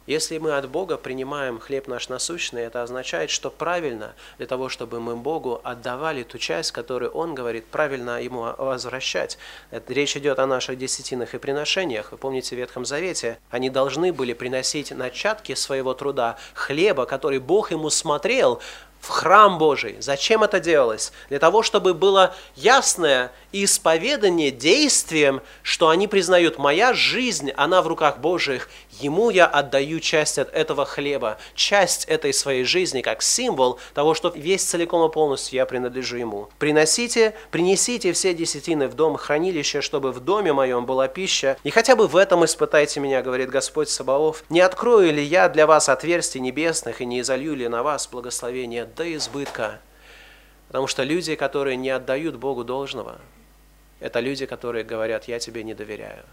Если 0.08 0.38
мы 0.38 0.56
от 0.56 0.70
Бога 0.70 0.97
принимаем 0.97 1.60
хлеб 1.60 1.88
наш 1.88 2.10
насущный, 2.10 2.62
это 2.62 2.84
означает, 2.84 3.32
что 3.32 3.49
правильно 3.49 4.14
для 4.38 4.45
того, 4.45 4.70
чтобы 4.70 4.99
мы 4.99 5.16
Богу 5.16 5.60
отдавали 5.64 6.22
ту 6.22 6.38
часть, 6.38 6.72
которую 6.72 7.10
Он 7.12 7.34
говорит, 7.34 7.66
правильно 7.66 8.22
Ему 8.22 8.53
возвращать. 8.58 9.39
Это, 9.72 9.91
речь 9.91 10.16
идет 10.16 10.38
о 10.38 10.45
наших 10.45 10.78
десятинах 10.78 11.34
и 11.34 11.39
приношениях. 11.39 12.12
Вы 12.12 12.20
помните 12.20 12.56
в 12.56 12.60
Ветхом 12.60 12.86
Завете, 12.86 13.39
они 13.49 13.72
должны 13.72 14.14
были 14.14 14.34
приносить 14.34 14.91
начатки 14.91 15.56
своего 15.56 15.95
труда, 15.95 16.38
хлеба, 16.53 17.08
который 17.08 17.39
Бог 17.39 17.72
ему 17.72 17.89
смотрел, 17.89 18.62
в 19.06 19.10
храм 19.10 19.60
Божий. 19.60 19.97
Зачем 19.99 20.43
это 20.43 20.60
делалось? 20.60 21.14
Для 21.30 21.38
того, 21.38 21.62
чтобы 21.62 21.93
было 21.93 22.34
ясное 22.56 23.32
исповедание 23.64 24.51
действием, 24.51 25.41
что 25.64 25.89
они 25.89 26.08
признают, 26.08 26.58
моя 26.58 26.93
жизнь, 26.93 27.51
она 27.51 27.82
в 27.82 27.88
руках 27.88 28.18
Божьих, 28.18 28.70
ему 28.99 29.30
я 29.30 29.45
отдаю 29.45 29.99
часть 29.99 30.39
от 30.39 30.53
этого 30.53 30.86
хлеба, 30.86 31.38
часть 31.53 32.06
этой 32.06 32.34
своей 32.34 32.64
жизни, 32.64 33.01
как 33.01 33.22
символ 33.22 33.80
того, 33.93 34.14
что 34.14 34.32
весь 34.36 34.64
целиком 34.64 35.10
и 35.10 35.14
полностью 35.14 35.56
я 35.56 35.66
принадлежу 35.66 36.18
ему. 36.18 36.49
Приносите, 36.60 37.34
принесите 37.51 38.12
все 38.14 38.34
десятины 38.34 38.88
в 38.88 38.95
дом 38.95 39.16
хранилище, 39.16 39.82
чтобы 39.82 40.12
в 40.12 40.20
доме 40.20 40.51
моем 40.51 40.86
была 40.86 41.08
пища, 41.08 41.58
и 41.64 41.70
хотя 41.70 41.95
бы 41.95 42.08
в 42.08 42.18
этом 42.18 42.43
испытайте 42.45 42.99
меня, 42.99 43.22
говорит 43.22 43.49
Господь 43.49 43.89
Сабаоф, 43.89 44.43
не 44.49 44.60
открою 44.60 45.14
ли 45.14 45.24
я 45.24 45.49
для 45.49 45.68
вас 45.68 45.88
отверстий 45.88 46.39
небесных 46.39 47.01
и 47.01 47.06
не 47.06 47.22
изолью 47.22 47.56
ли 47.56 47.68
на 47.68 47.84
вас 47.84 48.08
благословение 48.08 48.86
до 48.86 49.16
избытка. 49.16 49.80
Потому 50.68 50.88
что 50.88 51.03
люди, 51.03 51.36
которые 51.36 51.78
не 51.78 51.89
отдают 51.89 52.36
Богу 52.36 52.64
должного, 52.64 53.20
это 54.06 54.20
люди, 54.20 54.45
которые 54.45 54.84
говорят, 54.84 55.28
я 55.28 55.39
тебе 55.39 55.64
не 55.64 55.74
доверяю. 55.74 56.24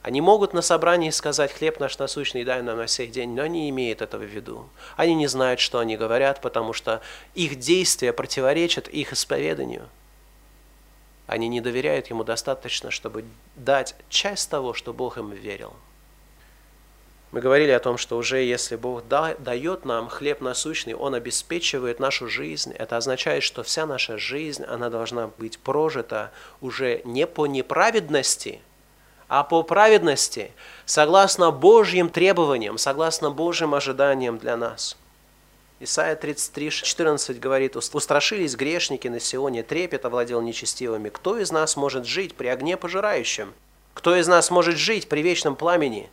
Они 0.00 0.20
могут 0.20 0.54
на 0.54 0.62
собрании 0.62 1.10
сказать, 1.10 1.52
хлеб 1.52 1.80
наш 1.80 1.98
насущный 1.98 2.44
дай 2.44 2.62
нам 2.62 2.78
на 2.78 2.86
сей 2.86 3.08
день, 3.08 3.34
но 3.34 3.48
не 3.48 3.68
имеют 3.68 4.00
этого 4.00 4.22
в 4.22 4.26
виду. 4.26 4.68
Они 4.96 5.16
не 5.16 5.26
знают, 5.26 5.58
что 5.58 5.80
они 5.80 5.96
говорят, 5.96 6.40
потому 6.40 6.72
что 6.72 7.02
их 7.34 7.58
действия 7.58 8.12
противоречат 8.12 8.86
их 8.86 9.12
исповеданию. 9.12 9.88
Они 11.26 11.48
не 11.48 11.60
доверяют 11.60 12.06
ему 12.10 12.22
достаточно, 12.22 12.92
чтобы 12.92 13.24
дать 13.56 13.96
часть 14.08 14.48
того, 14.48 14.72
что 14.72 14.92
Бог 14.92 15.18
им 15.18 15.32
верил. 15.32 15.74
Мы 17.30 17.40
говорили 17.40 17.70
о 17.72 17.80
том, 17.80 17.98
что 17.98 18.16
уже 18.16 18.38
если 18.38 18.76
Бог 18.76 19.06
да, 19.06 19.34
дает 19.38 19.84
нам 19.84 20.08
хлеб 20.08 20.40
насущный, 20.40 20.94
Он 20.94 21.14
обеспечивает 21.14 22.00
нашу 22.00 22.26
жизнь. 22.26 22.72
Это 22.72 22.96
означает, 22.96 23.42
что 23.42 23.62
вся 23.62 23.84
наша 23.84 24.16
жизнь, 24.16 24.64
она 24.64 24.88
должна 24.88 25.26
быть 25.36 25.58
прожита 25.58 26.30
уже 26.62 27.02
не 27.04 27.26
по 27.26 27.46
неправедности, 27.46 28.60
а 29.28 29.44
по 29.44 29.62
праведности, 29.62 30.52
согласно 30.86 31.50
Божьим 31.50 32.08
требованиям, 32.08 32.78
согласно 32.78 33.30
Божьим 33.30 33.74
ожиданиям 33.74 34.38
для 34.38 34.56
нас. 34.56 34.96
Исайя 35.80 36.16
33, 36.16 36.70
14 36.70 37.38
говорит, 37.38 37.76
«Устрашились 37.76 38.56
грешники 38.56 39.06
на 39.06 39.20
Сионе, 39.20 39.62
трепет 39.62 40.06
овладел 40.06 40.40
нечестивыми. 40.40 41.10
Кто 41.10 41.38
из 41.38 41.52
нас 41.52 41.76
может 41.76 42.06
жить 42.06 42.34
при 42.34 42.48
огне 42.48 42.78
пожирающем? 42.78 43.52
Кто 43.92 44.16
из 44.16 44.26
нас 44.26 44.50
может 44.50 44.76
жить 44.76 45.08
при 45.08 45.20
вечном 45.20 45.56
пламени? 45.56 46.08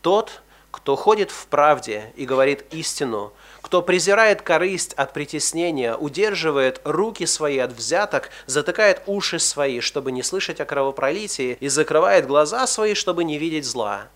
Тот, 0.00 0.42
кто 0.74 0.96
ходит 0.96 1.30
в 1.30 1.46
правде 1.46 2.12
и 2.16 2.26
говорит 2.26 2.64
истину, 2.72 3.32
кто 3.62 3.80
презирает 3.80 4.42
корысть 4.42 4.92
от 4.94 5.12
притеснения, 5.12 5.94
удерживает 5.94 6.80
руки 6.82 7.26
свои 7.26 7.58
от 7.58 7.70
взяток, 7.70 8.30
затыкает 8.46 9.00
уши 9.06 9.38
свои, 9.38 9.78
чтобы 9.78 10.10
не 10.10 10.24
слышать 10.24 10.60
о 10.60 10.64
кровопролитии, 10.64 11.56
и 11.60 11.68
закрывает 11.68 12.26
глаза 12.26 12.66
свои, 12.66 12.94
чтобы 12.94 13.22
не 13.22 13.38
видеть 13.38 13.64
зла. 13.64 14.08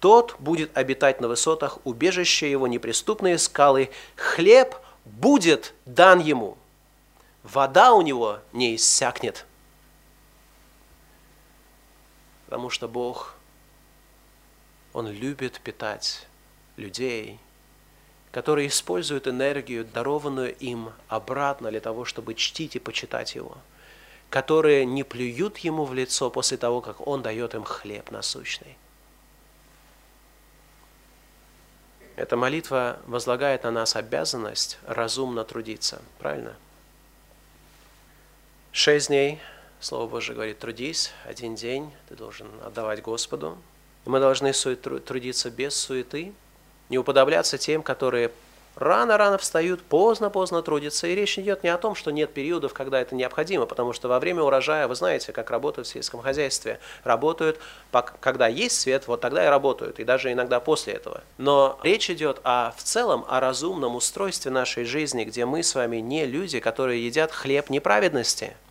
Тот 0.00 0.34
будет 0.40 0.76
обитать 0.76 1.20
на 1.20 1.28
высотах, 1.28 1.78
убежище 1.84 2.50
его 2.50 2.66
неприступные 2.66 3.38
скалы, 3.38 3.90
хлеб 4.16 4.74
будет 5.04 5.74
дан 5.86 6.18
ему, 6.18 6.58
вода 7.44 7.92
у 7.92 8.02
него 8.02 8.40
не 8.52 8.74
иссякнет. 8.74 9.46
Потому 12.46 12.68
что 12.68 12.88
Бог– 12.88 13.36
он 14.98 15.08
любит 15.08 15.60
питать 15.60 16.26
людей, 16.76 17.38
которые 18.32 18.68
используют 18.68 19.28
энергию, 19.28 19.84
дарованную 19.84 20.54
им 20.56 20.90
обратно 21.08 21.70
для 21.70 21.80
того, 21.80 22.04
чтобы 22.04 22.34
чтить 22.34 22.76
и 22.76 22.80
почитать 22.80 23.34
Его, 23.34 23.56
которые 24.28 24.84
не 24.84 25.04
плюют 25.04 25.58
Ему 25.58 25.84
в 25.84 25.94
лицо 25.94 26.30
после 26.30 26.56
того, 26.56 26.80
как 26.80 27.06
Он 27.06 27.22
дает 27.22 27.54
им 27.54 27.64
хлеб 27.64 28.10
насущный. 28.10 28.76
Эта 32.16 32.36
молитва 32.36 32.98
возлагает 33.06 33.62
на 33.62 33.70
нас 33.70 33.94
обязанность 33.94 34.78
разумно 34.84 35.44
трудиться. 35.44 36.02
Правильно? 36.18 36.56
Шесть 38.72 39.06
дней, 39.06 39.38
Слово 39.78 40.08
Божие 40.10 40.34
говорит, 40.34 40.58
трудись, 40.58 41.12
один 41.24 41.54
день 41.54 41.92
ты 42.08 42.16
должен 42.16 42.48
отдавать 42.64 43.00
Господу, 43.00 43.56
мы 44.04 44.20
должны 44.20 44.52
трудиться 44.52 45.50
без 45.50 45.76
суеты, 45.76 46.32
не 46.88 46.98
уподобляться 46.98 47.58
тем, 47.58 47.82
которые 47.82 48.30
рано-рано 48.78 49.38
встают, 49.38 49.82
поздно-поздно 49.82 50.62
трудятся. 50.62 51.06
И 51.06 51.14
речь 51.14 51.38
идет 51.38 51.62
не 51.62 51.68
о 51.68 51.78
том, 51.78 51.94
что 51.94 52.10
нет 52.10 52.32
периодов, 52.32 52.72
когда 52.72 53.00
это 53.00 53.14
необходимо, 53.14 53.66
потому 53.66 53.92
что 53.92 54.08
во 54.08 54.18
время 54.20 54.42
урожая, 54.42 54.88
вы 54.88 54.94
знаете, 54.94 55.32
как 55.32 55.50
работают 55.50 55.88
в 55.88 55.90
сельском 55.90 56.20
хозяйстве. 56.20 56.78
Работают, 57.04 57.58
когда 58.20 58.46
есть 58.46 58.80
свет, 58.80 59.06
вот 59.06 59.20
тогда 59.20 59.44
и 59.44 59.48
работают, 59.48 59.98
и 59.98 60.04
даже 60.04 60.32
иногда 60.32 60.60
после 60.60 60.94
этого. 60.94 61.22
Но 61.36 61.78
речь 61.82 62.10
идет 62.10 62.40
о, 62.44 62.72
в 62.76 62.82
целом 62.82 63.24
о 63.28 63.40
разумном 63.40 63.96
устройстве 63.96 64.50
нашей 64.50 64.84
жизни, 64.84 65.24
где 65.24 65.44
мы 65.44 65.62
с 65.62 65.74
вами 65.74 65.98
не 65.98 66.26
люди, 66.26 66.60
которые 66.60 67.04
едят 67.04 67.32
хлеб 67.32 67.70
неправедности– 67.70 68.56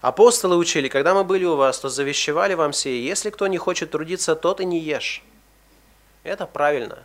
Апостолы 0.00 0.56
учили, 0.56 0.88
когда 0.88 1.14
мы 1.14 1.24
были 1.24 1.44
у 1.44 1.56
вас, 1.56 1.80
то 1.80 1.88
завещевали 1.88 2.54
вам 2.54 2.72
сие, 2.72 3.04
если 3.04 3.30
кто 3.30 3.46
не 3.46 3.58
хочет 3.58 3.90
трудиться, 3.90 4.36
тот 4.36 4.60
и 4.60 4.64
не 4.64 4.78
ешь. 4.78 5.22
Это 6.22 6.46
правильно. 6.46 6.98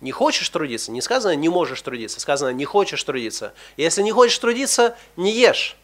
Не 0.00 0.12
хочешь 0.12 0.48
трудиться, 0.48 0.90
не 0.92 1.02
сказано 1.02 1.34
не 1.34 1.50
можешь 1.50 1.82
трудиться, 1.82 2.20
сказано 2.20 2.50
не 2.50 2.64
хочешь 2.64 3.04
трудиться. 3.04 3.52
Если 3.76 4.00
не 4.00 4.12
хочешь 4.12 4.38
трудиться, 4.38 4.96
не 5.16 5.32
ешь. 5.32 5.76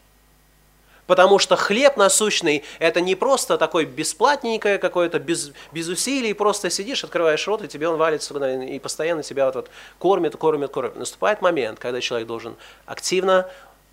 Потому 1.06 1.38
что 1.38 1.54
хлеб 1.54 1.98
насущный– 1.98 2.64
это 2.80 3.00
не 3.00 3.14
просто 3.14 3.58
такой 3.58 3.84
бесплатненькое 3.84 4.78
какое-то, 4.78 5.20
без, 5.20 5.52
без 5.70 5.86
усилий, 5.86 6.32
просто 6.32 6.70
сидишь, 6.70 7.04
открываешь 7.04 7.46
рот, 7.46 7.62
и 7.62 7.68
тебе 7.68 7.88
он 7.88 7.96
валится, 7.96 8.34
и 8.62 8.78
постоянно 8.80 9.22
тебя 9.22 9.46
вот, 9.46 9.54
вот 9.54 9.70
кормит, 9.98 10.34
кормит, 10.34 10.72
кормит. 10.72 10.96
Наступает 10.96 11.42
момент, 11.42 11.78
когда 11.78 12.00
человек 12.00 12.26
должен 12.26 12.56
активно, 12.86 13.48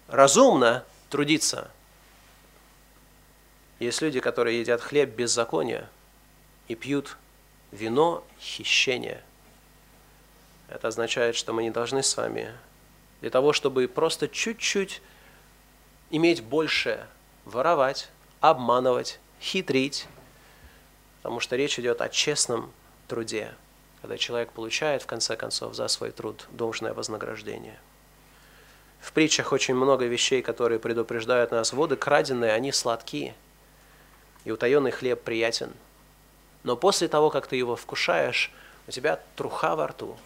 разумно 0.08 0.86
трудиться– 1.10 1.70
есть 3.84 4.02
люди, 4.02 4.20
которые 4.20 4.60
едят 4.60 4.82
хлеб 4.82 5.10
беззакония 5.10 5.90
и 6.68 6.76
пьют 6.76 7.18
вино 7.72 8.24
хищения. 8.40 9.24
Это 10.70 10.88
означает, 10.88 11.36
что 11.36 11.54
мы 11.54 11.64
не 11.64 11.72
должны 11.72 12.04
с 12.04 12.16
вами 12.16 12.54
для 13.22 13.30
того, 13.30 13.54
чтобы 13.54 13.88
просто 13.88 14.28
чуть-чуть 14.28 15.02
иметь 16.12 16.44
больше, 16.44 17.08
воровать, 17.46 18.10
обманывать, 18.42 19.20
хитрить, 19.42 20.08
потому 21.18 21.40
что 21.40 21.56
речь 21.56 21.80
идет 21.80 22.02
о 22.02 22.10
честном 22.10 22.72
труде, 23.08 23.54
когда 24.02 24.18
человек 24.18 24.52
получает, 24.52 25.04
в 25.04 25.06
конце 25.08 25.36
концов, 25.36 25.74
за 25.74 25.88
свой 25.88 26.12
труд 26.12 26.48
должное 26.52 26.94
вознаграждение. 26.94 27.80
В 29.00 29.12
притчах 29.12 29.52
очень 29.52 29.76
много 29.76 30.06
вещей, 30.06 30.42
которые 30.42 30.80
предупреждают 30.80 31.52
нас. 31.52 31.74
Воды 31.74 31.96
краденые, 31.96 32.54
они 32.54 32.72
сладкие– 32.72 33.36
и 34.46 34.52
утаенный 34.52 34.92
хлеб 34.92 35.22
приятен. 35.22 35.72
Но 36.64 36.76
после 36.76 37.08
того, 37.08 37.30
как 37.30 37.48
ты 37.48 37.56
его 37.56 37.76
вкушаешь, 37.76 38.52
у 38.88 38.92
тебя 38.92 39.20
труха 39.36 39.76
во 39.76 39.88
рту. 39.88 40.18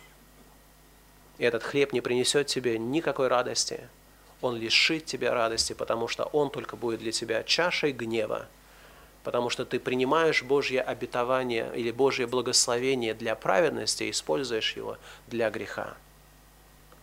И 1.37 1.43
этот 1.43 1.63
хлеб 1.63 1.93
не 1.93 2.01
принесет 2.01 2.47
тебе 2.47 2.79
никакой 2.79 3.27
радости. 3.27 3.87
Он 4.41 4.55
лишит 4.55 5.05
тебя 5.05 5.33
радости, 5.33 5.73
потому 5.73 6.07
что 6.07 6.25
он 6.25 6.49
только 6.49 6.75
будет 6.75 6.99
для 6.99 7.11
тебя 7.11 7.43
чашей 7.43 7.91
гнева, 7.91 8.47
потому 9.23 9.49
что 9.49 9.65
ты 9.65 9.79
принимаешь 9.79 10.43
Божье 10.43 10.81
обетование 10.81 11.71
или 11.75 11.91
Божье 11.91 12.27
благословение 12.27 13.13
для 13.13 13.35
праведности 13.35 14.03
и 14.03 14.11
используешь 14.11 14.75
его 14.75 14.97
для 15.27 15.49
греха. 15.49 15.95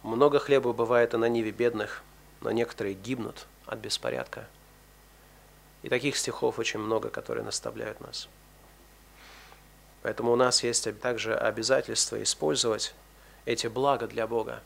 Много 0.03 0.39
хлеба 0.39 0.73
бывает 0.73 1.15
и 1.15 1.17
на 1.17 1.29
ниве 1.29 1.51
бедных, 1.51 2.03
но 2.41 2.51
некоторые 2.51 2.95
гибнут 2.95 3.47
от 3.67 3.79
беспорядка. 3.79 4.47
И 5.85 5.91
таких 5.91 6.16
стихов 6.16 6.59
очень 6.59 6.80
много, 6.80 7.11
которые 7.11 7.45
наставляют 7.45 8.01
нас. 8.01 8.26
Поэтому 10.01 10.32
у 10.32 10.37
нас 10.37 10.62
есть 10.62 10.89
также 11.01 11.37
обязательство 11.37 12.22
использовать 12.22 12.95
эти 13.45 13.66
блага 13.66 14.07
для 14.07 14.26
Бога. 14.26 14.62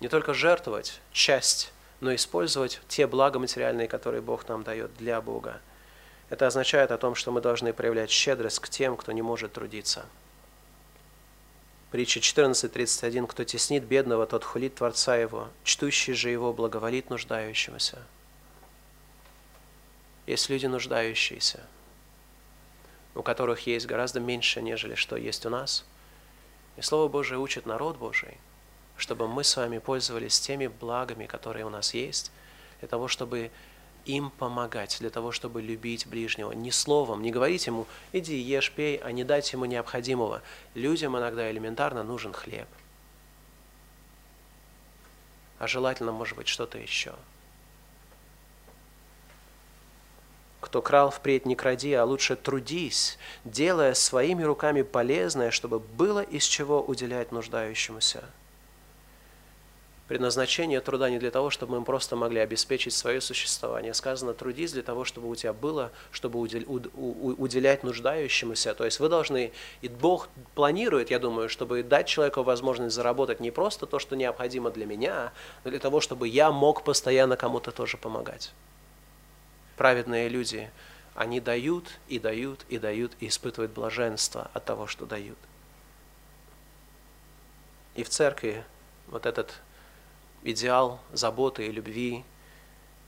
Не 0.00 0.08
только 0.08 0.32
жертвовать 0.32 1.02
часть, 1.12 1.70
но 2.00 2.14
использовать 2.14 2.80
те 2.88 3.06
блага 3.06 3.38
материальные, 3.40 3.88
которые 3.88 4.22
Бог 4.22 4.48
нам 4.48 4.62
дает 4.62 4.96
для 4.96 5.20
Бога. 5.20 5.60
Это 6.30 6.46
означает 6.46 6.92
о 6.92 6.98
том, 6.98 7.14
что 7.14 7.30
мы 7.30 7.42
должны 7.42 7.74
проявлять 7.74 8.10
щедрость 8.10 8.60
к 8.60 8.70
тем, 8.70 8.96
кто 8.96 9.12
не 9.12 9.20
может 9.20 9.52
трудиться. 9.52 10.06
Притча 11.90 12.20
14.31. 12.20 13.26
«Кто 13.26 13.44
теснит 13.44 13.84
бедного, 13.84 14.26
тот 14.26 14.44
хулит 14.44 14.76
Творца 14.76 15.14
его, 15.14 15.50
чтущий 15.62 16.14
же 16.14 16.30
его 16.30 16.54
благоволит 16.54 17.10
нуждающегося». 17.10 17.98
Есть 20.32 20.48
люди 20.48 20.64
нуждающиеся, 20.64 21.60
у 23.14 23.22
которых 23.22 23.66
есть 23.66 23.84
гораздо 23.84 24.18
меньше, 24.18 24.62
нежели 24.62 24.94
что 24.94 25.16
есть 25.16 25.44
у 25.44 25.50
нас. 25.50 25.84
И 26.78 26.80
Слово 26.80 27.08
Божие 27.08 27.38
учит 27.38 27.66
народ 27.66 27.98
Божий, 27.98 28.38
чтобы 28.96 29.28
мы 29.28 29.44
с 29.44 29.54
вами 29.58 29.76
пользовались 29.76 30.40
теми 30.40 30.68
благами, 30.68 31.26
которые 31.26 31.66
у 31.66 31.68
нас 31.68 31.92
есть, 31.92 32.32
для 32.80 32.88
того, 32.88 33.08
чтобы 33.08 33.50
им 34.06 34.30
помогать, 34.30 34.96
для 35.00 35.10
того, 35.10 35.32
чтобы 35.32 35.60
любить 35.60 36.06
ближнего. 36.06 36.52
Не 36.52 36.70
словом, 36.70 37.20
не 37.20 37.30
говорить 37.30 37.66
ему, 37.66 37.86
иди, 38.14 38.34
ешь, 38.34 38.72
пей, 38.72 38.96
а 38.96 39.12
не 39.12 39.24
дать 39.24 39.52
ему 39.52 39.66
необходимого. 39.66 40.40
Людям 40.72 41.18
иногда 41.18 41.50
элементарно 41.50 42.04
нужен 42.04 42.32
хлеб. 42.32 42.68
А 45.58 45.66
желательно, 45.66 46.10
может 46.10 46.38
быть, 46.38 46.48
что-то 46.48 46.78
еще– 46.78 47.14
Кто 50.62 50.80
крал, 50.80 51.10
впредь 51.10 51.44
не 51.44 51.56
кради, 51.56 51.92
а 51.92 52.04
лучше 52.04 52.36
трудись, 52.36 53.18
делая 53.44 53.94
своими 53.94 54.44
руками 54.44 54.82
полезное, 54.82 55.50
чтобы 55.50 55.80
было 55.80 56.20
из 56.20 56.44
чего 56.44 56.80
уделять 56.80 57.32
нуждающемуся. 57.32 58.22
Предназначение 60.06 60.80
труда 60.80 61.10
не 61.10 61.18
для 61.18 61.32
того, 61.32 61.50
чтобы 61.50 61.78
мы 61.78 61.84
просто 61.84 62.14
могли 62.14 62.38
обеспечить 62.38 62.92
свое 62.92 63.20
существование. 63.20 63.92
Сказано, 63.92 64.34
трудись 64.34 64.72
для 64.72 64.82
того, 64.84 65.04
чтобы 65.04 65.28
у 65.28 65.34
тебя 65.34 65.52
было, 65.52 65.90
чтобы 66.12 66.38
уделять 66.38 67.82
нуждающемуся. 67.82 68.74
То 68.74 68.84
есть 68.84 69.00
вы 69.00 69.08
должны, 69.08 69.52
и 69.80 69.88
Бог 69.88 70.28
планирует, 70.54 71.10
я 71.10 71.18
думаю, 71.18 71.48
чтобы 71.48 71.82
дать 71.82 72.06
человеку 72.06 72.44
возможность 72.44 72.94
заработать 72.94 73.40
не 73.40 73.50
просто 73.50 73.86
то, 73.86 73.98
что 73.98 74.14
необходимо 74.14 74.70
для 74.70 74.86
меня, 74.86 75.32
но 75.64 75.70
для 75.70 75.80
того, 75.80 76.00
чтобы 76.00 76.28
я 76.28 76.52
мог 76.52 76.84
постоянно 76.84 77.36
кому-то 77.36 77.72
тоже 77.72 77.96
помогать 77.96 78.52
праведные 79.76 80.28
люди, 80.28 80.70
они 81.14 81.40
дают 81.40 81.98
и 82.08 82.18
дают 82.18 82.64
и 82.68 82.78
дают 82.78 83.12
и 83.20 83.28
испытывают 83.28 83.72
блаженство 83.72 84.50
от 84.54 84.64
того, 84.64 84.86
что 84.86 85.06
дают. 85.06 85.38
И 87.94 88.02
в 88.02 88.08
церкви 88.08 88.64
вот 89.08 89.26
этот 89.26 89.60
идеал 90.42 91.00
заботы 91.12 91.66
и 91.66 91.72
любви 91.72 92.24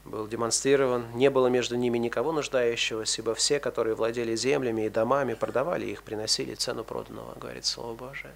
был 0.04 0.26
демонстрирован. 0.26 1.06
Не 1.14 1.30
было 1.30 1.46
между 1.46 1.76
ними 1.76 1.98
никого 1.98 2.32
нуждающегося, 2.32 3.22
ибо 3.22 3.34
все, 3.34 3.58
которые 3.58 3.94
владели 3.94 4.36
землями 4.36 4.86
и 4.86 4.90
домами, 4.90 5.34
продавали 5.34 5.86
их, 5.86 6.02
приносили 6.02 6.54
цену 6.54 6.84
проданного, 6.84 7.38
говорит 7.38 7.64
Слово 7.64 7.94
Божие. 7.94 8.34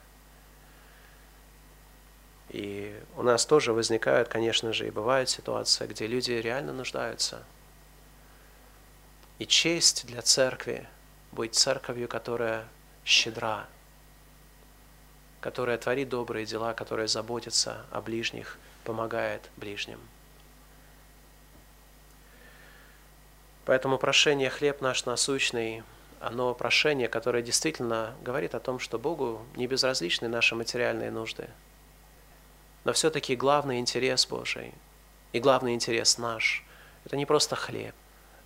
И 2.49 2.99
у 3.17 3.23
нас 3.23 3.45
тоже 3.45 3.75
возникают, 3.75 4.29
конечно 4.29 4.73
же, 4.73 4.87
и 4.87 4.91
бывают 4.91 5.29
ситуации, 5.29 5.87
где 5.87 6.07
люди 6.07 6.33
реально 6.33 6.73
нуждаются. 6.73 7.45
И 9.39 9.47
честь 9.47 10.07
для 10.07 10.23
церкви 10.23 10.87
быть 11.33 11.55
церковью, 11.55 12.09
которая 12.09 12.67
щедра, 13.05 13.67
которая 15.41 15.79
творит 15.79 16.09
добрые 16.09 16.45
дела, 16.45 16.75
которая 16.75 17.07
заботится 17.07 17.87
о 17.91 18.01
ближних, 18.01 18.59
помогает 18.85 19.49
ближним. 19.57 20.01
Поэтому 23.65 23.99
прошение 23.99 24.51
«Хлеб 24.51 24.81
наш 24.81 25.05
насущный» 25.05 25.83
оно 26.21 26.55
прошение, 26.55 27.09
которое 27.09 27.43
действительно 27.43 28.15
говорит 28.23 28.55
о 28.55 28.61
том, 28.61 28.79
что 28.79 28.99
Богу 28.99 29.45
не 29.57 29.67
безразличны 29.67 30.27
наши 30.27 30.55
материальные 30.55 31.11
нужды. 31.11 31.49
Но 32.85 32.93
все-таки 32.93 33.37
главный 33.37 33.79
интерес 33.79 34.27
Божий 34.27 34.73
и 35.33 35.39
главный 35.39 35.75
интерес 35.75 36.19
наш– 36.19 36.65
это 37.05 37.17
не 37.17 37.27
просто 37.27 37.55
хлеб, 37.57 37.95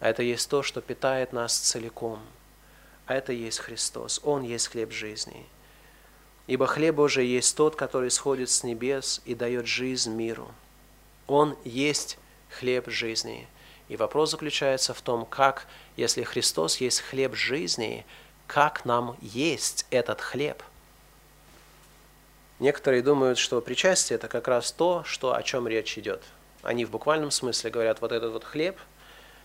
а 0.02 0.10
это 0.10 0.22
есть 0.22 0.50
то, 0.50 0.62
что 0.62 0.82
питает 0.82 1.32
нас 1.32 1.56
целиком. 1.56 2.20
А 3.06 3.14
это 3.14 3.32
есть 3.32 3.60
Христос. 3.60 4.20
Он 4.22 4.42
есть 4.42 4.68
хлеб 4.68 4.92
жизни. 4.92 5.46
Ибо 6.46 6.66
хлеб 6.66 6.96
Божий 6.96 7.26
есть 7.26 7.56
тот, 7.56 7.74
который 7.76 8.10
сходит 8.10 8.50
с 8.50 8.62
небес 8.62 9.22
и 9.24 9.34
дает 9.34 9.66
жизнь 9.66 10.12
миру. 10.12 10.52
Он 11.26 11.56
есть 11.64 12.18
хлеб 12.50 12.90
жизни– 12.90 13.48
и 13.92 13.96
вопрос 13.96 14.30
заключается 14.30 14.94
в 14.94 15.02
том, 15.02 15.26
как, 15.26 15.66
если 15.98 16.22
Христос 16.22 16.78
есть 16.78 17.02
хлеб 17.02 17.34
жизни, 17.34 18.06
как 18.46 18.86
нам 18.86 19.18
есть 19.20 19.84
этот 19.90 20.22
хлеб? 20.22 20.62
Некоторые 22.58 23.02
думают, 23.02 23.36
что 23.36 23.60
причастие– 23.60 24.14
это 24.16 24.28
как 24.28 24.48
раз 24.48 24.72
то, 24.72 25.04
что, 25.04 25.34
о 25.34 25.42
чем 25.42 25.68
речь 25.68 25.98
идет. 25.98 26.22
Они 26.62 26.86
в 26.86 26.90
буквальном 26.90 27.30
смысле 27.30 27.70
говорят, 27.70 28.00
вот 28.00 28.12
этот 28.12 28.32
вот 28.32 28.44
хлеб, 28.44 28.78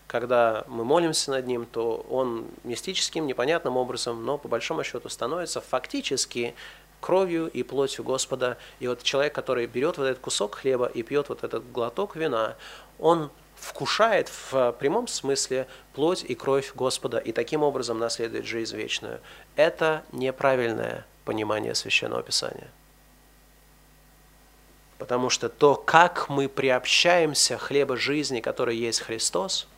когда 0.08 0.64
мы 0.68 0.84
молимся 0.84 1.30
над 1.30 1.46
ним, 1.46 1.66
то 1.66 2.04
он 2.10 2.46
мистическим, 2.64 3.26
непонятным 3.26 3.76
образом, 3.76 4.24
но 4.24 4.38
по 4.38 4.48
большому 4.48 4.82
счету 4.82 5.10
становится 5.10 5.60
фактически 5.60 6.54
кровью 7.00 7.46
и 7.48 7.62
плотью 7.62 8.04
Господа. 8.04 8.56
И 8.80 8.88
вот 8.88 9.02
человек, 9.02 9.34
который 9.34 9.66
берет 9.66 9.98
вот 9.98 10.04
этот 10.04 10.18
кусок 10.18 10.56
хлеба 10.56 10.86
и 10.86 11.02
пьет 11.02 11.28
вот 11.28 11.44
этот 11.44 11.70
глоток 11.70 12.16
вина, 12.16 12.56
он 12.98 13.30
вкушает 13.54 14.30
в 14.50 14.72
прямом 14.80 15.08
смысле 15.08 15.68
плоть 15.92 16.24
и 16.26 16.34
кровь 16.34 16.72
Господа 16.74 17.18
и 17.18 17.30
таким 17.32 17.62
образом 17.62 17.98
наследует 17.98 18.46
жизнь 18.46 18.76
вечную. 18.76 19.20
Это 19.56 20.04
неправильное 20.12 21.04
понимание 21.26 21.74
Священного 21.74 22.22
Писания. 22.22 22.68
Потому 24.96 25.28
что 25.28 25.50
то, 25.50 25.74
как 25.74 26.30
мы 26.30 26.48
приобщаемся 26.48 27.58
хлеба 27.58 27.98
жизни, 27.98 28.40
который 28.40 28.74
есть 28.74 29.00
Христос, 29.00 29.68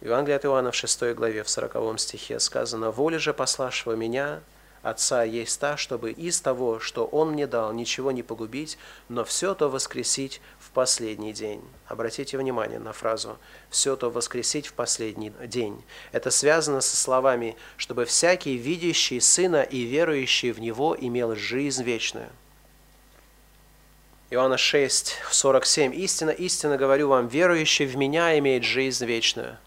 в 0.00 0.04
Евангелии 0.04 0.36
от 0.36 0.44
Иоанна 0.44 0.70
в 0.70 0.74
6 0.74 1.14
главе, 1.14 1.42
в 1.42 1.50
40 1.50 1.98
стихе 2.00 2.40
сказано, 2.40 2.90
«Воля 2.90 3.18
же 3.18 3.32
пославшего 3.34 3.92
меня– 3.92 4.40
Отца 4.82 5.24
есть 5.24 5.58
та, 5.60 5.76
чтобы 5.76 6.12
из 6.12 6.40
того, 6.40 6.78
что 6.78 7.04
Он 7.04 7.32
мне 7.32 7.46
дал, 7.46 7.72
ничего 7.72 8.12
не 8.12 8.22
погубить, 8.22 8.78
но 9.08 9.24
все 9.24 9.54
то 9.54 9.68
воскресить 9.68 10.40
в 10.60 10.70
последний 10.70 11.32
день. 11.32 11.62
Обратите 11.86 12.38
внимание 12.38 12.78
на 12.78 12.92
фразу 12.92 13.38
«все 13.70 13.96
то 13.96 14.10
воскресить 14.10 14.68
в 14.68 14.72
последний 14.74 15.32
день». 15.46 15.82
Это 16.12 16.30
связано 16.30 16.80
со 16.80 16.96
словами 16.96 17.56
«чтобы 17.76 18.04
всякий, 18.04 18.56
видящий 18.56 19.20
Сына 19.20 19.62
и 19.62 19.82
верующий 19.82 20.52
в 20.52 20.60
Него, 20.60 20.96
имел 20.98 21.34
жизнь 21.34 21.82
вечную». 21.82 22.30
Иоанна 24.30 24.58
6, 24.58 25.16
47. 25.30 25.94
«Истина, 25.94 26.30
истинно 26.30 26.76
говорю 26.76 27.08
вам, 27.08 27.26
верующий 27.26 27.86
в 27.86 27.96
Меня 27.96 28.38
имеет 28.38 28.62
жизнь 28.62 29.04
вечную». 29.04 29.58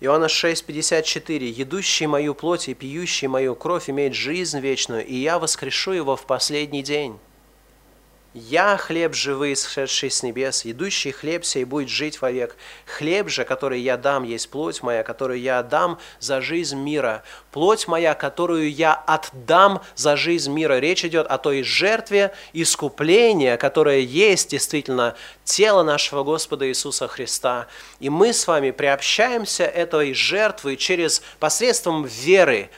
Иоанна 0.00 0.26
6,54. 0.26 1.44
«Едущий 1.44 2.06
мою 2.06 2.34
плоть 2.34 2.68
и 2.68 2.74
пьющий 2.74 3.28
мою 3.28 3.54
кровь 3.54 3.88
имеет 3.88 4.14
жизнь 4.14 4.58
вечную, 4.60 5.06
и 5.06 5.14
я 5.14 5.38
воскрешу 5.38 5.92
его 5.92 6.16
в 6.16 6.26
последний 6.26 6.82
день». 6.82 7.18
«Я 8.36 8.76
хлеб 8.76 9.14
живый, 9.14 9.54
сшедший 9.54 10.10
с 10.10 10.24
небес, 10.24 10.66
идущий 10.66 11.12
хлеб 11.12 11.44
сей 11.44 11.62
будет 11.62 11.88
жить 11.88 12.20
вовек. 12.20 12.56
Хлеб 12.84 13.28
же, 13.28 13.44
который 13.44 13.80
я 13.80 13.96
дам, 13.96 14.24
есть 14.24 14.50
плоть 14.50 14.82
моя, 14.82 15.04
которую 15.04 15.40
я 15.40 15.60
отдам 15.60 16.00
за 16.18 16.40
жизнь 16.40 16.76
мира. 16.76 17.22
Плоть 17.52 17.86
моя, 17.86 18.14
которую 18.14 18.72
я 18.72 18.92
отдам 18.92 19.82
за 19.94 20.16
жизнь 20.16 20.52
мира». 20.52 20.80
Речь 20.80 21.04
идет 21.04 21.28
о 21.28 21.38
той 21.38 21.62
жертве 21.62 22.34
искупления, 22.52 23.56
которая 23.56 24.00
есть 24.00 24.50
действительно 24.50 25.14
тело 25.44 25.84
нашего 25.84 26.24
Господа 26.24 26.68
Иисуса 26.68 27.06
Христа. 27.06 27.68
И 28.00 28.10
мы 28.10 28.32
с 28.32 28.48
вами 28.48 28.72
приобщаемся 28.72 29.62
этой 29.62 30.12
жертвы 30.12 30.74
через 30.74 31.22
посредством 31.38 32.04
веры, 32.04 32.68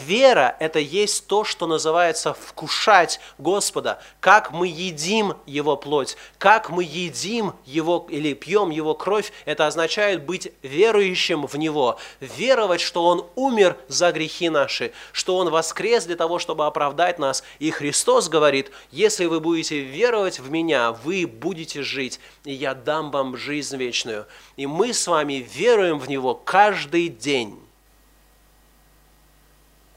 Вера– 0.00 0.56
это 0.60 0.78
есть 0.78 1.26
то, 1.26 1.44
что 1.44 1.66
называется 1.66 2.34
вкушать 2.34 3.20
Господа, 3.38 4.00
как 4.20 4.52
мы 4.52 4.66
едим 4.66 5.34
Его 5.46 5.76
плоть, 5.76 6.16
как 6.38 6.68
мы 6.68 6.84
едим 6.84 7.54
Его 7.64 8.06
или 8.10 8.34
пьем 8.34 8.70
Его 8.70 8.94
кровь, 8.94 9.32
это 9.46 9.66
означает 9.66 10.24
быть 10.24 10.52
верующим 10.62 11.46
в 11.46 11.54
Него, 11.56 11.98
веровать, 12.20 12.80
что 12.80 13.06
Он 13.06 13.26
умер 13.34 13.76
за 13.88 14.12
грехи 14.12 14.50
наши, 14.50 14.92
что 15.12 15.36
Он 15.38 15.48
воскрес 15.48 16.04
для 16.04 16.16
того, 16.16 16.38
чтобы 16.38 16.66
оправдать 16.66 17.18
нас. 17.18 17.42
И 17.58 17.70
Христос 17.70 18.28
говорит, 18.28 18.70
если 18.90 19.24
вы 19.24 19.40
будете 19.40 19.80
веровать 19.80 20.38
в 20.38 20.50
Меня, 20.50 20.92
вы 20.92 21.26
будете 21.26 21.82
жить, 21.82 22.20
и 22.44 22.52
я 22.52 22.74
дам 22.74 23.10
вам 23.10 23.36
жизнь 23.36 23.76
вечную. 23.76 24.26
И 24.56 24.66
мы 24.66 24.92
с 24.92 25.06
вами 25.06 25.46
веруем 25.54 25.98
в 25.98 26.08
Него 26.08 26.34
каждый 26.34 27.08
день. 27.08 27.58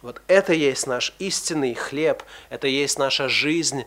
Вот 0.02 0.22
это 0.28 0.54
есть 0.54 0.88
наш 0.88 1.14
истинный 1.20 1.76
хлеб, 1.76 2.24
это 2.49 2.68
есть 2.68 2.97
наша 2.97 3.30
жизнь, 3.30 3.86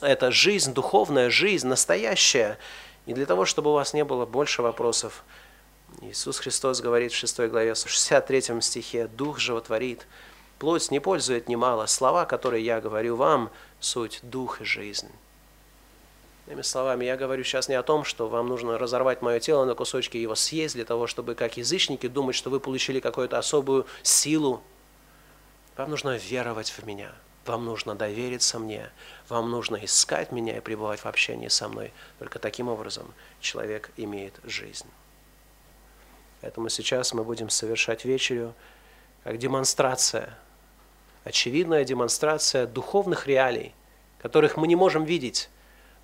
это 0.00 0.30
жизнь, 0.32 0.74
духовная 0.74 1.30
жизнь, 1.30 1.68
настоящая. 1.68 2.58
И 3.06 3.14
для 3.14 3.24
того, 3.24 3.44
чтобы 3.44 3.70
у 3.70 3.74
вас 3.74 3.94
не 3.94 4.04
было 4.04 4.26
больше 4.26 4.62
вопросов, 4.62 5.22
Иисус 6.02 6.40
Христос 6.40 6.80
говорит 6.80 7.12
в 7.12 7.16
6 7.16 7.40
главе, 7.42 7.74
в 7.74 7.88
63 7.88 8.60
стихе, 8.60 9.06
«Дух 9.06 9.38
животворит, 9.38 10.08
плоть 10.58 10.90
не 10.90 10.98
пользует 10.98 11.48
немало, 11.48 11.86
слова, 11.86 12.24
которые 12.24 12.64
я 12.64 12.80
говорю 12.80 13.14
вам, 13.14 13.50
суть 13.78 14.18
дух 14.22 14.60
и 14.60 14.64
жизнь». 14.64 15.10
Иными 16.46 16.62
словами, 16.62 17.04
я 17.04 17.16
говорю 17.16 17.44
сейчас 17.44 17.68
не 17.68 17.74
о 17.74 17.82
том, 17.82 18.04
что 18.04 18.28
вам 18.28 18.48
нужно 18.48 18.76
разорвать 18.76 19.22
мое 19.22 19.38
тело 19.38 19.64
на 19.64 19.74
кусочки 19.74 20.16
и 20.16 20.22
его 20.22 20.34
съесть 20.34 20.74
для 20.74 20.84
того, 20.84 21.06
чтобы, 21.06 21.34
как 21.36 21.56
язычники, 21.56 22.08
думать, 22.08 22.34
что 22.34 22.50
вы 22.50 22.60
получили 22.60 23.00
какую-то 23.00 23.38
особую 23.38 23.86
силу, 24.02 24.62
вам 25.76 25.90
нужно 25.90 26.16
веровать 26.16 26.70
в 26.70 26.84
меня. 26.86 27.12
Вам 27.46 27.64
нужно 27.64 27.94
довериться 27.94 28.58
мне. 28.58 28.90
Вам 29.28 29.50
нужно 29.50 29.76
искать 29.76 30.32
меня 30.32 30.56
и 30.56 30.60
пребывать 30.60 31.00
в 31.00 31.06
общении 31.06 31.48
со 31.48 31.68
мной. 31.68 31.92
Только 32.18 32.38
таким 32.38 32.68
образом 32.68 33.12
человек 33.40 33.90
имеет 33.96 34.34
жизнь. 34.44 34.86
Поэтому 36.40 36.68
сейчас 36.68 37.12
мы 37.12 37.24
будем 37.24 37.50
совершать 37.50 38.04
вечерю 38.04 38.54
как 39.24 39.38
демонстрация, 39.38 40.36
очевидная 41.24 41.84
демонстрация 41.84 42.66
духовных 42.66 43.26
реалий, 43.26 43.74
которых 44.18 44.56
мы 44.56 44.68
не 44.68 44.76
можем 44.76 45.04
видеть, 45.04 45.48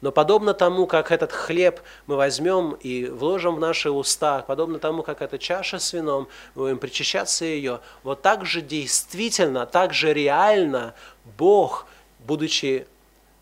но 0.01 0.13
подобно 0.13 0.55
тому, 0.55 0.87
как 0.87 1.11
этот 1.11 1.33
хлеб 1.33 1.81
мы 2.07 2.17
возьмем 2.17 2.73
и 2.73 3.07
вложим 3.07 3.57
в 3.57 3.61
наши 3.61 3.91
уста, 3.91 4.43
подобно 4.47 4.79
тому, 4.79 5.03
как 5.03 5.21
эта 5.21 5.39
чаша 5.39 5.79
с 5.79 5.93
вином, 5.93 6.29
мы 6.55 6.63
будем 6.63 6.79
причащаться 6.79 7.45
ее, 7.45 7.81
вот 8.03 8.23
так 8.23 8.47
же 8.47 8.63
действительно, 8.63 9.67
так 9.67 9.93
же 9.93 10.13
реально 10.13 10.95
Бог, 11.37 11.87
будучи 12.21 12.87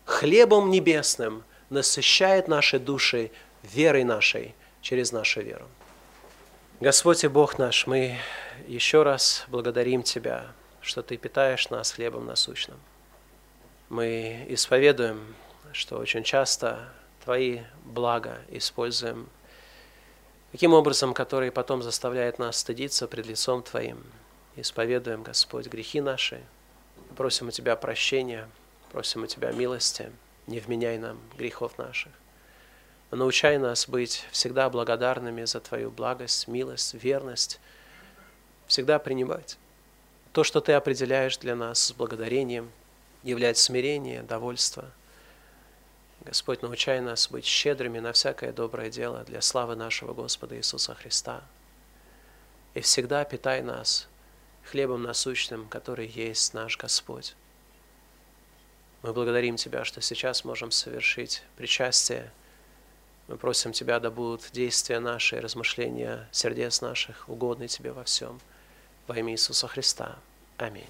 хлебом 0.05 0.69
небесным, 0.69 1.43
насыщает 1.69 2.47
наши 2.47 2.79
души 2.79 3.31
верой 3.63 4.03
нашей 4.03 4.55
через 4.81 5.11
нашу 5.11 5.41
веру. 5.41 5.67
Господь 6.81 7.23
и 7.23 7.27
Бог 7.27 7.57
наш, 7.57 7.87
мы 7.87 8.17
еще 8.67 9.03
раз 9.03 9.45
благодарим 9.49 10.01
Тебя, 10.01 10.47
что 10.81 11.03
Ты 11.03 11.17
питаешь 11.17 11.69
нас 11.69 11.91
хлебом 11.91 12.25
насущным. 12.25 12.77
Мы 13.89 14.45
исповедуем 14.49 15.35
что 15.73 15.97
очень 15.97 16.23
часто 16.23 16.89
Твои 17.23 17.61
блага 17.83 18.39
используем 18.49 19.29
таким 20.51 20.73
образом, 20.73 21.13
который 21.13 21.51
потом 21.51 21.83
заставляет 21.83 22.39
нас 22.39 22.57
стыдиться 22.57 23.07
пред 23.07 23.25
лицом 23.25 23.63
Твоим. 23.63 24.03
Исповедуем, 24.55 25.23
Господь, 25.23 25.67
грехи 25.67 26.01
наши, 26.01 26.41
просим 27.15 27.49
у 27.49 27.51
Тебя 27.51 27.75
прощения, 27.75 28.49
просим 28.91 29.23
у 29.23 29.27
Тебя 29.27 29.51
милости, 29.51 30.11
не 30.47 30.59
вменяй 30.59 30.97
нам 30.97 31.19
грехов 31.37 31.77
наших. 31.77 32.11
Научай 33.11 33.57
нас 33.57 33.87
быть 33.87 34.25
всегда 34.31 34.69
благодарными 34.69 35.45
за 35.45 35.59
Твою 35.59 35.91
благость, 35.91 36.47
милость, 36.47 36.93
верность, 36.93 37.59
всегда 38.67 38.99
принимать 38.99 39.57
то, 40.33 40.43
что 40.43 40.61
Ты 40.61 40.73
определяешь 40.73 41.37
для 41.37 41.55
нас 41.55 41.79
с 41.79 41.91
благодарением– 41.91 42.71
являть 43.23 43.57
смирение, 43.57 44.23
довольство. 44.23 44.91
Господь, 46.21 46.61
научай 46.61 46.99
нас 46.99 47.29
быть 47.29 47.45
щедрыми 47.45 47.99
на 47.99 48.11
всякое 48.11 48.51
доброе 48.51 48.89
дело 48.89 49.23
для 49.23 49.41
славы 49.41 49.75
нашего 49.75 50.13
Господа 50.13 50.57
Иисуса 50.57 50.93
Христа. 50.93 51.43
И 52.73 52.81
всегда 52.81 53.23
питай 53.23 53.61
нас 53.61 54.07
хлебом 54.69 55.03
насущным, 55.03 55.67
который 55.69 56.07
есть 56.07 56.53
наш 56.53 56.77
Господь. 56.77 57.35
Мы 59.01 59.13
благодарим 59.13 59.55
Тебя, 59.55 59.85
что 59.85 60.01
сейчас 60.01 60.43
можем 60.43 60.71
совершить 60.71 61.41
причастие. 61.55 62.31
Мы 63.27 63.37
просим 63.37 63.71
Тебя, 63.71 63.99
да 63.99 64.11
будут 64.11 64.51
действия 64.51 64.99
наши, 64.99 65.39
размышления 65.39 66.27
сердец 66.31 66.81
наших 66.81 67.29
угодны 67.29 67.67
Тебе 67.67 67.93
во 67.93 68.03
всем. 68.03 68.39
Во 69.07 69.17
имя 69.17 69.31
Иисуса 69.33 69.67
Христа. 69.67 70.19
Аминь. 70.57 70.89